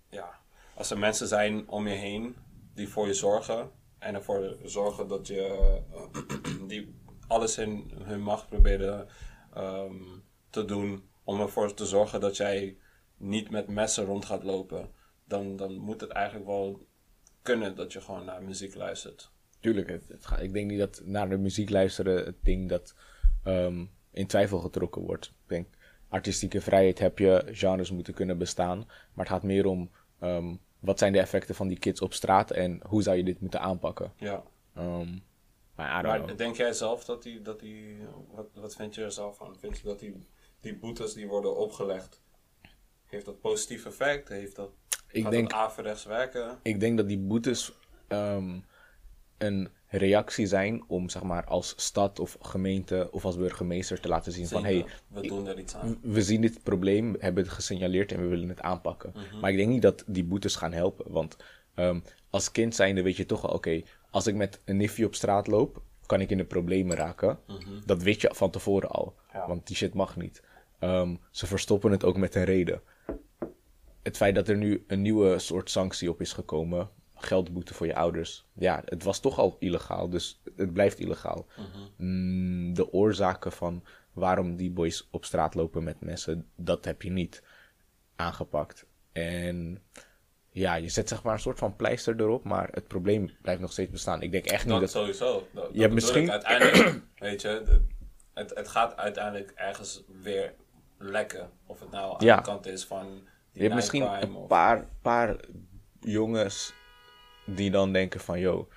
Ja, 0.09 0.41
als 0.75 0.91
er 0.91 0.99
mensen 0.99 1.29
zijn 1.29 1.69
om 1.69 1.89
je 1.89 1.95
heen 1.95 2.37
die 2.75 2.89
voor 2.89 3.07
je 3.07 3.15
zorgen... 3.15 3.71
en 3.99 4.15
ervoor 4.15 4.57
zorgen 4.65 5.09
dat 5.09 5.27
je... 5.27 5.83
eh, 5.93 6.69
die 6.69 6.95
alles 7.27 7.59
in 7.59 7.93
hun 8.03 8.21
macht 8.23 8.49
proberen 8.49 9.09
ehm, 9.55 10.03
te 10.51 10.65
doen... 10.65 11.11
om 11.25 11.41
ervoor 11.41 11.75
te 11.75 11.87
zorgen 11.87 12.21
dat 12.21 12.37
jij 12.37 12.79
niet 13.17 13.51
met 13.51 13.69
messen 13.69 14.05
rond 14.05 14.25
gaat 14.25 14.43
lopen... 14.43 14.93
dan, 15.25 15.57
dan 15.57 15.77
moet 15.77 16.01
het 16.01 16.11
eigenlijk 16.11 16.47
wel 16.47 16.87
kunnen 17.43 17.77
dat 17.77 17.93
je 17.93 18.01
gewoon 18.01 18.25
naar 18.25 18.43
muziek 18.43 18.75
luistert. 18.75 19.31
Tuurlijk, 19.61 19.89
het, 19.89 20.09
het 20.09 20.27
gaat- 20.27 20.41
ik 20.41 20.53
denk 20.53 20.71
niet 20.71 20.79
dat 20.79 21.03
naar 21.05 21.29
de 21.29 21.37
muziek 21.39 21.71
luisteren 21.71 22.25
het 22.25 22.37
ding 22.43 22.69
dat 22.69 22.95
ehm, 23.45 23.85
in 24.11 24.27
twijfel 24.27 24.59
getrokken 24.59 25.03
wordt. 25.03 25.27
Ik 25.27 25.33
denk, 25.49 25.67
artistieke 26.09 26.61
vrijheid 26.61 26.99
heb 26.99 27.19
je, 27.19 27.43
genres 27.47 27.91
moeten 27.91 28.15
kunnen 28.15 28.39
bestaan. 28.39 28.79
Maar 28.79 29.25
het 29.25 29.29
gaat 29.29 29.43
meer 29.43 29.67
om 29.67 29.91
ehm, 30.21 30.55
wat 30.79 30.99
zijn 30.99 31.13
de 31.13 31.19
effecten 31.21 31.55
van 31.55 31.69
die 31.69 31.79
kids 31.79 32.01
op 32.01 32.13
straat 32.15 32.51
en 32.51 32.81
hoe 32.87 33.03
zou 33.03 33.17
je 33.17 33.25
dit 33.25 33.41
moeten 33.41 33.61
aanpakken. 33.61 34.13
Ja. 34.17 34.43
Ehm, 34.75 35.19
maar 35.75 36.37
denk 36.37 36.57
jij 36.57 36.73
zelf 36.73 37.05
dat 37.05 37.23
die, 37.23 37.43
dat 37.43 37.61
die 37.61 37.97
wat, 38.31 38.47
wat 38.55 38.75
vind 38.77 38.95
je 38.95 39.03
er 39.03 39.13
zelf 39.13 39.37
van? 39.37 39.57
Vind 39.59 39.79
je 39.79 39.85
dat 39.85 39.99
die, 39.99 40.27
die 40.61 40.77
boetes 40.77 41.13
die 41.13 41.27
worden 41.29 41.57
opgelegd, 41.57 42.21
heeft 43.05 43.25
dat 43.25 43.41
positief 43.41 43.87
effect? 43.87 44.29
Heeft 44.29 44.57
dat, 44.57 44.71
Ik 45.11 45.23
gaat 45.23 45.31
denk- 45.33 45.51
dat 45.51 45.59
averechts 45.59 46.05
werken? 46.05 46.59
Ik 46.63 46.81
denk 46.81 46.97
dat 46.97 47.09
die 47.09 47.19
boetes 47.19 47.73
een 49.39 49.69
reactie 49.89 50.47
zijn 50.47 50.85
om 50.87 51.09
zeg 51.09 51.23
maar 51.23 51.45
als 51.45 51.75
stad 51.77 52.19
of 52.19 52.37
gemeente 52.41 53.09
of 53.11 53.25
als 53.25 53.37
burgemeester 53.37 54.01
te 54.01 54.09
laten 54.09 54.33
zien 54.33 54.49
van 54.49 54.65
hey, 54.65 54.85
we, 55.09 55.27
doen 55.27 55.47
er 55.47 55.59
iets 55.59 55.75
aan. 55.75 55.99
we 56.03 56.23
zien 56.23 56.41
dit 56.41 56.63
probleem, 56.63 57.17
hebben 57.19 57.45
het 57.45 57.53
gesignaleerd 57.53 58.13
en 58.13 58.21
we 58.21 58.27
willen 58.27 58.49
het 58.49 58.61
aanpakken. 58.61 59.13
Mhm. 59.15 59.41
Maar 59.41 59.51
ik 59.51 59.57
denk 59.57 59.69
niet 59.69 59.83
dat 59.83 60.05
die 60.07 60.25
boetes 60.25 60.57
gaan 60.57 60.73
helpen. 60.73 61.13
Want 61.13 61.37
ehm, 61.75 62.01
als 62.31 62.53
kind 62.53 62.75
zijnde 62.75 63.03
weet 63.03 63.17
je 63.17 63.27
toch 63.27 63.41
wel, 63.41 63.51
oké, 63.51 63.83
als 64.11 64.27
ik 64.27 64.35
met 64.35 64.61
een 64.65 64.77
niffie 64.77 65.07
op 65.07 65.15
straat 65.15 65.47
loop, 65.47 65.83
kan 66.07 66.21
ik 66.21 66.31
in 66.31 66.37
de 66.37 66.45
problemen 66.45 66.97
raken. 66.97 67.39
Dat 67.87 68.03
weet 68.03 68.21
je 68.21 68.31
van 68.35 68.51
tevoren 68.51 68.91
al. 68.91 69.15
Mhm. 69.27 69.37
Ja. 69.37 69.49
Want 69.49 69.67
die 69.67 69.77
shit 69.77 69.95
mag 69.95 70.17
niet. 70.17 70.43
Ehm, 70.79 71.15
ze 71.31 71.47
verstoppen 71.47 71.91
het 71.91 72.05
ook 72.05 72.17
met 72.17 72.35
een 72.35 72.45
reden. 72.45 72.81
Het 74.03 74.17
feit 74.17 74.35
dat 74.35 74.49
er 74.49 74.57
nu 74.57 74.85
een 74.87 75.03
nieuwe 75.03 75.39
soort 75.39 75.71
sanctie 75.71 76.11
op 76.11 76.21
is 76.21 76.33
gekomen, 76.33 76.91
geldboete 77.25 77.75
voor 77.75 77.87
je 77.87 77.95
ouders. 77.95 78.47
Ja, 78.53 78.83
het 78.85 79.03
was 79.03 79.21
toch 79.21 79.39
al 79.39 79.57
illegaal, 79.59 80.09
dus 80.09 80.41
het 80.57 80.73
blijft 80.73 80.99
illegaal. 80.99 81.47
Mm, 81.97 82.75
de 82.75 82.93
oorzaken 82.93 83.53
van 83.53 83.85
waarom 84.13 84.57
die 84.57 84.71
boys 84.71 85.09
op 85.11 85.25
straat 85.25 85.55
lopen 85.55 85.85
met 85.85 86.01
messen, 86.01 86.47
dat 86.57 86.85
heb 86.85 87.03
je 87.03 87.11
niet 87.11 87.43
aangepakt. 88.17 88.87
En 89.13 89.83
ja, 90.51 90.75
je 90.75 90.89
zet 90.89 91.09
zeg 91.09 91.23
maar 91.23 91.33
een 91.35 91.41
soort 91.41 91.59
van 91.59 91.77
pleister 91.77 92.21
erop, 92.21 92.45
maar 92.45 92.69
het 92.73 92.87
probleem 92.89 93.31
blijft 93.43 93.61
nog 93.61 93.73
steeds 93.73 93.91
bestaan. 93.91 94.23
Ik 94.23 94.33
denk 94.33 94.47
echt 94.47 94.63
niet 94.65 94.73
Dat 94.73 94.81
dat... 94.81 94.91
sowieso. 94.91 95.47
Dat, 95.53 95.65
dat 95.65 95.75
hebt 95.83 95.95
misschien-. 95.95 96.31
Uiteindelijk, 96.31 97.01
weet 97.19 97.43
je, 97.43 97.63
het, 98.35 98.55
het 98.55 98.69
gaat 98.69 98.97
uiteindelijk 98.97 99.53
ergens 99.55 100.03
weer 100.23 100.55
lekken. 100.99 101.51
Of 101.67 101.81
het 101.81 101.91
nou 101.91 102.13
aan 102.13 102.27
Ja. 102.27 102.37
de 102.37 102.43
kant 102.43 102.67
is 102.67 102.85
van 102.85 103.07
die 103.07 103.23
Je 103.53 103.63
hebt 103.63 103.75
misschien 103.75 104.03
een 104.23 104.35
of- 104.35 104.47
paar, 104.47 104.89
paar 105.03 105.37
jongens 106.01 106.73
die 107.55 107.71
dan 107.71 107.93
denken 107.93 108.21
van, 108.21 108.41
yo, 108.41 108.69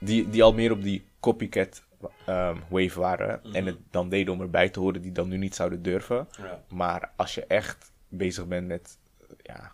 die, 0.00 0.28
die 0.28 0.42
al 0.42 0.52
meer 0.52 0.72
op 0.72 0.82
die 0.82 1.06
copycat 1.20 1.84
ehm, 2.26 2.56
wave 2.68 3.00
waren 3.00 3.42
en 3.52 3.66
het 3.66 3.76
dan 3.90 4.08
deden 4.08 4.32
om 4.32 4.40
erbij 4.40 4.68
te 4.68 4.80
horen, 4.80 5.02
die 5.02 5.12
dan 5.12 5.28
nu 5.28 5.36
niet 5.36 5.54
zouden 5.54 5.82
durven. 5.82 6.28
Ja. 6.36 6.64
Maar 6.68 7.12
als 7.16 7.34
je 7.34 7.46
echt 7.46 7.92
bezig 8.08 8.46
bent 8.46 8.66
met, 8.66 8.98
ja, 9.42 9.72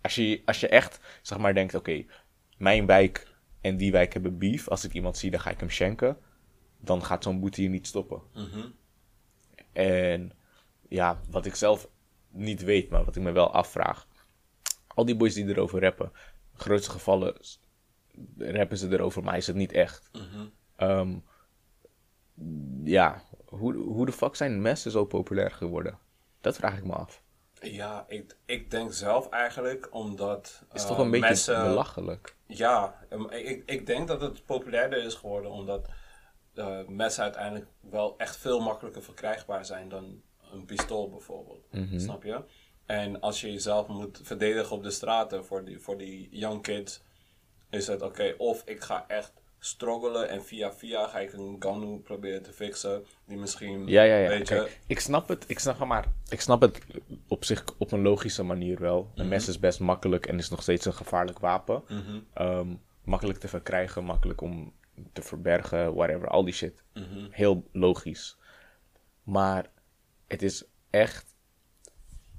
als 0.00 0.14
je, 0.14 0.42
als 0.44 0.60
je 0.60 0.68
echt, 0.68 1.00
zeg 1.22 1.38
maar, 1.38 1.54
denkt, 1.54 1.74
oké, 1.74 2.04
mijn 2.56 2.86
wijk 2.86 3.26
en 3.60 3.76
die 3.76 3.92
wijk 3.92 4.12
hebben 4.12 4.38
beef, 4.38 4.68
als 4.68 4.84
ik 4.84 4.92
iemand 4.92 5.16
zie, 5.16 5.30
dan 5.30 5.40
ga 5.40 5.50
ik 5.50 5.60
hem 5.60 5.70
schenken, 5.70 6.16
dan 6.78 7.04
gaat 7.04 7.22
zo'n 7.22 7.40
boete 7.40 7.60
hier 7.60 7.70
niet 7.70 7.86
stoppen. 7.86 8.22
Mhm. 8.34 8.66
En 9.72 10.32
ja, 10.88 11.20
wat 11.30 11.46
ik 11.46 11.54
zelf 11.54 11.88
niet 12.30 12.62
weet, 12.62 12.90
maar 12.90 13.04
wat 13.04 13.16
ik 13.16 13.22
me 13.22 13.32
wel 13.32 13.52
afvraag. 13.52 14.06
Al 14.86 15.04
die 15.04 15.16
boys 15.16 15.34
die 15.34 15.48
erover 15.48 15.80
rappen, 15.80 16.12
grootste 16.60 16.90
gevallen 16.90 17.36
rappen 18.38 18.78
ze 18.78 18.92
erover, 18.92 19.22
maar 19.22 19.36
is 19.36 19.46
het 19.46 19.56
niet 19.56 19.72
echt. 19.72 20.10
Mhm. 20.12 20.46
Ehm, 20.76 21.16
ja, 22.84 23.22
hoe, 23.44 23.74
hoe 23.74 24.06
de 24.06 24.12
fuck 24.12 24.34
zijn 24.34 24.62
messen 24.62 24.90
zo 24.90 25.04
populair 25.04 25.50
geworden? 25.50 25.98
Dat 26.40 26.56
vraag 26.56 26.78
ik 26.78 26.84
me 26.84 26.92
af. 26.92 27.22
Ja, 27.60 28.04
ik, 28.08 28.36
ik 28.44 28.70
denk 28.70 28.92
zelf 28.92 29.28
eigenlijk 29.28 29.88
omdat. 29.94 30.62
Het 30.68 30.76
is 30.76 30.82
eh, 30.82 30.88
toch 30.88 30.98
een 30.98 31.10
beetje 31.10 31.26
mensen- 31.26 31.62
belachelijk. 31.62 32.36
Ja, 32.46 32.98
um, 33.10 33.30
ik, 33.30 33.62
ik 33.66 33.86
denk 33.86 34.08
dat 34.08 34.20
het 34.20 34.44
populairder 34.44 35.04
is 35.04 35.14
geworden 35.14 35.50
omdat 35.50 35.88
uh, 36.54 36.86
messen 36.86 37.22
uiteindelijk 37.22 37.66
wel 37.80 38.18
echt 38.18 38.36
veel 38.36 38.60
makkelijker 38.60 39.02
verkrijgbaar 39.02 39.64
zijn 39.64 39.88
dan 39.88 40.22
een 40.52 40.64
pistool 40.64 41.10
bijvoorbeeld. 41.10 41.66
Snap 41.96 42.22
je? 42.22 42.42
En 42.88 43.20
als 43.20 43.40
je 43.40 43.52
jezelf 43.52 43.86
moet 43.86 44.20
verdedigen 44.22 44.76
op 44.76 44.82
de 44.82 44.90
straten 44.90 45.44
voor 45.44 45.64
die, 45.64 45.78
voor 45.78 45.98
die 45.98 46.28
young 46.30 46.62
kids, 46.62 47.02
is 47.70 47.86
het 47.86 48.02
oké, 48.02 48.34
of 48.38 48.62
ik 48.64 48.80
ga 48.80 49.04
echt 49.08 49.32
struggelen 49.58 50.28
en 50.28 50.44
via 50.44 50.72
via 50.72 51.06
ga 51.06 51.18
ik 51.18 51.32
een 51.32 51.56
gun 51.58 52.02
proberen 52.02 52.42
te 52.42 52.52
fixen 52.52 53.04
die 53.26 53.36
misschien, 53.36 53.86
Ja, 53.86 54.02
ja, 54.02 54.16
ja. 54.16 54.28
weet 54.28 54.48
je, 54.48 54.54
Kijk, 54.54 54.80
ik 54.86 55.00
snap 55.00 55.28
het, 55.28 55.44
ik 55.46 55.58
snap, 55.58 55.78
maar, 55.78 56.06
ik 56.28 56.40
snap 56.40 56.60
het 56.60 56.80
op 57.28 57.44
zich 57.44 57.64
op 57.78 57.92
een 57.92 58.02
logische 58.02 58.42
manier 58.42 58.80
wel. 58.80 59.10
Een 59.14 59.28
mes 59.28 59.48
is 59.48 59.58
best 59.58 59.80
makkelijk 59.80 60.26
en 60.26 60.38
is 60.38 60.48
nog 60.48 60.62
steeds 60.62 60.84
een 60.84 60.94
gevaarlijk 60.94 61.38
wapen. 61.38 61.82
Ehm, 62.34 62.74
makkelijk 63.04 63.38
te 63.38 63.48
verkrijgen, 63.48 64.04
makkelijk 64.04 64.40
om 64.40 64.72
te 65.12 65.22
verbergen, 65.22 65.94
whatever, 65.94 66.28
al 66.28 66.44
die 66.44 66.54
shit. 66.54 66.82
Heel 67.30 67.68
logisch. 67.72 68.36
Maar 69.22 69.70
het 70.26 70.42
is 70.42 70.64
echt 70.90 71.36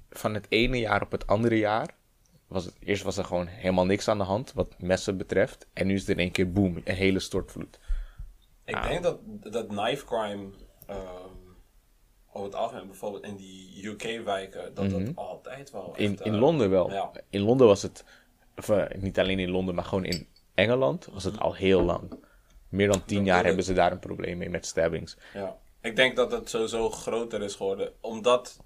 van 0.09 0.33
het 0.33 0.45
ene 0.49 0.79
jaar 0.79 1.01
op 1.01 1.11
het 1.11 1.27
andere 1.27 1.57
jaar. 1.57 1.95
Was 2.47 2.65
het, 2.65 2.75
eerst 2.79 3.03
was 3.03 3.17
er 3.17 3.25
gewoon 3.25 3.45
helemaal 3.45 3.85
niks 3.85 4.07
aan 4.07 4.17
de 4.17 4.23
hand 4.23 4.53
wat 4.53 4.75
messen 4.79 5.17
betreft. 5.17 5.67
En 5.73 5.87
nu 5.87 5.93
is 5.93 6.03
er 6.03 6.09
in 6.09 6.19
één 6.19 6.31
keer 6.31 6.51
boom, 6.51 6.81
een 6.83 6.95
hele 6.95 7.19
stortvloed. 7.19 7.79
Ik 8.65 8.81
denk 8.83 9.03
dat, 9.03 9.19
dat 9.25 9.67
knife 9.67 10.05
crime 10.05 10.49
ehm, 10.85 10.99
over 12.31 12.47
het 12.47 12.55
algemeen, 12.55 12.87
bijvoorbeeld 12.87 13.23
in 13.23 13.35
die 13.35 13.87
UK-wijken, 13.87 14.73
dat 14.73 14.89
dat 14.89 15.01
altijd 15.15 15.71
wel 15.71 15.87
Mhm. 15.87 16.01
In, 16.01 16.11
echt, 16.11 16.21
in 16.21 16.33
eh, 16.33 16.39
Londen 16.39 16.69
wel. 16.69 16.91
ja. 16.91 17.11
In 17.29 17.41
Londen 17.41 17.67
was 17.67 17.81
het, 17.81 18.03
of, 18.57 18.69
eh, 18.69 19.01
niet 19.01 19.19
alleen 19.19 19.39
in 19.39 19.49
Londen, 19.49 19.75
maar 19.75 19.83
gewoon 19.83 20.05
in 20.05 20.27
Engeland 20.53 21.05
was 21.11 21.23
het 21.23 21.39
al 21.39 21.53
heel 21.53 21.81
lang. 21.81 22.13
Meer 22.69 22.91
dan 22.91 23.05
tien 23.05 23.23
jaar 23.23 23.35
bedoel 23.35 23.45
hebben 23.45 23.63
ze 23.63 23.73
daar 23.73 23.91
een 23.91 23.99
probleem 23.99 24.37
mee 24.37 24.49
met 24.49 24.65
stabbings. 24.65 25.17
Ja. 25.33 25.57
Ik 25.81 25.95
denk 25.95 26.15
dat 26.15 26.31
het 26.31 26.49
sowieso 26.49 26.89
groter 26.89 27.41
is 27.41 27.55
geworden, 27.55 27.93
omdat 28.01 28.59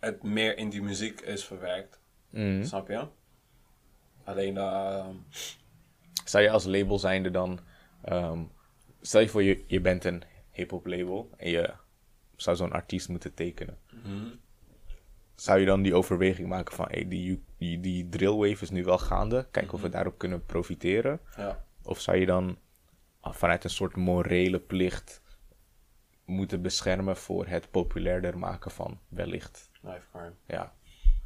het 0.00 0.22
meer 0.22 0.58
in 0.58 0.70
die 0.70 0.82
muziek 0.82 1.20
is 1.20 1.44
verwerkt. 1.44 2.00
Mhm. 2.30 2.64
Snap 2.64 2.88
je? 2.88 3.06
Alleen, 4.24 4.56
uh, 4.56 5.06
Zou 6.24 6.44
je 6.44 6.50
als 6.50 6.64
label 6.64 6.98
zijnde 6.98 7.30
dan, 7.30 7.60
ehm, 8.02 8.42
stel 9.00 9.20
je 9.20 9.28
voor 9.28 9.42
je, 9.42 9.64
je 9.66 9.80
bent 9.80 10.04
een 10.04 10.22
hip-hop 10.50 10.86
label 10.86 11.30
en 11.36 11.50
je 11.50 11.70
zou 12.36 12.56
zo'n 12.56 12.72
artiest 12.72 13.08
moeten 13.08 13.34
tekenen. 13.34 13.78
zou 15.34 15.60
je 15.60 15.66
dan 15.66 15.82
die 15.82 15.94
overweging 15.94 16.48
maken 16.48 16.74
van, 16.74 16.86
hey, 16.88 17.08
die, 17.08 17.42
die, 17.58 17.80
die 17.80 18.08
drillwave 18.08 18.62
is 18.62 18.70
nu 18.70 18.84
wel 18.84 18.98
gaande, 18.98 19.46
kijken 19.50 19.72
of 19.72 19.82
we 19.82 19.88
daarop 19.88 20.18
kunnen 20.18 20.46
profiteren? 20.46 21.20
Ja. 21.36 21.64
Of 21.82 22.00
zou 22.00 22.16
je 22.16 22.26
dan 22.26 22.58
vanuit 23.22 23.64
een 23.64 23.70
soort 23.70 23.96
morele 23.96 24.58
plicht 24.58 25.19
moeten 26.30 26.62
beschermen 26.62 27.16
voor 27.16 27.46
het 27.46 27.70
populairder 27.70 28.38
maken 28.38 28.70
van 28.70 28.98
wellicht? 29.08 29.70
Crime. 29.80 30.32
Ja. 30.46 30.74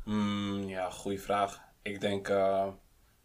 Mm, 0.04 0.62
ja, 0.62 0.90
goede 0.90 1.18
vraag. 1.18 1.62
Ik 1.82 2.00
denk 2.00 2.28
eh, 2.28 2.68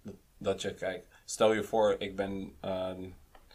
dat, 0.01 0.15
dat 0.37 0.61
je, 0.61 0.73
kijk, 0.73 1.05
stel 1.25 1.53
je 1.53 1.63
voor, 1.63 1.95
ik 1.99 2.15
ben, 2.15 2.55
eh, 2.59 2.93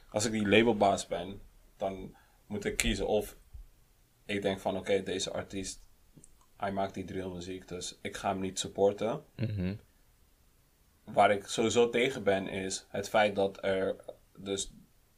als 0.09 0.25
ik 0.25 0.33
die 0.33 0.49
labelbaas 0.49 1.07
ben, 1.07 1.41
dan 1.77 2.15
moet 2.47 2.65
ik 2.65 2.77
kiezen 2.77 3.07
of 3.07 3.37
ik 4.25 4.43
denk 4.43 4.61
van, 4.61 4.77
oké, 4.77 5.03
deze 5.03 5.31
artiest, 5.31 5.83
hij 6.57 6.73
maakt 6.73 6.95
die 6.95 7.05
drillmuziek, 7.05 7.69
dus 7.69 7.99
ik 8.03 8.17
ga 8.17 8.29
hem 8.29 8.41
niet 8.41 8.59
supporten. 8.59 9.25
Mhm. 9.37 9.75
Waar 11.05 11.31
ik 11.31 11.47
sowieso 11.47 11.91
tegen 11.91 12.23
ben, 12.23 12.49
is 12.49 12.87
het 12.89 13.09
feit 13.09 13.35
dat 13.35 13.65
er 13.65 13.97
dus 14.37 14.73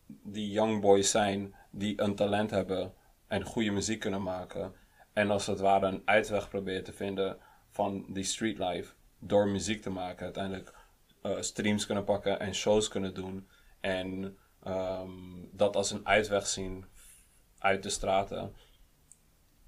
die 0.06 0.50
young 0.50 0.80
boys 0.80 1.10
zijn 1.10 1.54
die 1.78 2.00
een 2.00 2.14
talent 2.14 2.50
hebben 2.50 2.92
en 3.26 3.44
goede 3.44 3.70
muziek 3.70 4.00
kunnen 4.00 4.22
maken. 4.22 4.74
En 5.12 5.30
als 5.30 5.46
het 5.46 5.60
ware 5.60 5.86
een 5.86 6.02
uitweg 6.04 6.48
proberen 6.48 6.84
te 6.84 6.92
vinden 6.92 7.38
van 7.70 8.04
die 8.08 8.24
street 8.24 8.58
life 8.58 8.92
door 9.18 9.48
muziek 9.48 9.82
te 9.82 9.90
maken. 9.90 10.24
Uiteindelijk 10.24 10.74
eh, 11.22 11.40
streams 11.40 11.86
kunnen 11.86 12.04
pakken 12.04 12.40
en 12.40 12.54
shows 12.54 12.88
kunnen 12.88 13.14
doen. 13.14 13.48
En 13.80 14.36
ehm, 14.62 15.10
dat 15.52 15.76
als 15.76 15.90
een 15.90 16.06
uitweg 16.06 16.46
zien 16.46 16.84
uit 17.58 17.82
de 17.82 17.90
straten. 17.90 18.54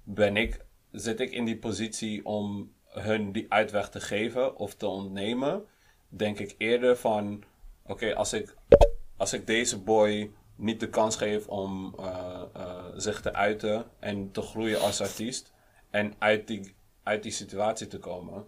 Ben 0.03 0.37
ik, 0.37 0.65
zit 0.91 1.19
ik 1.19 1.31
in 1.31 1.45
die 1.45 1.57
positie 1.57 2.25
om 2.25 2.73
hun 2.85 3.31
die 3.31 3.45
uitweg 3.51 3.89
te 3.89 4.01
geven 4.01 4.55
of 4.55 4.75
te 4.75 4.87
ontnemen? 4.87 5.65
Denk 6.07 6.39
ik 6.39 6.55
eerder 6.57 6.97
van: 6.97 7.43
oké, 7.83 8.15
als, 8.15 8.33
ik, 8.33 8.55
als 9.17 9.33
ik 9.33 9.47
deze 9.47 9.79
boy 9.79 10.31
niet 10.59 10.79
de 10.79 10.89
kans 10.89 11.15
geef 11.15 11.47
om 11.47 11.95
eh, 11.99 12.41
eh, 12.53 12.85
zich 12.95 13.21
te 13.21 13.33
uiten 13.33 13.85
en 13.99 14.31
te 14.31 14.41
groeien 14.41 14.81
als 14.81 15.01
artiest 15.01 15.53
en 15.89 16.13
uit 16.17 16.47
die, 16.47 16.75
uit 17.03 17.23
die 17.23 17.31
situatie 17.31 17.87
te 17.87 17.99
komen, 17.99 18.47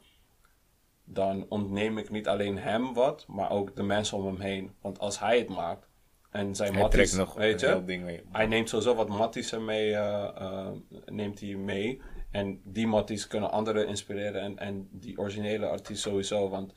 dan 1.03 1.45
ontneem 1.49 1.97
ik 1.97 2.09
niet 2.09 2.27
alleen 2.27 2.57
hem 2.57 2.93
wat, 2.93 3.25
maar 3.27 3.51
ook 3.51 3.75
de 3.75 3.83
mensen 3.83 4.17
om 4.17 4.25
hem 4.25 4.39
heen. 4.39 4.75
Want 4.81 4.99
als 4.99 5.19
hij 5.19 5.37
het 5.37 5.49
maakt 5.49 5.89
en 6.31 6.55
zijn 6.55 6.73
Hij 6.73 6.81
matties, 6.81 7.13
nog 7.13 7.33
weet 7.33 7.59
je, 7.59 7.83
ding 7.85 8.03
mee. 8.03 8.23
hij 8.31 8.45
neemt 8.45 8.69
sowieso 8.69 8.95
wat 8.95 9.09
matties 9.09 9.51
eh, 9.51 10.23
eh, 10.23 10.67
neemt 11.05 11.39
hij 11.39 11.55
mee. 11.55 12.01
En 12.31 12.61
die 12.63 12.87
matties 12.87 13.27
kunnen 13.27 13.51
anderen 13.51 13.87
inspireren 13.87 14.41
en, 14.41 14.57
en 14.57 14.87
die 14.91 15.17
originele 15.17 15.67
artiest 15.67 16.01
sowieso. 16.01 16.49
Want 16.49 16.73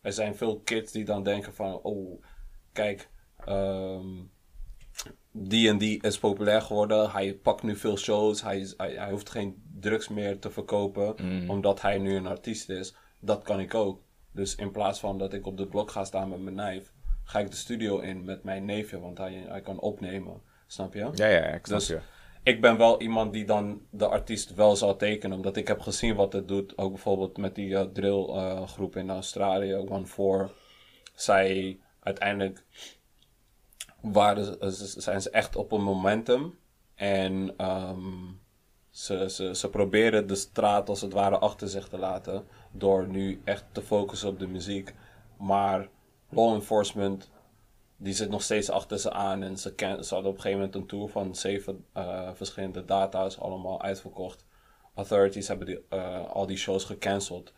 er 0.00 0.12
zijn 0.12 0.36
veel 0.36 0.60
kids 0.60 0.92
die 0.92 1.04
dan 1.04 1.22
denken 1.22 1.54
van, 1.54 1.80
oh, 1.82 2.22
kijk, 2.72 3.08
ehm, 3.44 4.06
die 5.32 5.68
en 5.68 5.78
die 5.78 6.02
is 6.02 6.18
populair 6.18 6.62
geworden. 6.62 7.10
Hij 7.10 7.34
pakt 7.34 7.62
nu 7.62 7.76
veel 7.76 7.96
shows. 7.96 8.42
Hij, 8.42 8.58
is- 8.60 8.74
hij, 8.76 8.92
hij 8.92 9.10
hoeft 9.10 9.30
geen 9.30 9.62
drugs 9.80 10.08
meer 10.08 10.38
te 10.38 10.50
verkopen. 10.50 11.14
Omdat 11.48 11.80
hij 11.82 11.98
nu 11.98 12.14
een 12.16 12.26
artiest 12.26 12.68
is. 12.68 12.94
Dat 13.20 13.42
kan 13.42 13.60
ik 13.60 13.74
ook. 13.74 14.00
Dus 14.32 14.54
in 14.54 14.70
plaats 14.70 15.00
van 15.00 15.18
dat 15.18 15.32
ik 15.32 15.46
op 15.46 15.56
de 15.56 15.66
blok 15.66 15.90
ga 15.90 16.04
staan 16.04 16.28
met 16.28 16.40
mijn 16.40 16.56
knife. 16.56 16.90
Ga 17.24 17.38
ik 17.38 17.50
de 17.50 17.56
studio 17.56 17.98
in 17.98 18.24
met 18.24 18.42
mijn 18.44 18.64
neefje. 18.64 19.00
Want 19.00 19.18
hij, 19.18 19.44
hij 19.48 19.60
kan 19.60 19.80
opnemen. 19.80 20.40
Snap 20.66 20.94
je? 20.94 21.10
Ja, 21.14 21.26
ja, 21.26 21.42
ik 21.44 21.66
snap 21.66 21.78
Dus 21.78 21.88
je. 21.88 21.98
ik 22.42 22.60
ben 22.60 22.76
wel 22.78 23.00
iemand 23.00 23.32
die 23.32 23.44
dan 23.44 23.80
de 23.90 24.06
artiest 24.06 24.54
wel 24.54 24.76
zal 24.76 24.96
tekenen. 24.96 25.36
Omdat 25.36 25.56
ik 25.56 25.68
heb 25.68 25.80
gezien 25.80 26.14
wat 26.14 26.32
het 26.32 26.48
doet. 26.48 26.78
Ook 26.78 26.92
bijvoorbeeld 26.92 27.36
met 27.36 27.54
die 27.54 27.76
eh, 27.76 27.82
drill 27.92 28.24
eh, 28.28 28.68
in 28.94 29.10
Australië, 29.10 29.74
One 29.74 30.06
Four. 30.06 30.50
Zij 31.14 31.78
uiteindelijk 32.00 32.64
ze- 34.74 35.00
zijn 35.00 35.22
ze 35.22 35.30
echt 35.30 35.56
op 35.56 35.72
een 35.72 35.82
momentum. 35.82 36.58
En 36.94 37.54
ehm, 37.56 38.26
ze, 38.90 39.30
ze, 39.30 39.54
ze 39.54 39.68
proberen 39.70 40.26
de 40.26 40.34
straat 40.34 40.88
als 40.88 41.00
het 41.00 41.12
ware 41.12 41.38
achter 41.38 41.68
zich 41.68 41.88
te 41.88 41.98
laten. 41.98 42.46
Door 42.72 43.06
nu 43.08 43.40
echt 43.44 43.64
te 43.72 43.82
focussen 43.82 44.28
op 44.28 44.38
de 44.38 44.46
muziek. 44.46 44.94
Maar 45.38 45.88
law 46.28 46.54
enforcement 46.54 47.30
die 47.96 48.12
zit 48.14 48.30
nog 48.30 48.42
steeds 48.42 48.70
achter 48.70 48.98
ze 48.98 49.12
aan. 49.12 49.42
En 49.42 49.58
ze, 49.58 49.72
ze 49.76 49.84
hadden 49.86 50.30
op 50.30 50.34
een 50.36 50.40
gegeven 50.40 50.50
moment 50.58 50.74
een 50.74 50.86
tour 50.86 51.08
van 51.08 51.34
zeven 51.34 51.84
eh, 51.92 52.30
verschillende 52.34 52.84
data's, 52.84 53.38
allemaal 53.38 53.82
uitverkocht. 53.82 54.44
Authorities 54.94 55.48
hebben 55.48 55.66
die, 55.66 55.80
eh, 55.88 56.30
al 56.30 56.46
die 56.46 56.56
shows 56.56 56.84
gecanceld. 56.84 57.52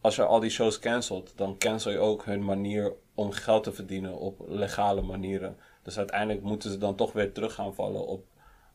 Als 0.00 0.16
je 0.16 0.24
al 0.24 0.40
die 0.40 0.50
shows 0.50 0.78
cancelt, 0.78 1.32
dan 1.36 1.58
cancel 1.58 1.90
je 1.90 1.98
ook 1.98 2.24
hun 2.24 2.44
manier 2.44 2.94
om 3.14 3.30
geld 3.30 3.62
te 3.64 3.72
verdienen 3.72 4.18
op 4.18 4.44
legale 4.46 5.02
manieren. 5.02 5.56
Dus 5.84 5.98
uiteindelijk 5.98 6.42
moeten 6.42 6.70
ze 6.70 6.78
dan 6.78 6.96
toch 6.96 7.12
weer 7.12 7.32
terug 7.32 7.54
gaan 7.54 7.74
vallen 7.74 8.06
op, 8.06 8.26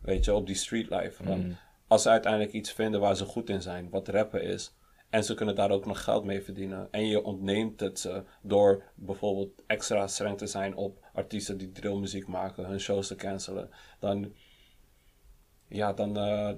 weet 0.02 0.26
je, 0.26 0.34
op 0.34 0.46
die 0.46 0.56
street 0.56 0.90
life. 0.90 1.24
Want 1.24 1.56
als 1.88 2.02
ze 2.02 2.10
uiteindelijk 2.10 2.54
iets 2.54 2.72
vinden 2.72 3.00
waar 3.00 3.16
ze 3.16 3.26
goed 3.26 3.50
in 3.50 3.62
zijn, 3.62 3.90
wat 3.90 4.08
rappen 4.08 4.44
is, 4.44 4.74
en 5.10 5.24
ze 5.24 5.34
kunnen 5.34 5.56
daar 5.56 5.72
ook 5.72 5.86
nog 5.86 6.04
geld 6.04 6.24
mee 6.24 6.42
verdienen. 6.42 6.88
En 6.92 7.08
je 7.08 7.24
ontneemt 7.24 7.80
het 7.80 8.00
ze 8.00 8.24
door 8.42 8.84
bijvoorbeeld 8.96 9.64
extra 9.68 10.08
streng 10.08 10.38
te 10.38 10.48
zijn 10.48 10.76
op 10.76 11.06
artiesten 11.14 11.58
die 11.58 11.72
drillmuziek 11.72 12.28
maken, 12.28 12.66
hun 12.66 12.80
shows 12.80 13.08
te 13.08 13.16
cancelen. 13.16 13.70
Dan, 14.00 14.34
ja, 15.68 15.94
dan, 15.94 16.18
eh, 16.18 16.52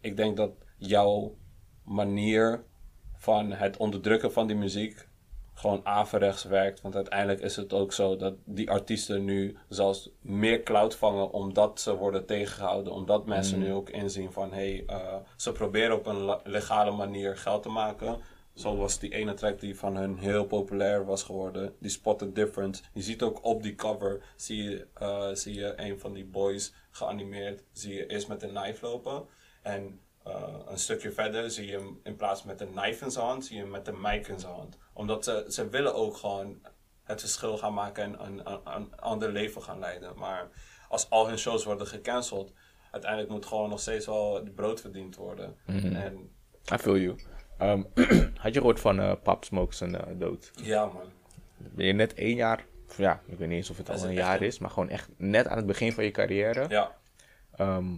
ik 0.00 0.16
denk 0.16 0.36
dat 0.36 0.52
jouw 0.76 1.36
manier 1.84 2.64
van 3.14 3.52
het 3.52 3.76
onderdrukken 3.76 4.32
van 4.32 4.46
die 4.46 4.56
muziek 4.56 5.07
gewoon 5.58 5.80
averechts 5.84 6.44
werkt. 6.44 6.80
Want 6.80 6.94
uiteindelijk 6.94 7.40
is 7.40 7.56
het 7.56 7.72
ook 7.72 7.92
zo 7.92 8.16
dat 8.16 8.34
die 8.44 8.70
artiesten 8.70 9.24
nu 9.24 9.56
zelfs 9.68 10.10
meer 10.20 10.62
cloud 10.62 10.96
vangen 10.96 11.30
omdat 11.30 11.80
ze 11.80 11.96
worden 11.96 12.26
tegengehouden. 12.26 12.92
Omdat 12.92 13.26
mensen 13.26 13.58
nu 13.58 13.72
ook 13.72 13.90
inzien 13.90 14.32
van 14.32 14.52
hé, 14.52 14.56
hey, 14.56 14.84
eh, 14.86 15.16
ze 15.36 15.52
proberen 15.52 15.96
op 15.96 16.06
een 16.06 16.36
legale 16.44 16.90
manier 16.90 17.36
geld 17.36 17.62
te 17.62 17.68
maken. 17.68 18.20
Zoals 18.54 18.98
die 18.98 19.14
ene 19.14 19.34
track 19.34 19.60
die 19.60 19.78
van 19.78 19.96
hun 19.96 20.18
heel 20.18 20.44
populair 20.44 21.04
was 21.04 21.22
geworden. 21.22 21.74
Die 21.78 21.90
Spotted 21.90 22.34
Difference. 22.34 22.82
Je 22.92 23.02
ziet 23.02 23.22
ook 23.22 23.44
op 23.44 23.62
die 23.62 23.74
cover, 23.74 24.22
zie 24.36 24.62
je, 24.62 24.86
eh, 24.94 25.28
zie 25.32 25.54
je 25.54 25.72
een 25.76 25.98
van 25.98 26.12
die 26.12 26.24
boys 26.24 26.74
geanimeerd. 26.90 27.64
Zie 27.72 27.94
je 27.94 28.06
eerst 28.06 28.28
met 28.28 28.42
een 28.42 28.54
knife 28.54 28.86
lopen. 28.86 29.24
En 29.62 30.00
een 30.66 30.78
stukje 30.78 31.12
verder 31.12 31.50
zie 31.50 31.66
je 31.66 31.76
hem 31.76 32.00
in 32.02 32.16
plaats 32.16 32.42
met 32.44 32.60
een 32.60 32.70
knife 32.74 33.04
in 33.04 33.10
zijn 33.10 33.24
hand, 33.26 33.44
zie 33.44 33.56
je 33.56 33.62
hem 33.62 33.70
met 33.70 33.88
een 33.88 34.00
mic 34.00 34.26
in 34.28 34.40
zijn 34.40 34.52
hand. 34.52 34.78
Omdat 34.92 35.24
ze, 35.24 35.44
ze 35.48 35.68
willen 35.68 35.94
ook 35.94 36.16
gewoon 36.16 36.58
het 37.04 37.20
verschil 37.20 37.58
gaan 37.58 37.74
maken 37.74 38.04
en 38.04 38.24
een, 38.26 38.40
een, 38.52 38.60
een 38.64 39.00
ander 39.00 39.32
leven 39.32 39.62
gaan 39.62 39.78
leiden. 39.78 40.12
Maar 40.18 40.48
als 40.88 41.10
al 41.10 41.28
hun 41.28 41.38
shows 41.38 41.64
worden 41.64 41.86
gecanceld, 41.86 42.52
uiteindelijk 42.90 43.30
moet 43.30 43.46
gewoon 43.46 43.68
nog 43.68 43.80
steeds 43.80 44.06
wel 44.06 44.34
het 44.34 44.54
brood 44.54 44.80
verdiend 44.80 45.16
worden. 45.16 45.56
En 45.66 46.30
I 46.72 46.76
feel 46.78 46.96
you. 46.98 47.16
Ehm, 47.58 47.82
had 48.42 48.54
je 48.54 48.58
gehoord 48.60 48.80
van 48.80 49.00
eh 49.00 49.12
Pop 49.22 49.44
Smoke 49.44 49.74
zijn 49.74 49.94
eh, 49.96 50.02
dood? 50.18 50.50
ja 50.62 50.86
man, 50.86 51.02
Ben 51.56 51.86
je 51.86 51.92
net 51.92 52.14
één 52.14 52.36
jaar, 52.36 52.64
ja, 52.96 53.20
ik 53.26 53.38
weet 53.38 53.48
niet 53.48 53.56
eens 53.56 53.70
of 53.70 53.76
het 53.76 53.90
al 53.90 54.04
een 54.04 54.12
jaar 54.12 54.40
een- 54.40 54.46
is, 54.46 54.58
maar 54.58 54.70
gewoon 54.70 54.88
echt 54.88 55.08
net 55.16 55.46
aan 55.46 55.56
het 55.56 55.66
begin 55.66 55.92
van 55.92 56.04
je 56.04 56.10
carrière. 56.10 56.64
ja. 56.68 56.96
Ehm, 57.56 57.96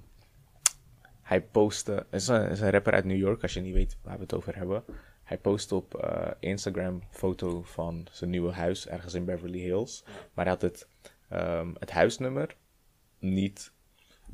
hij 1.31 1.43
postte, 1.43 1.93
het 1.93 2.21
is 2.21 2.29
een, 2.29 2.49
is 2.49 2.61
een 2.61 2.71
rapper 2.71 2.93
uit 2.93 3.05
New 3.05 3.17
York, 3.19 3.43
als 3.43 3.55
je 3.55 3.61
niet 3.61 3.75
weet 3.75 3.97
waar 4.03 4.15
we 4.17 4.23
het 4.23 4.35
over 4.35 4.57
hebben. 4.57 4.85
Hij 5.23 5.39
postte 5.39 5.75
op 5.75 5.95
eh, 5.95 6.27
Instagram 6.41 6.95
een 6.95 7.03
foto 7.11 7.63
van 7.63 8.07
zijn 8.11 8.31
nieuwe 8.31 8.53
huis 8.53 8.89
ergens 8.89 9.15
in 9.15 9.25
Beverly 9.25 9.59
Hills. 9.59 10.03
Maar 10.35 10.45
hij 10.45 10.55
had 10.55 10.63
het, 10.63 10.87
ehm, 11.29 11.69
het 11.79 11.91
huisnummer 11.91 12.57
niet, 13.19 13.73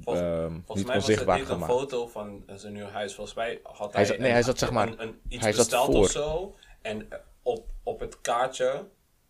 Volgens, 0.00 0.24
ehm, 0.24 0.50
volgens 0.50 0.76
niet 0.76 0.86
mij 0.86 0.94
was 0.96 1.06
het 1.06 1.38
niet 1.38 1.48
een 1.48 1.62
foto 1.62 2.06
van 2.06 2.42
zijn 2.54 2.72
nieuw 2.72 2.86
huis. 2.88 3.14
Volgens 3.14 3.36
mij 3.36 3.60
had 3.62 3.92
Hij 3.92 4.00
hij, 4.02 4.04
zat- 4.04 4.18
nee, 4.18 4.26
een- 4.26 4.32
hij 4.32 4.42
zat, 4.42 4.58
zeg 4.58 4.70
maar, 4.70 4.88
een, 4.88 5.02
een, 5.02 5.20
iets 5.28 5.42
hij 5.42 5.52
zat 5.52 5.64
besteld 5.66 5.86
voor. 5.92 6.04
of 6.04 6.10
zo. 6.10 6.54
En 6.82 7.08
op, 7.42 7.70
op 7.82 8.00
het 8.00 8.20
kaartje 8.20 8.84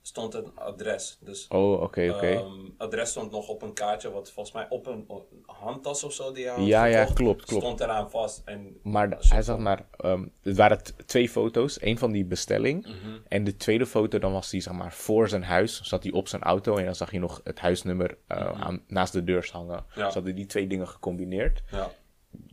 stond 0.06 0.34
een 0.34 0.50
adres. 0.54 1.18
Dus 1.20 1.48
Oh, 1.48 1.80
oké, 1.82 2.10
oké. 2.14 2.26
Ehm, 2.26 2.68
adres 2.76 3.10
stond 3.10 3.30
nog 3.30 3.48
op 3.48 3.62
een 3.62 3.72
kaartje, 3.72 4.10
wat 4.10 4.30
volgens 4.30 4.54
mij 4.54 4.66
op 4.68 4.86
een, 4.86 5.04
op 5.06 5.30
een 5.32 5.42
handtas 5.46 6.04
of 6.04 6.12
zo 6.12 6.32
die 6.32 6.44
hij 6.46 6.54
had 6.54 6.66
Ja, 6.66 6.84
ja, 6.84 7.04
klopt, 7.04 7.44
klopt. 7.44 7.62
Stond 7.64 7.80
eraan 7.80 8.10
vast. 8.10 8.42
En, 8.44 8.76
Maar 8.82 9.10
de- 9.10 9.16
hij 9.20 9.42
zag 9.42 9.58
maar, 9.58 9.86
ehm, 9.96 10.26
het 10.42 10.56
waren 10.56 10.80
twee 11.06 11.28
foto's. 11.28 11.82
Eén 11.82 11.98
van 11.98 12.12
die 12.12 12.24
bestelling. 12.24 12.82
Mhm. 12.86 13.18
En 13.28 13.44
de 13.44 13.56
tweede 13.56 13.86
foto, 13.86 14.18
dan 14.18 14.32
was 14.32 14.50
hij 14.50 14.60
zeg 14.60 14.72
maar 14.74 14.92
voor 14.92 15.28
zijn 15.28 15.42
huis. 15.44 15.80
Zat 15.82 16.02
hij 16.02 16.12
op 16.12 16.28
zijn 16.28 16.42
auto 16.42 16.76
en 16.76 16.84
dan 16.84 16.94
zag 16.94 17.10
je 17.12 17.18
nog 17.18 17.40
het 17.44 17.58
huisnummer 17.60 18.18
eh, 18.26 18.60
aan, 18.60 18.82
naast 18.86 19.12
de 19.12 19.24
deur 19.24 19.48
hangen. 19.52 19.84
Mhm. 19.88 19.98
Ja. 20.00 20.08
Ze 20.08 20.14
hadden 20.14 20.34
die 20.34 20.46
twee 20.46 20.66
dingen 20.66 20.88
gecombineerd. 20.88 21.62
ja, 21.70 21.90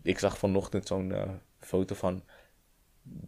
Ik 0.03 0.19
zag 0.19 0.37
vanochtend 0.37 0.87
zo'n 0.87 1.11
eh, 1.11 1.29
foto 1.59 1.95
van 1.95 2.23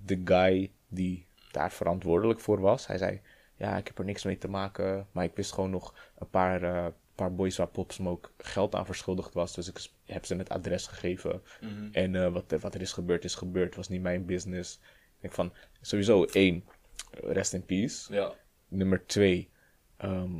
de 0.05 0.21
guy 0.25 0.71
die 0.87 1.27
daar 1.51 1.71
verantwoordelijk 1.71 2.39
voor 2.39 2.59
was. 2.61 2.87
Hij 2.87 2.97
zei, 2.97 3.21
ja, 3.57 3.77
ik 3.77 3.87
heb 3.87 3.99
er 3.99 4.05
niks 4.05 4.23
mee 4.23 4.37
te 4.37 4.47
maken. 4.47 5.07
Maar 5.11 5.23
ik 5.23 5.35
wist 5.35 5.51
gewoon 5.53 5.69
nog 5.69 5.93
een 6.17 6.29
paar, 6.29 6.63
eh, 6.63 6.85
paar 7.15 7.35
boys 7.35 7.57
waar 7.57 7.67
Pop 7.67 7.91
Smoke 7.91 8.29
geld 8.37 8.75
aan 8.75 8.85
verschuldigd 8.85 9.33
was. 9.33 9.53
Dus 9.55 9.67
ik 9.69 9.89
heb 10.05 10.25
ze 10.25 10.35
het 10.35 10.49
adres 10.49 10.87
gegeven. 10.87 11.41
Mhm. 11.61 11.87
En 11.91 12.15
eh, 12.15 12.31
wat, 12.33 12.51
er- 12.51 12.59
wat 12.59 12.75
er 12.75 12.81
is 12.81 12.91
gebeurd, 12.93 13.23
is 13.23 13.35
gebeurd. 13.35 13.65
Het 13.65 13.75
was 13.75 13.89
niet 13.89 14.01
mijn 14.01 14.25
business. 14.25 14.79
denk 15.19 15.33
van, 15.33 15.53
sowieso 15.81 16.23
één, 16.23 16.63
rest 17.11 17.53
in 17.53 17.65
peace. 17.65 18.13
Ja. 18.13 18.33
Nummer 18.67 19.05
twee, 19.05 19.49
ehm, 19.97 20.31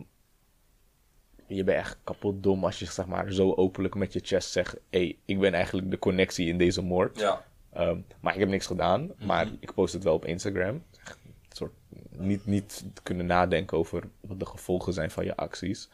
je 1.47 1.63
bent 1.63 1.77
echt 1.77 1.97
kapot 2.03 2.43
dom 2.43 2.63
als 2.65 2.79
je 2.79 2.85
zeg 2.85 3.05
maar 3.05 3.31
zo 3.31 3.53
openlijk 3.53 3.95
met 3.95 4.13
je 4.13 4.19
chest 4.23 4.51
zegt, 4.51 4.75
hey, 4.89 5.17
ik 5.25 5.39
ben 5.39 5.53
eigenlijk 5.53 5.91
de 5.91 5.99
connectie 5.99 6.47
in 6.47 6.57
deze 6.57 6.81
moord. 6.81 7.19
Ja. 7.19 7.45
Ehm, 7.73 7.99
maar 8.21 8.33
ik 8.33 8.39
heb 8.39 8.49
niks 8.49 8.65
gedaan, 8.65 9.11
maar 9.25 9.47
ik 9.59 9.73
post 9.73 9.93
het 9.93 10.03
wel 10.03 10.13
op 10.13 10.25
Instagram. 10.25 10.83
Echt 11.03 11.17
soort, 11.57 11.73
niet, 12.09 12.45
niet 12.45 12.83
kunnen 13.03 13.25
nadenken 13.25 13.77
over 13.77 14.09
wat 14.19 14.39
de 14.39 14.45
gevolgen 14.45 14.93
zijn 14.93 15.11
van 15.11 15.25
je 15.25 15.35
acties. 15.35 15.89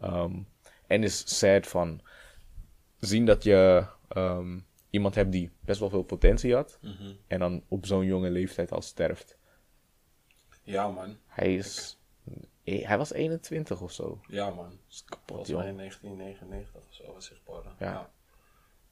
Ehm, 0.00 0.34
en 0.86 1.02
is 1.02 1.38
sad 1.38 1.66
van 1.66 2.00
zien 2.98 3.26
dat 3.26 3.42
je 3.42 3.86
ehm, 4.08 4.58
iemand 4.90 5.14
hebt 5.14 5.32
die 5.32 5.50
best 5.60 5.80
wel 5.80 5.90
veel 5.90 6.02
potentie 6.02 6.54
had. 6.54 6.78
En 7.26 7.38
dan 7.38 7.62
op 7.68 7.86
zo'n 7.86 8.04
jonge 8.04 8.30
leeftijd 8.30 8.72
al 8.72 8.82
sterft. 8.82 9.38
Ja, 10.62 10.88
man. 10.88 11.16
Hij 11.26 11.54
is... 11.54 11.98
eh, 12.64 12.86
Hij 12.86 12.98
was 12.98 13.12
21 13.12 13.80
of 13.80 13.92
zo. 13.92 14.20
Ja, 14.28 14.50
man. 14.50 14.78
Is 14.88 15.04
kapot, 15.04 15.26
Volgens 15.46 15.50
mij 15.56 15.68
in 15.68 15.76
1999 15.76 16.74
of 16.88 16.94
zo 16.94 17.12
was 17.12 17.28
hij 17.28 17.38
geboren. 17.38 17.72
Ja. 17.78 18.10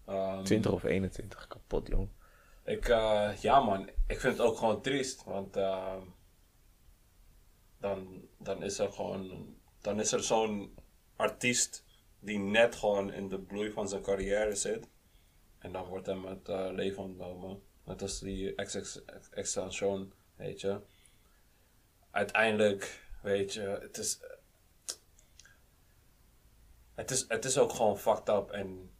Ehm, 0.06 0.42
20 0.44 0.72
of 0.72 0.84
21, 0.84 1.46
kapot, 1.46 1.88
jong. 1.88 2.08
Ik, 2.68 2.88
eh, 2.88 3.32
ja 3.40 3.60
man, 3.60 3.88
ik 4.06 4.20
vind 4.20 4.36
het 4.36 4.46
ook 4.46 4.58
gewoon 4.58 4.82
triest, 4.82 5.24
want 5.24 5.56
ehm, 5.56 6.02
dan, 7.78 8.28
dan 8.38 8.62
is 8.62 8.78
er 8.78 8.92
gewoon, 8.92 9.56
dan 9.80 10.00
is 10.00 10.12
er 10.12 10.22
zo'n 10.22 10.74
artiest 11.16 11.84
die 12.20 12.38
net 12.38 12.74
gewoon 12.74 13.12
in 13.12 13.28
de 13.28 13.38
bloei 13.38 13.70
van 13.70 13.88
zijn 13.88 14.02
carrière 14.02 14.54
zit. 14.54 14.88
En 15.58 15.72
dan 15.72 15.84
wordt 15.86 16.06
hem 16.06 16.24
het 16.24 16.48
eh, 16.48 16.68
leven 16.70 17.02
ontnomen. 17.02 17.62
Net 17.84 18.02
als 18.02 18.18
die 18.18 18.54
extension, 19.30 20.12
weet 20.36 20.60
je. 20.60 20.80
Uiteindelijk, 22.10 23.08
weet 23.22 23.52
je, 23.52 23.60
het 23.60 23.98
is, 23.98 24.20
het 26.94 27.10
is, 27.10 27.24
het 27.28 27.44
is 27.44 27.58
ook 27.58 27.72
gewoon 27.72 27.98
fucked 27.98 28.28
up 28.28 28.50
en 28.50 28.90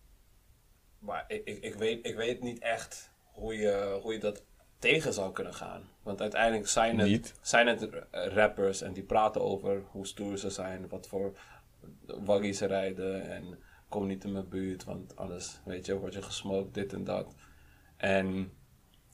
maar 0.99 1.25
ik, 1.29 1.45
ik, 1.45 1.63
ik, 1.63 1.75
weet, 1.75 2.07
ik 2.07 2.17
weet 2.17 2.41
niet 2.41 2.59
echt 2.59 3.17
hoe 3.39 3.55
je, 3.57 3.99
hoe 4.03 4.13
je 4.13 4.19
dat 4.19 4.43
tegen 4.79 5.13
zou 5.13 5.33
kunnen 5.33 5.55
gaan. 5.55 5.83
Want 6.03 6.21
uiteindelijk 6.21 6.69
zijn 6.69 6.99
het, 6.99 7.09
Niet. 7.09 7.35
zijn 7.43 7.67
het 7.67 7.89
rappers 8.11 8.83
en 8.83 8.93
die 8.93 9.03
praten 9.03 9.43
over 9.43 9.83
hoe 9.91 10.07
stoer 10.07 10.39
ze 10.39 10.51
zijn, 10.51 10.89
wat 10.89 11.07
voor 11.07 11.39
waggie 12.07 12.53
ze 12.53 12.67
rijden 12.67 13.31
en 13.31 13.59
kom 13.89 14.07
niet 14.07 14.25
in 14.25 14.33
mijn 14.33 14.49
buurt, 14.49 14.85
want 14.85 15.17
anders, 15.17 15.61
weet 15.65 15.87
je, 15.87 15.99
word 15.99 16.15
je 16.15 16.23
gesmokt, 16.23 16.75
dit 16.75 16.93
en 16.93 17.05
dat. 17.05 17.35
En 17.97 18.53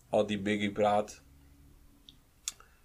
al 0.08 0.26
die 0.26 0.40
Biggie 0.40 0.72
praat, 0.72 1.22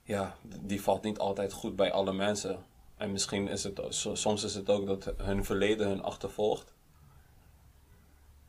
ja, 0.04 0.36
die 0.62 0.82
valt 0.82 1.04
niet 1.04 1.20
altijd 1.20 1.54
goed 1.54 1.76
bij 1.76 1.92
alle 1.92 2.14
mensen. 2.14 2.66
En 2.98 3.12
misschien 3.12 3.48
is 3.48 3.64
het, 3.64 3.82
so- 3.90 4.16
soms 4.16 4.44
is 4.44 4.56
het 4.56 4.70
ook 4.70 4.86
dat 4.86 5.14
hun 5.18 5.46
verleden 5.46 5.88
hun 5.88 6.02
achtervolgt. 6.02 6.74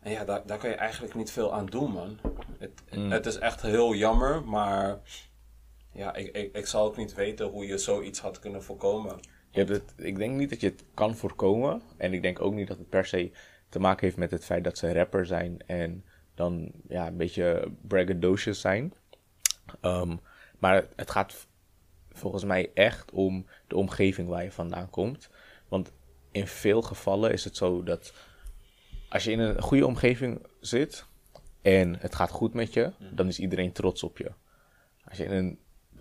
En 0.00 0.12
ja, 0.12 0.24
daar, 0.24 0.46
daar 0.46 0.58
kan 0.58 0.70
je 0.70 0.76
eigenlijk 0.76 1.14
niet 1.14 1.30
veel 1.30 1.54
aan 1.54 1.66
doen, 1.66 1.90
man. 1.92 2.18
Het, 2.58 2.82
het 2.90 3.26
is 3.26 3.38
echt 3.38 3.62
heel 3.62 3.94
jammer, 3.94 4.44
maar 4.44 4.98
ja, 5.92 6.14
ik, 6.14 6.36
ik, 6.36 6.56
ik 6.56 6.66
zou 6.66 6.88
ook 6.88 6.96
niet 6.96 7.14
weten 7.14 7.46
hoe 7.46 7.66
je 7.66 7.78
zoiets 7.78 8.20
had 8.20 8.38
kunnen 8.38 8.62
voorkomen. 8.62 9.20
Je 9.50 9.58
hebt 9.58 9.70
het, 9.70 9.94
ik 9.96 10.16
denk 10.16 10.36
niet 10.36 10.50
dat 10.50 10.60
je 10.60 10.68
het 10.68 10.84
kan 10.94 11.16
voorkomen. 11.16 11.82
En 11.96 12.12
ik 12.12 12.22
denk 12.22 12.40
ook 12.40 12.54
niet 12.54 12.68
dat 12.68 12.78
het 12.78 12.88
per 12.88 13.06
se 13.06 13.30
te 13.68 13.78
maken 13.78 14.04
heeft 14.04 14.16
met 14.18 14.30
het 14.30 14.44
feit 14.44 14.64
dat 14.64 14.78
ze 14.78 14.92
rapper 14.92 15.26
zijn 15.26 15.62
en 15.66 16.04
dan 16.34 16.72
ja, 16.88 17.06
een 17.06 17.16
beetje 17.16 17.72
braggadocious 17.82 18.60
zijn. 18.60 18.92
Ehm, 19.80 20.16
maar 20.58 20.86
het 20.96 21.10
gaat 21.10 21.46
volgens 22.10 22.44
mij 22.44 22.70
echt 22.74 23.10
om 23.10 23.46
de 23.66 23.76
omgeving 23.76 24.28
waar 24.28 24.44
je 24.44 24.52
vandaan 24.52 24.90
komt. 24.90 25.28
Want 25.68 25.92
in 26.30 26.46
veel 26.46 26.82
gevallen 26.82 27.32
is 27.32 27.44
het 27.44 27.56
zo 27.56 27.82
dat 27.82 28.12
als 29.10 29.24
je 29.24 29.30
in 29.30 29.38
een 29.38 29.62
goede 29.62 29.86
omgeving 29.86 30.46
zit 30.60 31.06
en 31.62 31.96
het 31.98 32.14
gaat 32.14 32.30
goed 32.30 32.54
met 32.54 32.72
je, 32.72 32.92
dan 33.14 33.28
is 33.28 33.38
iedereen 33.38 33.72
trots 33.72 34.02
op 34.02 34.18
je. 34.18 34.30
Als 35.04 35.18
je 35.18 35.24
in 35.24 35.30
een 35.30 35.58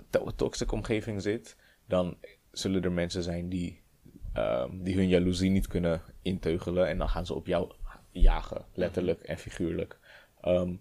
to- 0.09 0.31
toxic 0.35 0.71
omgeving 0.71 1.21
zit, 1.21 1.55
dan 1.85 2.17
zullen 2.51 2.83
er 2.83 2.91
mensen 2.91 3.23
zijn 3.23 3.49
die, 3.49 3.81
ehm, 4.33 4.83
die 4.83 4.95
hun 4.95 5.07
jaloezie 5.07 5.49
niet 5.49 5.67
kunnen 5.67 6.01
inteugelen 6.21 6.87
en 6.87 6.97
dan 6.97 7.09
gaan 7.09 7.25
ze 7.25 7.33
op 7.33 7.47
jou 7.47 7.71
jagen, 8.11 8.65
letterlijk 8.73 9.21
en 9.21 9.37
figuurlijk. 9.37 9.99
Ehm, 10.41 10.75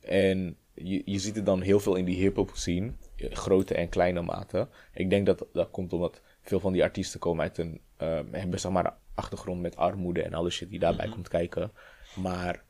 en 0.00 0.56
je, 0.74 1.02
je 1.04 1.18
ziet 1.18 1.36
het 1.36 1.46
dan 1.46 1.60
heel 1.60 1.80
veel 1.80 1.94
in 1.94 2.04
die 2.04 2.16
hip-hop 2.16 2.50
scene, 2.54 2.92
eh, 3.16 3.32
grote 3.32 3.74
en 3.74 3.88
kleine 3.88 4.22
mate. 4.22 4.68
Ik 4.92 5.10
denk 5.10 5.26
dat 5.26 5.46
dat 5.52 5.70
komt 5.70 5.92
omdat 5.92 6.20
veel 6.40 6.60
van 6.60 6.72
die 6.72 6.82
artiesten 6.82 7.20
komen 7.20 7.42
uit 7.42 7.58
een, 7.58 7.80
ehm, 7.96 8.32
hebben 8.32 8.60
zeg 8.60 8.72
maar 8.72 8.86
een 8.86 9.01
achtergrond 9.14 9.60
met 9.60 9.76
armoede 9.76 10.22
en 10.22 10.34
alle 10.34 10.50
shit 10.50 10.70
die 10.70 10.78
daarbij 10.78 11.08
komt 11.08 11.28
kijken. 11.28 11.72
Maar, 12.16 12.64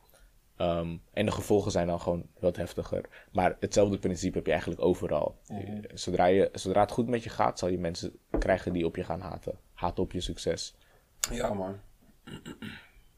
ehm, 0.57 0.97
en 1.13 1.25
de 1.25 1.31
gevolgen 1.31 1.71
zijn 1.71 1.87
dan 1.87 2.01
gewoon 2.01 2.27
wat 2.39 2.55
heftiger. 2.55 3.05
Maar 3.31 3.57
hetzelfde 3.59 3.99
principe 3.99 4.35
heb 4.37 4.45
je 4.45 4.51
eigenlijk 4.51 4.81
overal. 4.81 5.39
Eh, 5.47 5.83
Zodra, 5.93 6.25
je, 6.25 6.49
zodra 6.53 6.81
het 6.81 6.91
goed 6.91 7.07
met 7.07 7.23
je 7.23 7.29
gaat, 7.29 7.59
zal 7.59 7.69
je 7.69 7.79
mensen 7.79 8.19
krijgen 8.39 8.73
die 8.73 8.85
op 8.85 8.95
je 8.95 9.03
gaan 9.03 9.21
haten. 9.21 9.59
Haten 9.73 10.03
op 10.03 10.11
je 10.11 10.21
succes. 10.21 10.75
Ja, 11.31 11.53
man. 11.53 11.79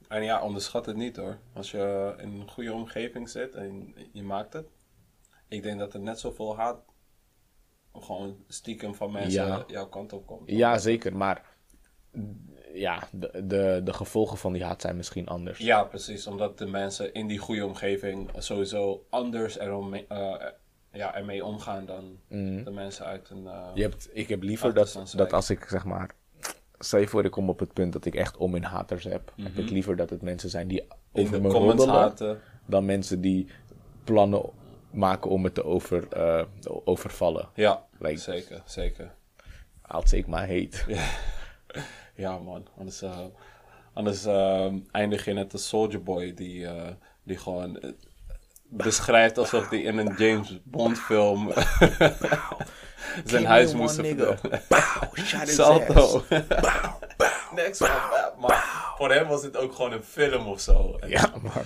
En 0.08 0.24
ja, 0.24 0.42
onderschat 0.42 0.86
het 0.86 0.96
niet 0.96 1.16
hoor. 1.16 1.38
Als 1.54 1.72
je 1.72 2.14
in 2.18 2.32
een 2.34 2.50
goede 2.50 2.74
omgeving 2.74 3.30
zit 3.30 3.56
en 3.56 3.96
je 4.12 4.24
maakt 4.24 4.54
het. 4.54 4.68
Ik 5.48 5.64
denk 5.64 5.80
dat 5.80 5.94
er 5.94 6.00
net 6.00 6.20
zoveel 6.20 6.56
haat 6.58 6.84
gewoon 7.94 8.44
stiekem 8.48 8.96
van 8.96 9.12
mensen 9.12 9.46
Ja. 9.48 9.64
jouw 9.68 9.88
kant 9.88 10.14
op 10.14 10.26
komt. 10.26 10.50
Ja, 10.50 10.78
zeker. 10.78 11.16
Maar 11.18 11.46
ja, 12.76 13.08
de, 13.12 13.42
de, 13.46 13.82
de 13.84 13.94
gevolgen 13.94 14.38
van 14.38 14.54
die 14.54 14.64
haat 14.64 14.82
zijn 14.82 14.96
misschien 14.96 15.28
anders. 15.28 15.58
Ja, 15.60 15.84
precies. 15.84 16.28
Omdat 16.28 16.58
de 16.58 16.66
mensen 16.68 17.14
in 17.14 17.28
die 17.28 17.38
goede 17.38 17.66
omgeving 17.66 18.30
sowieso 18.38 19.06
anders 19.10 19.60
erom, 19.60 19.94
eh, 19.94 20.34
ja, 20.92 21.16
ermee 21.16 21.46
omgaan 21.46 21.86
dan 21.86 22.20
de 22.64 22.72
mensen 22.72 23.06
uit 23.06 23.30
een... 23.30 23.48
eh, 23.48 23.62
Je 23.74 23.82
hebt, 23.82 24.10
ik 24.14 24.30
heb 24.30 24.44
liever 24.44 24.74
dat, 24.74 25.06
dat 25.16 25.34
als 25.34 25.50
ik 25.50 25.66
zeg 25.70 25.86
maar. 25.86 26.10
Stel 26.80 27.00
je 27.00 27.08
voor, 27.08 27.26
ik 27.26 27.32
kom 27.32 27.50
op 27.50 27.60
het 27.60 27.74
punt 27.74 27.94
dat 27.94 28.06
ik 28.06 28.16
echt 28.16 28.38
om 28.38 28.56
in 28.56 28.64
haters 28.64 29.04
heb. 29.04 29.34
Heb 29.42 29.58
ik 29.58 29.70
liever 29.70 29.96
dat 29.96 30.10
het 30.10 30.22
mensen 30.22 30.50
zijn 30.50 30.68
die 30.68 30.88
over 31.12 31.42
me 31.42 31.50
roddelen. 31.50 31.96
haten. 31.96 32.40
Dan 32.66 32.86
mensen 32.86 33.22
die 33.22 33.48
plannen 34.04 34.42
maken 34.92 35.30
om 35.30 35.44
het 35.44 35.54
te 35.54 35.64
over, 35.64 36.08
eh, 36.10 36.44
overvallen. 36.84 37.50
Ja, 37.54 37.86
Like- 38.00 38.18
zeker, 38.20 38.62
zeker. 38.66 39.14
I'll 39.94 40.02
take 40.04 40.24
my 40.28 40.40
hate. 40.40 40.84
Ja, 42.16 42.38
man. 42.38 42.68
Anders, 42.78 43.02
eh, 43.02 43.18
anders 43.94 44.26
eh, 44.26 44.74
eindig 44.92 45.26
je 45.26 45.34
net 45.34 45.54
als 45.54 45.68
Soldier 45.68 46.04
Boy, 46.04 46.34
die, 46.34 46.68
eh, 46.68 46.92
die 47.24 47.38
gewoon 47.38 47.80
eh, 47.80 47.90
beschrijft 48.70 49.38
alsof 49.38 49.70
hij 49.70 49.82
in 49.82 49.98
een 49.98 50.14
James 50.18 50.60
Bond 50.64 51.00
film 51.00 51.52
zijn 53.26 53.46
huis 53.46 53.74
moest 53.74 53.98
his 54.02 55.56
Salto. 55.56 56.24
Next 57.56 57.82
one. 57.82 58.32
Maar 58.40 58.94
voor 58.98 59.12
hem 59.12 59.28
was 59.28 59.42
dit 59.42 59.58
ook 59.58 59.76
gewoon 59.76 59.92
een 59.92 60.04
film 60.04 60.48
of 60.48 60.60
zo. 60.60 60.98
En 61.00 61.10
Ja, 61.10 61.32
man. 61.42 61.64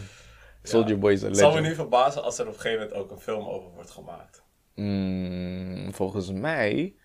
Soldier 0.64 1.00
Boy 1.00 1.12
is 1.12 1.22
een 1.22 1.28
Het 1.28 1.38
zou 1.38 1.50
me 1.50 1.56
legend. 1.56 1.78
niet 1.78 1.88
verbazen 1.88 2.24
als 2.24 2.40
er 2.40 2.48
op 2.48 2.54
een 2.54 2.60
gegeven 2.60 2.80
moment 2.88 3.02
ook 3.02 3.12
een 3.12 3.20
film 3.20 3.48
over 3.48 3.70
wordt 3.70 3.92
gemaakt. 3.92 4.44
Mm, 4.76 5.94
volgens 5.94 6.32
mij 6.32 6.96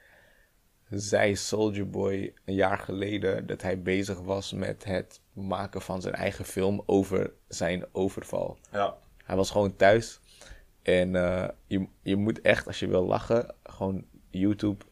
zei 1.01 1.37
Soldier 1.37 1.91
Boy 1.91 2.35
een 2.45 2.55
jaar 2.55 2.79
geleden 2.79 3.47
dat 3.47 3.63
hij 3.63 3.83
bezig 3.83 4.21
was 4.21 4.53
met 4.53 4.85
het 4.85 5.21
maken 5.33 5.81
van 5.83 6.01
zijn 6.03 6.15
eigen 6.15 6.45
film 6.45 6.83
over 6.87 7.33
zijn 7.49 7.85
overval. 7.93 8.59
Ja. 8.73 8.97
Hij 9.25 9.37
was 9.37 9.51
gewoon 9.51 9.77
thuis. 9.77 10.21
En 10.83 11.17
eh, 11.17 11.49
je, 11.67 11.87
je 12.03 12.17
moet 12.17 12.41
echt, 12.41 12.67
als 12.67 12.79
je 12.79 12.87
wil 12.87 13.05
lachen, 13.05 13.55
gewoon 13.63 14.05
YouTube 14.31 14.85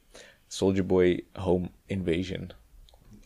Soldier 0.47 0.87
Boy 0.87 1.25
Home 1.33 1.71
Invasion. 1.87 2.51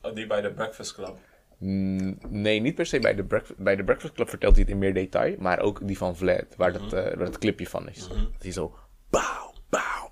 Oh, 0.02 0.14
Die 0.14 0.26
bij 0.26 0.40
de 0.40 0.52
Breakfast 0.52 0.94
Club. 0.94 1.18
Mm, 1.58 2.18
nee, 2.28 2.60
niet 2.60 2.74
per 2.74 2.86
se 2.86 2.98
bij 2.98 3.14
de, 3.14 3.24
Breakfast, 3.24 3.58
bij 3.58 3.76
de 3.76 3.84
Breakfast 3.84 4.14
Club 4.14 4.28
vertelt 4.28 4.54
hij 4.54 4.62
het 4.62 4.72
in 4.72 4.78
meer 4.78 4.94
detail, 4.94 5.36
maar 5.38 5.60
ook 5.60 5.86
die 5.86 5.98
van 5.98 6.16
Vlad, 6.16 6.56
waar, 6.56 6.72
dat, 6.72 6.92
eh, 6.92 7.02
waar 7.02 7.16
dat 7.16 7.38
clipje 7.38 7.66
van 7.66 7.88
is. 7.88 8.08
Dat 8.08 8.42
hij 8.42 8.52
zo, 8.52 8.74
bow, 9.10 9.54
bow, 9.68 10.10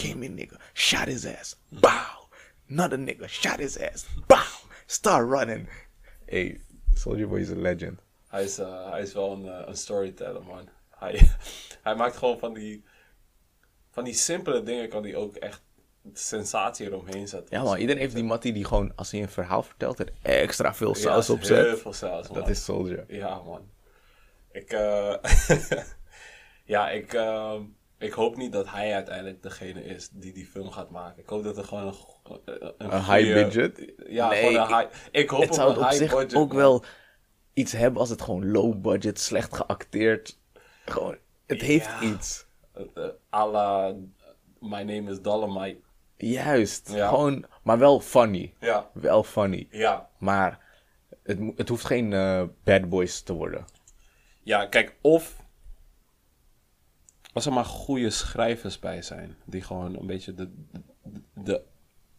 came 0.00 0.24
in 0.24 0.34
nigga, 0.36 0.56
shot 0.74 1.08
his 1.08 1.24
ass, 1.26 1.56
bow, 1.70 2.28
another 2.68 2.98
nigga, 2.98 3.28
shot 3.28 3.58
his 3.58 3.76
ass, 3.78 4.06
bow, 4.26 4.46
start 4.86 5.28
running. 5.28 5.68
Hey, 6.26 6.60
Soldier 6.94 7.26
Boy 7.28 7.40
is 7.40 7.50
a 7.50 7.54
legend. 7.54 7.98
Hij 8.28 8.44
is, 8.44 8.58
eh, 8.58 8.90
hij 8.90 9.02
is 9.02 9.12
wel 9.12 9.32
een, 9.32 9.48
eh, 9.48 9.66
een 9.68 9.76
storyteller, 9.76 10.42
man. 10.42 10.68
Hij, 10.88 11.20
hij 11.82 11.94
maakt 11.94 12.16
gewoon 12.16 12.38
van 12.38 12.54
die, 12.54 12.84
van 13.90 14.04
die 14.04 14.14
simpele 14.14 14.62
dingen, 14.62 14.88
kan 14.88 15.02
hij 15.02 15.14
ook 15.16 15.36
echt 15.36 15.62
sensatie 16.12 16.86
eromheen 16.86 17.28
zetten. 17.28 17.56
Ja 17.56 17.62
man, 17.62 17.78
iedereen 17.78 18.00
heeft 18.02 18.14
die 18.14 18.24
mattie 18.24 18.52
die 18.52 18.64
gewoon, 18.64 18.92
als 18.96 19.10
hij 19.10 19.22
een 19.22 19.28
verhaal 19.28 19.62
vertelt, 19.62 19.98
er 19.98 20.12
extra 20.22 20.74
veel 20.74 20.94
Ja, 20.96 21.00
saus 21.00 21.30
op 21.30 21.38
Heel 21.38 21.46
zet. 21.46 21.80
veel 21.80 21.92
saus, 21.92 22.28
man. 22.28 22.38
Dat 22.38 22.48
is 22.48 22.64
Soldier. 22.64 23.04
Ja, 23.08 23.42
man. 23.42 23.70
Ik, 24.52 24.72
eh 24.72 25.14
ja, 26.74 26.90
ik, 26.90 27.12
eh, 27.14 27.60
Ik 28.00 28.12
hoop 28.12 28.36
niet 28.36 28.52
dat 28.52 28.70
hij 28.70 28.94
uiteindelijk 28.94 29.42
degene 29.42 29.84
is 29.84 30.08
die 30.12 30.32
die 30.32 30.46
film 30.46 30.70
gaat 30.70 30.90
maken. 30.90 31.22
Ik 31.22 31.28
hoop 31.28 31.44
dat 31.44 31.56
er 31.56 31.64
gewoon 31.64 31.86
een, 31.86 31.92
go- 31.92 32.42
een, 32.44 32.74
Een 32.78 33.04
high 33.04 33.32
budget? 33.34 33.92
Ja, 34.06 34.28
Nee, 34.28 34.38
gewoon 34.46 34.70
een 34.72 34.76
high... 34.78 34.94
Ik 35.10 35.30
hoop 35.30 35.40
Het 35.40 35.48
op 35.48 35.54
zou 35.54 35.70
een 35.70 35.76
op 35.76 35.82
high 35.82 35.96
zich 35.96 36.10
budget. 36.10 36.34
ook 36.34 36.48
man. 36.48 36.56
wel 36.56 36.84
iets 37.54 37.72
hebben 37.72 38.00
als 38.00 38.10
het 38.10 38.22
gewoon 38.22 38.50
low 38.50 38.80
budget, 38.80 39.20
slecht 39.20 39.54
geacteerd. 39.56 40.38
Gewoon, 40.84 41.16
het 41.46 41.60
heeft 41.60 41.86
Ja. 41.86 42.02
iets. 42.02 42.46
Uh, 42.94 43.04
à 43.34 43.46
la 43.50 43.94
My 44.60 44.82
Name 44.82 45.10
is 45.10 45.20
Dolomite. 45.22 45.80
Juist. 46.16 46.92
Ja. 46.92 47.08
Gewoon, 47.08 47.44
maar 47.62 47.78
wel 47.78 48.00
funny. 48.00 48.54
Ja, 48.60 48.90
Wel 48.92 49.22
funny. 49.22 49.66
ja. 49.70 50.08
Maar 50.18 50.58
het, 51.22 51.38
het 51.56 51.68
hoeft 51.68 51.84
geen 51.84 52.12
eh, 52.12 52.42
bad 52.64 52.88
boys 52.88 53.22
te 53.22 53.32
worden. 53.32 53.64
Ja, 54.42 54.66
kijk, 54.66 54.96
of 55.00 55.36
als 57.32 57.46
er 57.46 57.52
maar 57.52 57.64
goede 57.64 58.10
schrijvers 58.10 58.78
bij 58.78 59.02
zijn, 59.02 59.36
die 59.44 59.62
gewoon 59.62 59.96
een 59.96 60.06
beetje 60.06 60.34
de, 60.34 60.50
de, 60.72 60.82
de 61.34 61.62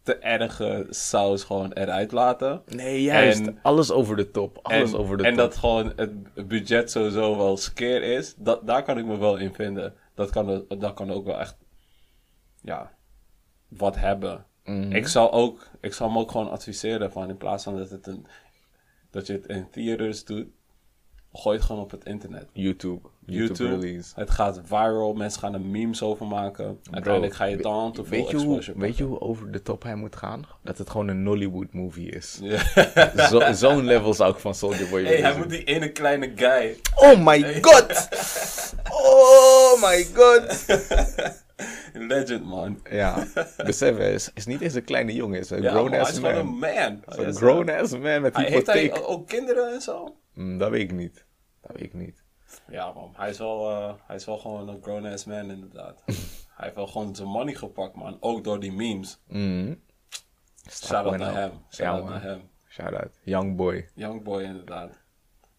te 0.03 0.15
erge 0.15 0.87
saus 0.89 1.43
gewoon 1.43 1.71
eruit 1.71 2.11
laten. 2.11 2.61
Nee, 2.65 3.01
juist. 3.01 3.47
En- 3.47 3.59
alles 3.61 3.91
over 3.91 4.15
de 4.15 4.31
top. 4.31 4.59
Alles 4.61 4.91
en, 4.91 4.97
over 4.97 5.17
de 5.17 5.23
en 5.23 5.29
top. 5.29 5.37
dat 5.37 5.55
gewoon 5.55 5.93
het 5.95 6.47
budget 6.47 6.91
sowieso 6.91 7.37
wel 7.37 7.57
skeer 7.57 8.03
is, 8.03 8.35
dat, 8.37 8.67
daar 8.67 8.83
kan 8.83 8.97
ik 8.97 9.05
me 9.05 9.17
wel 9.17 9.37
in 9.37 9.53
vinden. 9.53 9.93
Dat 10.15 10.29
kan, 10.29 10.65
dat 10.77 10.93
kan 10.93 11.11
ook 11.11 11.25
wel 11.25 11.39
echt, 11.39 11.57
ja, 12.61 12.91
wat 13.67 13.95
hebben. 13.95 14.45
Mhm. 14.63 14.91
Ik 14.91 15.07
zal 15.07 15.31
ook, 15.31 15.67
ik 15.81 15.93
zal 15.93 16.07
hem 16.07 16.17
ook 16.17 16.31
gewoon 16.31 16.49
adviseren 16.49 17.11
van 17.11 17.29
in 17.29 17.37
plaats 17.37 17.63
van 17.63 17.77
dat, 17.77 17.89
het 17.89 18.07
een, 18.07 18.25
dat 19.09 19.27
je 19.27 19.33
het 19.33 19.45
in 19.45 19.69
theaters 19.69 20.25
doet, 20.25 20.47
gooi 21.33 21.57
het 21.57 21.65
gewoon 21.65 21.81
op 21.81 21.91
het 21.91 22.05
internet. 22.05 22.45
YouTube. 22.53 22.99
YouTube, 23.25 23.63
YouTube, 23.63 23.85
release. 23.87 24.11
het 24.15 24.29
gaat 24.29 24.61
viral, 24.63 25.13
mensen 25.13 25.39
gaan 25.39 25.53
er 25.53 25.61
memes 25.61 26.01
over 26.01 26.25
maken. 26.27 26.79
Uiteindelijk 26.91 27.33
ga 27.33 27.45
je 27.45 27.57
dan 27.57 27.91
te 27.93 28.03
veel 28.05 28.17
weet 28.17 28.29
je, 28.29 28.37
hoe, 28.37 28.63
weet 28.75 28.97
je 28.97 29.03
hoe 29.03 29.19
over 29.21 29.51
de 29.51 29.61
top 29.61 29.83
hij 29.83 29.95
moet 29.95 30.15
gaan? 30.15 30.45
Dat 30.63 30.77
het 30.77 30.89
gewoon 30.89 31.07
een 31.07 31.23
Nollywood 31.23 31.73
movie 31.73 32.09
is. 32.11 32.39
Zo- 33.29 33.51
Zo'n 33.53 33.83
level 33.85 34.13
zou 34.13 34.33
ik 34.33 34.39
van 34.39 34.55
Soldier 34.55 34.89
Boy 34.89 35.03
hey, 35.05 35.21
hij 35.21 35.37
moet 35.37 35.49
die 35.49 35.63
ene 35.63 35.91
kleine 35.91 36.31
guy. 36.35 36.75
Oh 36.95 37.25
my 37.25 37.61
god! 37.61 38.07
Oh 38.91 39.81
my 39.81 40.07
god! 40.13 40.65
Legend, 41.93 42.45
man. 42.45 42.79
Ja, 42.91 43.27
besef, 43.65 43.97
hij 43.97 44.13
is, 44.13 44.45
niet 44.45 44.61
eens 44.61 44.73
een 44.73 44.83
kleine 44.83 45.13
jongen, 45.13 45.39
is 45.39 45.49
een 45.49 45.61
Ja, 45.61 45.73
man, 45.73 45.91
hij 45.91 45.99
grown-ass 46.05 46.11
is 46.11 46.17
gewoon 46.17 46.35
een 46.35 46.57
man. 46.59 47.01
Een 47.25 47.33
grown-ass 47.35 47.91
man 47.91 48.21
met 48.21 48.35
Hij, 48.35 48.45
heeft 48.45 48.67
hij 48.67 48.81
hypotheek. 48.81 49.09
ook 49.09 49.27
kinderen 49.27 49.73
en 49.73 49.81
zo? 49.81 50.15
Mm, 50.33 50.57
dat 50.57 50.69
weet 50.69 50.81
ik 50.81 50.91
niet. 50.91 51.25
Dat 51.61 51.71
weet 51.71 51.83
ik 51.83 51.93
niet. 51.93 52.23
Ja, 52.69 52.91
man. 52.91 53.13
Hij 53.15 53.29
is 53.29 53.37
wel, 53.37 53.69
eh, 53.69 53.93
hij 54.07 54.15
is 54.15 54.25
wel 54.25 54.37
gewoon 54.37 54.67
een 54.69 54.81
grown-ass 54.81 55.25
man, 55.25 55.51
inderdaad. 55.51 56.01
hij 56.55 56.65
heeft 56.65 56.75
wel 56.75 56.87
gewoon 56.87 57.15
zijn 57.15 57.27
money 57.27 57.55
gepakt, 57.55 57.95
man. 57.95 58.17
Ook 58.19 58.43
door 58.43 58.59
die 58.59 58.71
memes. 58.71 59.19
Mm. 59.27 59.81
Shout-out 60.69 61.17
naar 61.17 61.33
hem. 61.33 61.51
Shout-out 61.69 62.09
naar 62.09 62.21
hem. 62.21 62.49
Shout-out. 62.67 63.19
Young 63.23 63.55
boy. 63.55 63.89
Youngboy 63.93 64.43
inderdaad. 64.43 64.99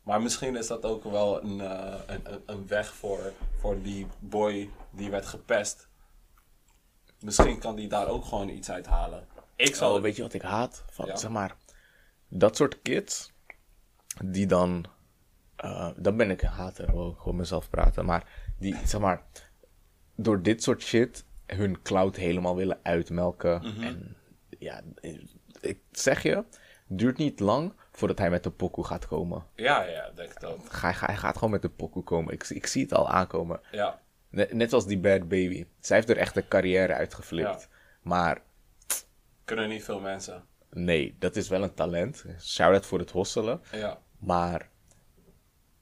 Maar 0.03 0.23
misschien 0.23 0.57
is 0.57 0.67
dat 0.67 0.85
ook 0.85 1.05
wel 1.05 1.43
een, 1.43 1.61
eh, 1.61 2.01
een, 2.07 2.33
een, 2.33 2.43
een 2.47 2.67
weg 2.67 2.95
voor, 2.95 3.33
voor 3.59 3.83
die 3.83 4.07
boy 4.19 4.71
die 4.91 5.11
werd 5.11 5.27
gepest. 5.27 5.89
Misschien 7.21 7.59
kan 7.59 7.77
die 7.77 7.89
daar 7.89 8.09
ook 8.09 8.25
gewoon 8.25 8.49
iets 8.49 8.71
uit 8.71 8.87
halen. 8.87 9.27
Ik 9.57 9.75
zal... 9.75 9.95
Oh, 9.95 10.03
weet 10.03 10.17
je 10.17 10.23
wat 10.23 10.33
ik 10.33 10.43
haat? 10.43 10.85
Van, 10.91 11.07
Ja. 11.07 11.17
Zeg 11.17 11.31
maar, 11.31 11.57
dat 12.29 12.57
soort 12.57 12.83
kids, 12.83 13.32
die 14.25 14.47
dan, 14.47 14.87
eh 15.57 15.91
dan 15.97 16.17
ben 16.17 16.31
ik 16.31 16.43
een 16.43 16.49
hater, 16.49 16.93
wil 16.93 17.11
ik 17.11 17.19
gewoon 17.19 17.37
mezelf 17.37 17.71
praten, 17.71 18.05
maar 18.05 18.53
die, 18.59 18.77
zeg 18.85 19.01
maar, 19.01 19.23
door 20.15 20.43
dit 20.43 20.63
soort 20.63 20.83
shit 20.83 21.25
hun 21.47 21.83
cloud 21.83 22.17
helemaal 22.17 22.57
willen 22.57 22.79
uitmelken. 22.83 23.59
Mhm. 23.59 23.83
En 23.83 24.17
ja, 24.59 24.81
ik 25.61 25.79
zeg 25.91 26.23
je, 26.23 26.45
duurt 26.87 27.19
niet 27.19 27.41
lang 27.41 27.73
voordat 27.91 28.19
hij 28.19 28.31
met 28.31 28.43
de 28.43 28.51
pokoe 28.51 28.85
gaat 28.85 29.07
komen. 29.07 29.47
Ja, 29.55 29.83
ja, 29.83 30.11
denk 30.15 30.35
het 30.35 30.45
ook. 30.45 30.61
Hij, 30.81 30.95
hij 30.97 31.17
gaat 31.17 31.35
gewoon 31.35 31.51
met 31.51 31.63
de 31.63 31.69
pokoe 31.69 32.03
komen. 32.03 32.33
Ik, 32.33 32.49
ik 32.49 32.67
zie 32.67 32.83
het 32.83 32.95
al 32.95 33.09
aankomen. 33.09 33.61
Ja, 33.71 34.01
Net, 34.33 34.53
net 34.53 34.73
als 34.73 34.87
die 34.87 34.99
Bad 34.99 35.29
Baby. 35.29 35.67
Zij 35.81 35.97
heeft 35.97 36.09
er 36.09 36.17
echt 36.17 36.37
een 36.37 36.49
carrière 36.49 36.95
uitgeflipt. 36.95 37.69
Ja. 37.71 37.77
Maar 38.03 38.43
kunnen 39.45 39.69
niet 39.69 39.85
veel 39.85 40.01
mensen. 40.01 40.45
Nee, 40.75 41.17
dat 41.19 41.37
is 41.37 41.49
wel 41.49 41.63
een 41.63 41.75
talent. 41.75 42.25
Shout-out 42.41 42.87
voor 42.87 42.99
het 42.99 43.11
hosselen. 43.11 43.61
Ja, 43.73 43.99
Maar 44.19 44.71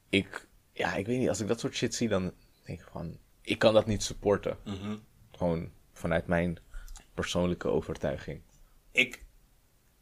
ik, 0.09 0.49
ja, 0.72 0.95
ik 0.95 1.07
weet 1.07 1.18
niet, 1.18 1.28
als 1.28 1.41
ik 1.41 1.49
dat 1.49 1.61
soort 1.61 1.74
shit 1.74 1.95
zie, 1.95 2.09
dan 2.09 2.32
denk 2.64 2.80
ik 2.80 2.88
van, 2.93 3.18
ik 3.43 3.59
kan 3.59 3.74
dat 3.74 3.86
niet 3.86 4.03
supporten. 4.03 4.59
Mhm. 4.64 4.97
Gewoon 5.32 5.70
vanuit 5.93 6.26
mijn 6.26 6.59
persoonlijke 7.14 7.68
overtuiging. 7.68 8.43
ik, 8.93 9.24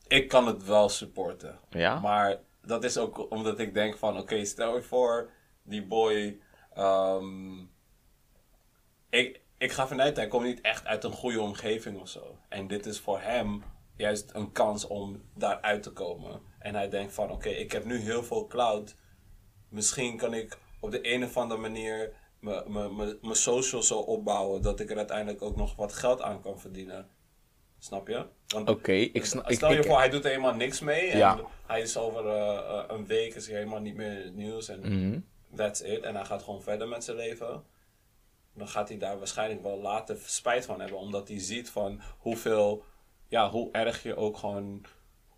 ik 0.07 0.29
kan 0.29 0.47
het 0.47 0.65
wel 0.65 0.89
supporten. 0.89 1.59
Ja? 1.71 2.01
Maar 2.01 2.41
dat 2.63 2.85
is 2.85 2.99
ook 2.99 3.31
omdat 3.31 3.59
ik 3.59 3.75
denk 3.75 3.97
van, 3.99 4.19
oké, 4.19 4.45
stel 4.45 4.77
je 4.77 4.83
voor, 4.83 5.31
die 5.63 5.87
boy, 5.87 6.41
ehm, 6.75 7.59
ik, 9.11 9.41
ik 9.59 9.73
ga 9.73 9.87
vanuit, 9.87 10.17
hij 10.17 10.29
komt 10.29 10.45
niet 10.45 10.61
echt 10.61 10.85
uit 10.87 11.05
een 11.05 11.13
goede 11.13 11.41
omgeving 11.41 12.01
of 12.01 12.09
zo. 12.09 12.39
En 12.49 12.67
dit 12.67 12.87
is 12.87 13.01
voor 13.01 13.21
hem 13.21 13.63
juist 13.99 14.31
een 14.35 14.53
kans 14.53 14.87
om 14.87 15.23
daaruit 15.35 15.83
te 15.83 15.91
komen. 15.93 16.41
En 16.59 16.75
hij 16.75 16.89
denkt 16.89 17.13
van, 17.13 17.31
oké, 17.31 17.49
ik 17.49 17.73
heb 17.73 17.85
nu 17.85 17.99
heel 17.99 18.23
veel 18.23 18.47
cloud. 18.47 18.95
Misschien 19.69 20.17
kan 20.17 20.35
ik 20.35 20.59
op 20.81 20.91
de 20.91 21.13
een 21.15 21.25
of 21.25 21.37
andere 21.37 21.61
manier 21.61 22.13
mijn- 22.41 23.19
social 23.23 23.83
zo 23.83 23.99
opbouwen 23.99 24.63
dat 24.63 24.81
ik 24.81 24.91
er 24.91 24.97
uiteindelijk 24.97 25.43
ook 25.43 25.57
nog 25.57 25.77
wat 25.77 25.93
geld 25.93 26.23
aan 26.23 26.41
kan 26.41 26.61
verdienen. 26.61 27.09
Snap 27.79 28.09
je? 28.09 28.27
Oké, 28.65 28.93
ik 28.93 29.25
snap... 29.25 29.51
Stel 29.53 29.73
je 29.73 29.79
ik- 29.79 29.85
voor, 29.87 29.97
hij 29.99 30.09
doet 30.09 30.25
er 30.25 30.31
helemaal 30.31 30.55
niks 30.55 30.81
mee. 30.81 31.09
En 31.11 31.19
Ja. 31.19 31.41
hij 31.67 31.81
is 31.81 31.97
over 31.97 32.27
eh, 32.27 32.57
eh, 32.59 32.85
een 32.89 33.07
week 33.07 33.35
is 33.35 33.47
hij 33.47 33.57
helemaal 33.57 33.81
niet 33.81 33.95
meer 33.95 34.19
in 34.19 34.25
het 34.25 34.35
nieuws. 34.35 34.69
En 34.69 34.81
Mhm. 34.81 35.21
that's 35.57 35.81
it. 35.81 36.03
En 36.03 36.15
hij 36.15 36.25
gaat 36.25 36.43
gewoon 36.43 36.63
verder 36.63 36.89
met 36.89 37.05
zijn 37.05 37.17
leven. 37.17 37.65
Dan 38.55 38.69
gaat 38.69 38.89
hij 38.89 38.99
daar 38.99 39.19
waarschijnlijk 39.19 39.63
wel 39.63 39.79
later 39.81 40.17
spijt 40.25 40.65
van 40.67 40.81
hebben. 40.81 40.99
Omdat 40.99 41.29
hij 41.29 41.41
ziet 41.41 41.71
van 41.71 42.01
hoeveel, 42.19 42.85
ja, 43.29 43.51
hoe 43.51 43.73
erg 43.73 44.03
je 44.03 44.17
ook 44.17 44.37
gewoon, 44.37 44.85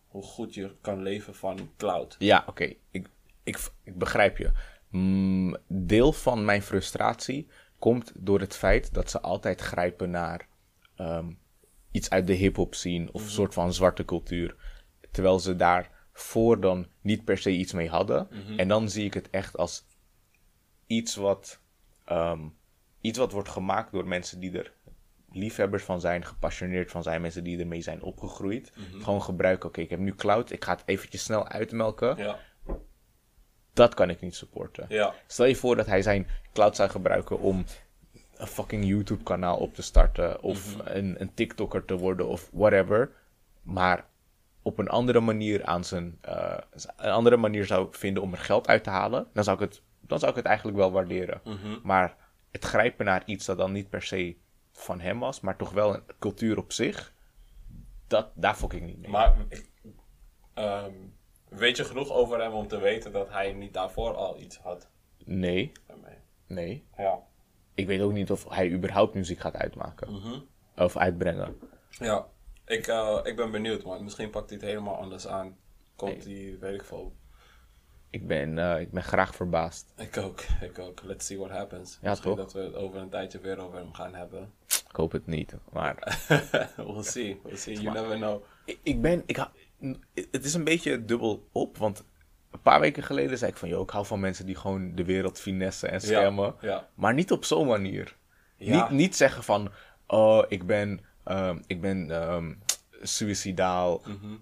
hoe 0.07 0.22
goed 0.22 0.55
je 0.55 0.76
kan 0.80 1.03
leven 1.03 1.34
van 1.34 1.70
cloud. 1.76 2.16
Ja, 2.18 2.45
oké. 2.47 2.74
Ik, 2.91 3.11
ik, 3.43 3.70
ik 3.84 3.99
begrijp 3.99 4.38
je. 4.38 4.51
Mm, 4.88 5.57
deel 5.66 6.12
van 6.12 6.45
mijn 6.45 6.62
frustratie 6.62 7.49
komt 7.78 8.12
door 8.14 8.41
het 8.41 8.57
feit 8.57 8.95
dat 8.95 9.11
ze 9.11 9.20
altijd 9.20 9.61
grijpen 9.61 10.11
naar 10.11 10.49
ehm, 10.97 11.32
iets 11.91 12.11
uit 12.11 12.26
de 12.26 12.32
hip-hop 12.32 12.74
scene 12.74 13.12
of 13.12 13.22
een 13.22 13.30
soort 13.30 13.55
van 13.55 13.72
zwarte 13.72 14.05
cultuur. 14.05 14.57
Terwijl 15.11 15.38
ze 15.38 15.57
daarvoor 15.57 16.61
dan 16.61 16.86
niet 17.01 17.24
per 17.24 17.38
se 17.38 17.51
iets 17.51 17.72
mee 17.72 17.88
hadden. 17.88 18.28
En 18.57 18.68
dan 18.68 18.88
zie 18.88 19.05
ik 19.05 19.14
het 19.14 19.30
echt 19.30 19.57
als 19.57 19.86
iets 20.86 21.14
wat, 21.14 21.61
ehm, 22.05 22.49
iets 23.01 23.18
wat 23.18 23.32
wordt 23.32 23.49
gemaakt 23.49 23.93
door 23.93 24.09
mensen 24.09 24.41
die 24.41 24.59
er 24.59 24.72
liefhebbers 25.33 25.83
van 25.83 26.01
zijn, 26.01 26.24
gepassioneerd 26.24 26.91
van 26.91 27.03
zijn, 27.03 27.20
mensen 27.20 27.45
die 27.45 27.59
ermee 27.61 27.83
zijn 27.83 28.03
opgegroeid. 28.03 28.72
Gewoon 29.03 29.22
gebruiken, 29.22 29.68
oké, 29.68 29.81
ik 29.81 29.91
heb 29.91 29.99
nu 29.99 30.14
cloud, 30.14 30.51
ik 30.51 30.64
ga 30.64 30.72
het 30.72 30.83
eventjes 30.87 31.22
snel 31.24 31.49
uitmelken. 31.49 32.16
Ja, 32.16 32.39
Dat 33.72 33.95
kan 33.95 34.11
ik 34.11 34.20
niet 34.20 34.35
supporten. 34.35 34.87
ja, 34.89 35.14
Stel 35.26 35.47
je 35.47 35.57
voor 35.57 35.76
dat 35.76 35.87
hij 35.87 36.03
zijn 36.03 36.26
cloud 36.53 36.76
zou 36.76 36.91
gebruiken 36.91 37.39
om 37.41 37.64
een 38.37 38.47
fucking 38.47 38.85
YouTube 38.85 39.22
kanaal 39.22 39.57
op 39.57 39.74
te 39.74 39.83
starten 39.83 40.43
of 40.43 40.76
een, 40.85 41.20
een 41.20 41.35
TikToker 41.35 41.85
te 41.85 41.97
worden 41.97 42.28
of 42.28 42.49
whatever. 42.53 43.12
Maar 43.62 44.05
op 44.62 44.78
een 44.78 44.89
andere 44.89 45.20
manier 45.20 45.64
aan 45.64 45.85
zijn 45.85 46.18
eh, 46.20 46.57
een 46.97 47.11
andere 47.11 47.37
manier 47.37 47.64
zou 47.66 47.89
vinden 47.91 48.22
om 48.22 48.33
er 48.33 48.39
geld 48.39 48.68
uit 48.68 48.85
te 48.85 48.91
halen, 48.91 49.26
dan 49.33 49.45
zou 49.45 49.57
ik 49.62 49.68
het, 49.68 49.83
dan 50.01 50.18
zou 50.18 50.31
ik 50.31 50.37
het 50.37 50.47
eigenlijk 50.47 50.76
wel 50.76 50.93
waarderen. 50.93 51.41
Maar 51.83 52.16
het 52.51 52.64
grijpen 52.64 53.05
naar 53.05 53.22
iets 53.26 53.47
dat 53.47 53.57
dan 53.59 53.72
niet 53.72 53.89
per 53.89 54.03
se 54.03 54.37
van 54.83 55.01
hem 55.01 55.18
was, 55.18 55.41
maar 55.41 55.57
toch 55.57 55.70
wel 55.70 55.95
een 55.95 56.03
cultuur 56.18 56.59
op 56.59 56.72
zich, 56.72 57.14
dat, 58.07 58.31
daar 58.35 58.55
fok 58.55 58.72
ik 58.72 58.83
niet 58.83 58.99
mee. 58.99 59.11
maar 59.11 59.37
ehm, 60.55 60.95
weet 61.49 61.76
je 61.76 61.85
genoeg 61.85 62.11
over 62.11 62.41
hem 62.41 62.53
om 62.53 62.68
te 62.68 62.78
weten 62.78 63.12
dat 63.12 63.31
hij 63.31 63.53
niet 63.53 63.74
daarvoor 63.74 64.14
al 64.14 64.39
iets 64.39 64.59
had? 64.59 64.89
Nee, 65.24 65.72
daarmee? 65.87 66.18
nee. 66.47 66.87
Ja. 66.97 67.18
Ik 67.74 67.87
weet 67.87 68.01
ook 68.01 68.12
niet 68.12 68.31
of 68.31 68.49
hij 68.49 68.70
überhaupt 68.70 69.14
muziek 69.14 69.41
gaat 69.41 69.57
uitmaken. 69.57 70.09
Of 70.76 70.97
uitbrengen. 70.97 71.59
Ja, 71.91 72.26
ik, 72.66 72.87
eh, 72.87 73.20
ik 73.22 73.37
ben 73.37 73.51
benieuwd, 73.51 73.85
man. 73.85 74.05
Misschien 74.05 74.31
pakt 74.31 74.51
hij 74.51 74.59
het 74.59 74.68
helemaal 74.68 74.97
anders 74.97 75.26
aan. 75.26 75.57
Komt 75.97 76.24
hij, 76.24 76.57
weet 76.61 76.74
ik 76.74 76.85
veel. 76.85 77.12
Ik 78.11 78.26
ben, 78.26 78.58
eh, 78.58 78.80
ik 78.80 78.90
ben 78.90 79.02
graag 79.02 79.34
verbaasd. 79.34 79.92
Ik 79.96 80.16
ook, 80.16 80.40
ik 80.61 80.78
ook. 80.78 81.02
Let's 81.02 81.26
see 81.26 81.38
what 81.38 81.50
happens. 81.50 81.98
Ja, 82.02 82.08
Misschien 82.08 82.34
toch? 82.34 82.40
dat 82.44 82.52
we 82.52 82.61
het 82.61 82.74
over 82.74 83.00
een 83.00 83.08
tijdje 83.08 83.38
weer 83.38 83.58
over 83.58 83.78
hem 83.78 83.92
gaan 83.92 84.14
hebben. 84.14 84.52
Ik 84.66 84.96
hoop 84.96 85.12
het 85.12 85.26
niet. 85.26 85.54
Maar 85.72 86.18
we'll 86.76 87.02
see, 87.02 87.40
we'll 87.42 87.56
see. 87.56 87.80
You 87.80 87.94
never 87.94 88.16
know. 88.16 88.42
ik, 88.64 88.78
ik 88.82 89.00
ben, 89.00 89.22
ik, 89.26 89.48
het 90.30 90.44
is 90.44 90.54
een 90.54 90.64
beetje 90.64 91.04
dubbel 91.04 91.48
op. 91.52 91.76
Want 91.76 92.04
een 92.50 92.61
paar 92.61 92.80
weken 92.80 93.02
geleden 93.02 93.38
zei 93.38 93.50
ik 93.50 93.56
van, 93.56 93.68
joh, 93.68 93.82
ik 93.82 93.90
hou 93.90 94.06
van 94.06 94.20
mensen 94.20 94.46
die 94.46 94.56
gewoon 94.56 94.94
de 94.94 95.04
wereld 95.04 95.40
finessen 95.40 95.90
en 95.90 96.00
scammen. 96.00 96.54
ja. 96.61 96.88
Maar 96.94 97.14
niet 97.14 97.32
op 97.32 97.44
zo'n 97.44 97.66
manier. 97.66 98.16
Ja. 98.56 98.82
Niet, 98.82 98.90
niet 98.98 99.16
zeggen 99.16 99.42
van, 99.42 99.70
oh, 100.06 100.44
ik 100.48 100.66
ben, 100.66 101.00
ehm, 101.24 101.58
ik 101.66 101.80
ben 101.80 102.11
ehm, 102.11 102.54
suicidaal. 103.02 104.02
Mhm. 104.06 104.36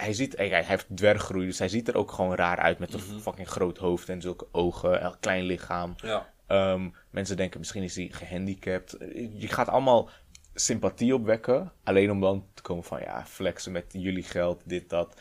Hij, 0.00 0.12
ziet, 0.12 0.36
hij, 0.36 0.64
heeft 0.64 0.86
dwerggroei, 0.94 1.46
dus 1.46 1.58
hij 1.58 1.68
ziet 1.68 1.88
er 1.88 1.96
ook 1.96 2.12
gewoon 2.12 2.34
raar 2.34 2.58
uit 2.58 2.78
met 2.78 2.94
een 2.94 3.00
Mhm. 3.08 3.18
fucking 3.20 3.48
groot 3.48 3.78
hoofd 3.78 4.08
en 4.08 4.20
zulke 4.20 4.46
ogen, 4.52 5.04
een 5.04 5.20
klein 5.20 5.42
lichaam. 5.44 5.94
Ja. 5.96 6.32
Ehm, 6.46 6.88
mensen 7.10 7.36
denken 7.36 7.58
misschien 7.58 7.82
is 7.82 7.96
hij 7.96 8.08
gehandicapt. 8.12 8.96
Je 9.34 9.48
gaat 9.48 9.68
allemaal 9.68 10.08
sympathie 10.54 11.14
opwekken. 11.14 11.72
Alleen 11.84 12.10
om 12.10 12.20
dan 12.20 12.46
te 12.54 12.62
komen 12.62 12.84
van 12.84 13.00
ja, 13.00 13.24
flexen 13.26 13.72
met 13.72 13.84
jullie 13.92 14.22
geld, 14.22 14.62
dit, 14.64 14.90
dat. 14.90 15.14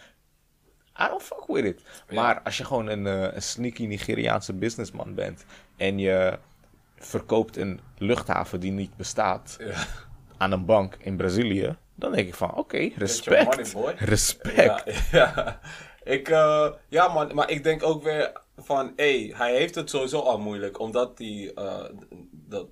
I 1.02 1.08
don't 1.08 1.22
fuck 1.24 1.44
with 1.48 1.66
it. 1.66 1.84
Maar 2.14 2.42
als 2.42 2.58
je 2.58 2.66
gewoon 2.66 2.88
een, 2.88 3.08
eh, 3.08 3.34
een 3.36 3.42
sneaky 3.42 3.86
Nigeriaanse 3.86 4.54
businessman 4.54 5.14
bent 5.14 5.46
en 5.78 5.98
je 6.00 6.40
verkoopt 6.96 7.58
een 7.58 7.80
luchthaven 7.98 8.60
die 8.60 8.72
niet 8.72 8.96
bestaat 8.98 9.56
Ja. 9.60 9.86
aan 10.38 10.52
een 10.52 10.66
bank 10.66 10.96
in 11.00 11.16
Brazilië, 11.18 11.76
dan 12.00 12.12
denk 12.12 12.28
ik 12.28 12.36
van 12.36 12.56
oké, 12.56 12.90
respect. 12.96 13.74
money. 13.74 13.96
Respect. 13.96 14.56
Ja, 14.56 14.84
ja. 15.20 15.60
Ik, 16.04 16.30
eh, 16.30 16.72
ja 16.88 17.14
man, 17.14 17.36
maar 17.36 17.50
ik 17.50 17.64
denk 17.64 17.84
ook 17.84 18.04
weer 18.04 18.42
van, 18.58 18.94
hé, 18.96 19.32
hij 19.34 19.56
heeft 19.56 19.76
het 19.76 19.90
sowieso 19.90 20.20
al 20.20 20.40
moeilijk, 20.40 20.80
omdat 20.80 21.18
hij, 21.18 21.52
eh, 21.56 21.86
dat, 22.32 22.68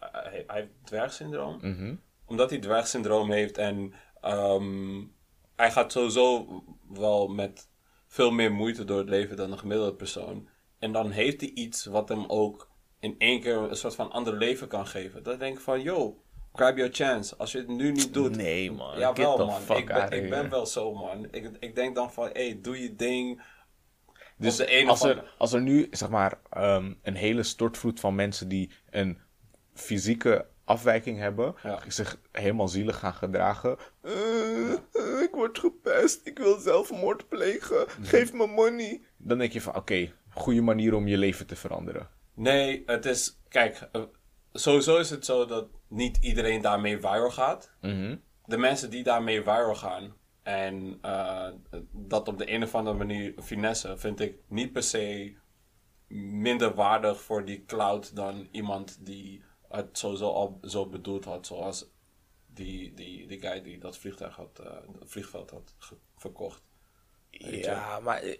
hij, 0.00 0.44
hij 0.46 0.56
heeft 0.56 0.70
dwergsyndroom. 0.84 1.58
Mhm. 1.60 1.94
Omdat 2.26 2.50
hij 2.50 2.58
dwergsyndroom 2.58 3.30
heeft 3.30 3.58
en 3.58 3.92
ehm, 4.20 5.04
hij 5.56 5.70
gaat 5.70 5.92
sowieso 5.92 6.46
wel 6.88 7.28
met 7.28 7.68
veel 8.06 8.30
meer 8.30 8.52
moeite 8.52 8.84
door 8.84 8.98
het 8.98 9.08
leven 9.08 9.36
dan 9.36 9.52
een 9.52 9.58
gemiddelde 9.58 9.94
persoon. 9.94 10.48
En 10.78 10.92
dan 10.92 11.10
heeft 11.10 11.40
hij 11.40 11.50
iets 11.50 11.84
wat 11.84 12.08
hem 12.08 12.24
ook 12.26 12.70
in 13.00 13.14
één 13.18 13.40
keer 13.40 13.56
een 13.56 13.76
soort 13.76 13.94
van 13.94 14.12
ander 14.12 14.36
leven 14.36 14.68
kan 14.68 14.86
geven. 14.86 15.22
Dan 15.22 15.38
denk 15.38 15.56
ik 15.56 15.62
van, 15.62 15.82
yo, 15.82 16.22
grab 16.56 16.76
your 16.76 16.92
chance. 16.92 17.36
Als 17.36 17.52
je 17.52 17.58
het 17.58 17.68
nu 17.68 17.92
niet 17.92 18.12
doet, 18.14 18.36
Nee 18.36 18.72
man, 18.72 18.98
ja, 18.98 19.08
get 19.08 19.16
wel 19.18 19.36
the 19.36 19.44
man. 19.44 19.60
fuck 19.60 19.76
Ik 19.78 19.86
ben, 19.86 20.10
ik 20.24 20.30
ben 20.30 20.50
wel 20.50 20.66
zo 20.66 20.94
man. 20.94 21.26
Ik, 21.30 21.50
ik 21.60 21.74
denk 21.74 21.94
dan 21.94 22.12
van, 22.12 22.30
hé, 22.32 22.58
doe 22.62 22.82
je 22.82 22.94
ding. 22.94 23.42
Dus 24.38 24.56
de 24.56 24.78
een 24.80 24.88
als, 24.88 25.02
er, 25.02 25.08
andere- 25.10 25.28
als 25.38 25.52
er 25.52 25.60
nu, 25.60 25.86
zeg 25.90 26.08
maar, 26.08 26.38
ehm, 26.50 26.92
een 27.02 27.14
hele 27.14 27.42
stortvloed 27.42 28.00
van 28.00 28.14
mensen 28.14 28.48
die 28.48 28.70
een 28.90 29.18
fysieke 29.74 30.46
afwijking 30.64 31.18
hebben, 31.18 31.54
Ja. 31.62 31.78
zich 31.88 32.18
helemaal 32.32 32.68
zielig 32.68 32.98
gaan 32.98 33.14
gedragen. 33.14 33.76
"Eh, 34.02 34.72
eh, 34.72 35.20
ik 35.22 35.30
word 35.32 35.58
gepest, 35.58 36.20
ik 36.26 36.38
wil 36.38 36.58
zelfmoord 36.58 37.28
plegen, 37.28 37.86
Mhm. 37.98 38.02
geef 38.08 38.32
me 38.32 38.46
money. 38.46 39.00
Dan 39.16 39.38
denk 39.38 39.52
je 39.52 39.60
van, 39.60 39.76
oké, 39.76 40.12
goede 40.30 40.60
manier 40.62 40.94
om 40.94 41.06
je 41.08 41.18
leven 41.18 41.46
te 41.46 41.56
veranderen. 41.56 42.08
Nee, 42.34 42.82
het 42.86 43.04
is, 43.06 43.38
kijk, 43.48 43.88
eh, 43.92 44.02
sowieso 44.56 44.96
is 44.96 45.10
het 45.10 45.24
zo 45.24 45.46
dat 45.46 45.68
niet 45.88 46.18
iedereen 46.20 46.62
daarmee 46.62 46.98
viral 46.98 47.30
gaat. 47.30 47.70
Mhm. 47.80 48.16
de 48.44 48.56
mensen 48.56 48.90
die 48.90 49.02
daarmee 49.02 49.42
viral 49.42 49.74
gaan 49.74 50.14
en 50.42 50.98
eh, 51.02 51.48
dat 51.92 52.28
op 52.28 52.38
de 52.38 52.52
een 52.52 52.62
of 52.62 52.74
andere 52.74 52.96
manier 52.96 53.34
finesse, 53.42 53.96
vind 53.96 54.20
ik 54.20 54.38
niet 54.48 54.72
per 54.72 54.82
se 54.82 55.34
minder 56.08 56.74
waardig 56.74 57.20
voor 57.20 57.44
die 57.44 57.64
cloud 57.64 58.16
dan 58.16 58.48
iemand 58.50 59.06
die 59.06 59.42
het 59.68 59.98
sowieso 59.98 60.30
al 60.30 60.58
zo 60.62 60.86
bedoeld 60.86 61.24
had, 61.24 61.46
zoals 61.46 61.90
die, 62.46 62.94
die, 62.94 63.26
die 63.26 63.40
guy 63.40 63.62
die 63.62 63.78
dat 63.78 63.98
vliegtuig 63.98 64.36
had, 64.36 64.58
eh, 64.58 64.72
het 65.00 65.10
vliegveld 65.10 65.50
had 65.50 65.74
verkocht. 66.16 66.62
Ja, 67.38 67.98
maar, 68.02 68.22
eh, 68.22 68.36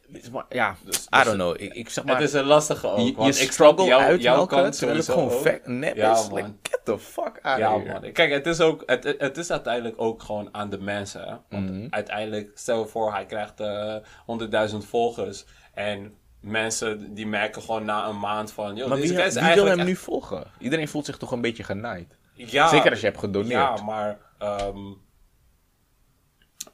ja, 0.48 0.76
Dus- 0.84 0.96
I 0.96 1.08
dus- 1.10 1.24
don't 1.24 1.36
know. 1.36 1.60
Ik, 1.60 1.74
ik 1.74 1.88
zeg 1.88 2.04
maar, 2.04 2.14
het 2.14 2.24
is 2.24 2.32
een 2.32 2.44
lastige 2.44 2.88
ook. 2.88 2.98
je, 2.98 3.40
ik 3.42 3.52
struggle 3.52 3.84
jou- 3.84 4.00
jouw 4.00 4.08
uitmelken, 4.10 4.56
kant 4.62 4.78
terwijl 4.78 4.98
het 4.98 5.08
gewoon 5.08 5.78
nep 5.78 5.96
Ja, 5.96 6.12
is. 6.12 6.28
man. 6.28 6.34
Like, 6.34 6.50
get 6.62 6.80
the 6.84 6.98
fuck 6.98 7.38
out 7.42 7.58
Ja, 7.58 7.74
of 7.74 7.82
here. 7.82 8.00
man. 8.00 8.12
Kijk, 8.12 8.30
het 8.32 8.46
is, 8.46 8.60
ook, 8.60 8.82
het, 8.86 9.04
het- 9.18 9.36
is 9.36 9.50
uiteindelijk 9.50 9.94
ook 10.00 10.22
gewoon 10.22 10.48
aan 10.52 10.70
de 10.70 10.78
mensen. 10.78 11.20
Hè? 11.20 11.34
Want 11.48 11.70
Mhm. 11.70 11.86
uiteindelijk, 11.90 12.50
stel 12.54 12.80
je 12.80 12.86
voor, 12.86 13.12
hij 13.12 13.26
krijgt 13.26 13.60
eh 13.60 13.96
100.000 14.26 14.84
volgers. 14.86 15.44
En 15.74 16.14
mensen 16.40 17.14
die 17.14 17.26
merken 17.26 17.62
gewoon 17.62 17.84
na 17.84 18.06
een 18.08 18.18
maand 18.18 18.52
van... 18.52 18.64
Maar 18.88 18.96
deze 19.00 19.14
wie, 19.40 19.54
wil 19.54 19.64
hem 19.64 19.84
nu 19.84 19.96
volgen? 19.96 20.44
Iedereen 20.58 20.88
voelt 20.88 21.04
zich 21.06 21.16
toch 21.16 21.30
een 21.32 21.40
beetje 21.40 21.62
genaaid. 21.62 22.18
Ja, 22.34 22.68
Zeker 22.68 22.90
als 22.90 23.00
je 23.00 23.06
hebt 23.06 23.18
gedoneerd. 23.18 23.50
Ja, 23.78 23.82
maar 23.84 24.18
ehm, 24.38 24.78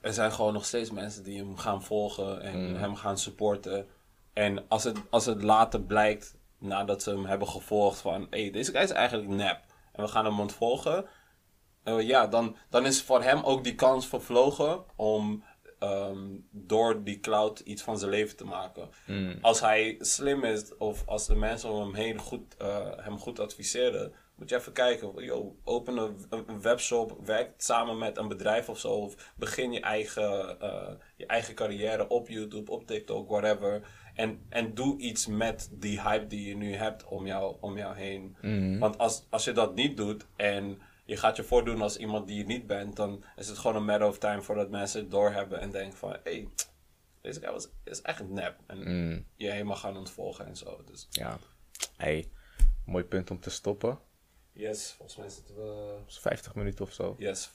er 0.03 0.13
zijn 0.13 0.33
gewoon 0.33 0.53
nog 0.53 0.65
steeds 0.65 0.91
mensen 0.91 1.23
die 1.23 1.39
hem 1.39 1.57
gaan 1.57 1.83
volgen 1.83 2.41
en 2.43 2.69
Mm. 2.69 2.75
hem 2.77 2.95
gaan 2.97 3.19
supporten. 3.19 3.87
En 4.33 4.69
als 4.69 4.85
het, 4.85 4.99
als 5.11 5.27
het 5.27 5.43
later 5.43 5.81
blijkt, 5.83 6.37
nadat 6.59 7.03
ze 7.03 7.11
hem 7.11 7.25
hebben 7.25 7.49
gevolgd, 7.49 8.01
van 8.01 8.27
hé, 8.31 8.41
hey, 8.43 8.51
deze 8.51 8.71
guy 8.73 8.81
is 8.83 8.91
eigenlijk 8.91 9.29
nep 9.29 9.61
en 9.93 10.03
we 10.03 10.09
gaan 10.09 10.25
hem 10.25 10.41
ontvolgen. 10.41 11.05
eh, 11.85 12.01
ja, 12.01 12.27
dan, 12.27 12.57
dan 12.71 12.87
is 12.87 13.03
voor 13.03 13.23
hem 13.23 13.43
ook 13.43 13.65
die 13.65 13.75
kans 13.75 14.07
vervlogen 14.07 14.85
om 14.97 15.45
ehm, 15.79 16.19
door 16.51 17.03
die 17.05 17.21
cloud 17.21 17.59
iets 17.61 17.83
van 17.83 17.99
zijn 17.99 18.11
leven 18.11 18.37
te 18.37 18.45
maken. 18.45 18.89
Mm. 19.07 19.39
Als 19.41 19.61
hij 19.61 19.97
slim 20.01 20.45
is 20.45 20.77
of 20.77 21.03
als 21.07 21.27
de 21.27 21.35
mensen 21.35 21.71
om 21.71 21.81
hem 21.81 21.95
heen 21.95 22.19
goed, 22.19 22.57
eh, 22.57 22.87
hem 22.97 23.19
goed 23.19 23.39
adviseren, 23.41 24.13
moet 24.43 24.51
je 24.51 24.57
even 24.57 24.73
kijken. 24.73 25.25
Yo, 25.25 25.57
open 25.65 25.97
een, 25.97 26.61
webshop, 26.61 27.19
werk 27.25 27.53
samen 27.57 27.99
met 27.99 28.19
een 28.19 28.29
bedrijf 28.29 28.69
of 28.69 28.79
zo. 28.79 28.89
Of 28.89 29.33
begin 29.37 29.73
je 29.73 29.81
eigen, 29.81 30.61
eh, 30.61 30.93
je 31.17 31.27
eigen 31.27 31.55
carrière 31.55 32.09
op 32.09 32.29
YouTube, 32.29 32.71
op 32.71 32.87
TikTok, 32.87 33.29
whatever. 33.29 33.83
En, 34.15 34.47
en 34.49 34.75
doe 34.75 34.99
iets 34.99 35.27
met 35.27 35.69
die 35.73 36.01
hype 36.03 36.27
die 36.27 36.49
je 36.49 36.57
nu 36.57 36.75
hebt 36.75 37.05
om 37.05 37.27
jou, 37.27 37.57
om 37.61 37.77
jou 37.77 37.97
heen. 37.97 38.37
Want 38.79 38.99
als, 38.99 39.27
als 39.31 39.45
je 39.45 39.53
dat 39.53 39.75
niet 39.75 39.97
doet 39.97 40.27
en 40.37 40.81
je 41.05 41.17
gaat 41.17 41.37
je 41.37 41.43
voordoen 41.43 41.83
als 41.83 41.97
iemand 41.97 42.27
die 42.27 42.39
je 42.39 42.45
niet 42.45 42.67
bent, 42.67 42.97
dan 42.97 43.25
is 43.37 43.49
het 43.49 43.59
gewoon 43.59 43.77
een 43.77 43.85
matter 43.85 44.09
of 44.09 44.19
time 44.19 44.43
voordat 44.43 44.71
mensen 44.71 45.01
het 45.01 45.11
doorhebben 45.11 45.61
en 45.61 45.71
denken 45.71 45.99
van, 45.99 46.11
hé, 46.11 46.19
hey, 46.23 46.49
deze 47.21 47.41
guy 47.41 47.51
was, 47.51 47.69
is 47.85 48.03
echt 48.03 48.29
nep. 48.29 48.57
En 48.67 49.27
je 49.37 49.51
helemaal 49.51 49.77
gaan 49.77 49.97
ontvolgen 49.97 50.47
en 50.47 50.57
zo. 50.57 50.83
Dus 50.85 51.07
Ja. 51.11 51.39
Hey, 51.97 52.31
mooi 52.85 53.05
punt 53.05 53.31
om 53.31 53.41
te 53.41 53.51
stoppen. 53.51 53.99
Yes, 54.53 54.93
volgens 54.97 55.19
mij 55.19 55.29
zitten 55.29 55.55
we... 55.55 55.99
Dus 56.07 56.19
50 56.19 56.55
minuten 56.55 56.85
of 56.85 56.93
zo. 56.93 57.15
Yes, 57.19 57.51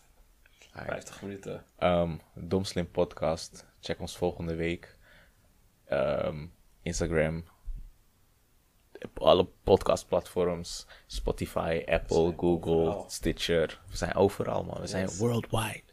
Hey. 0.71 0.85
50 0.85 1.21
minuten. 1.21 1.65
Ehm, 1.77 2.17
Domslim 2.33 2.91
Podcast. 2.91 3.65
Check 3.79 3.99
ons 3.99 4.17
volgende 4.17 4.55
week. 4.55 4.97
Ehm, 5.85 6.45
Instagram. 6.81 7.43
Alle 9.13 9.45
podcastplatforms. 9.63 10.85
Spotify, 11.07 11.83
Apple, 11.85 12.33
Google, 12.37 12.71
overal. 12.71 13.05
Stitcher. 13.09 13.81
We 13.89 13.97
zijn 13.97 14.15
overal, 14.15 14.63
man. 14.63 14.81
We 14.81 14.87
zijn 14.87 15.09
worldwide. 15.17 15.83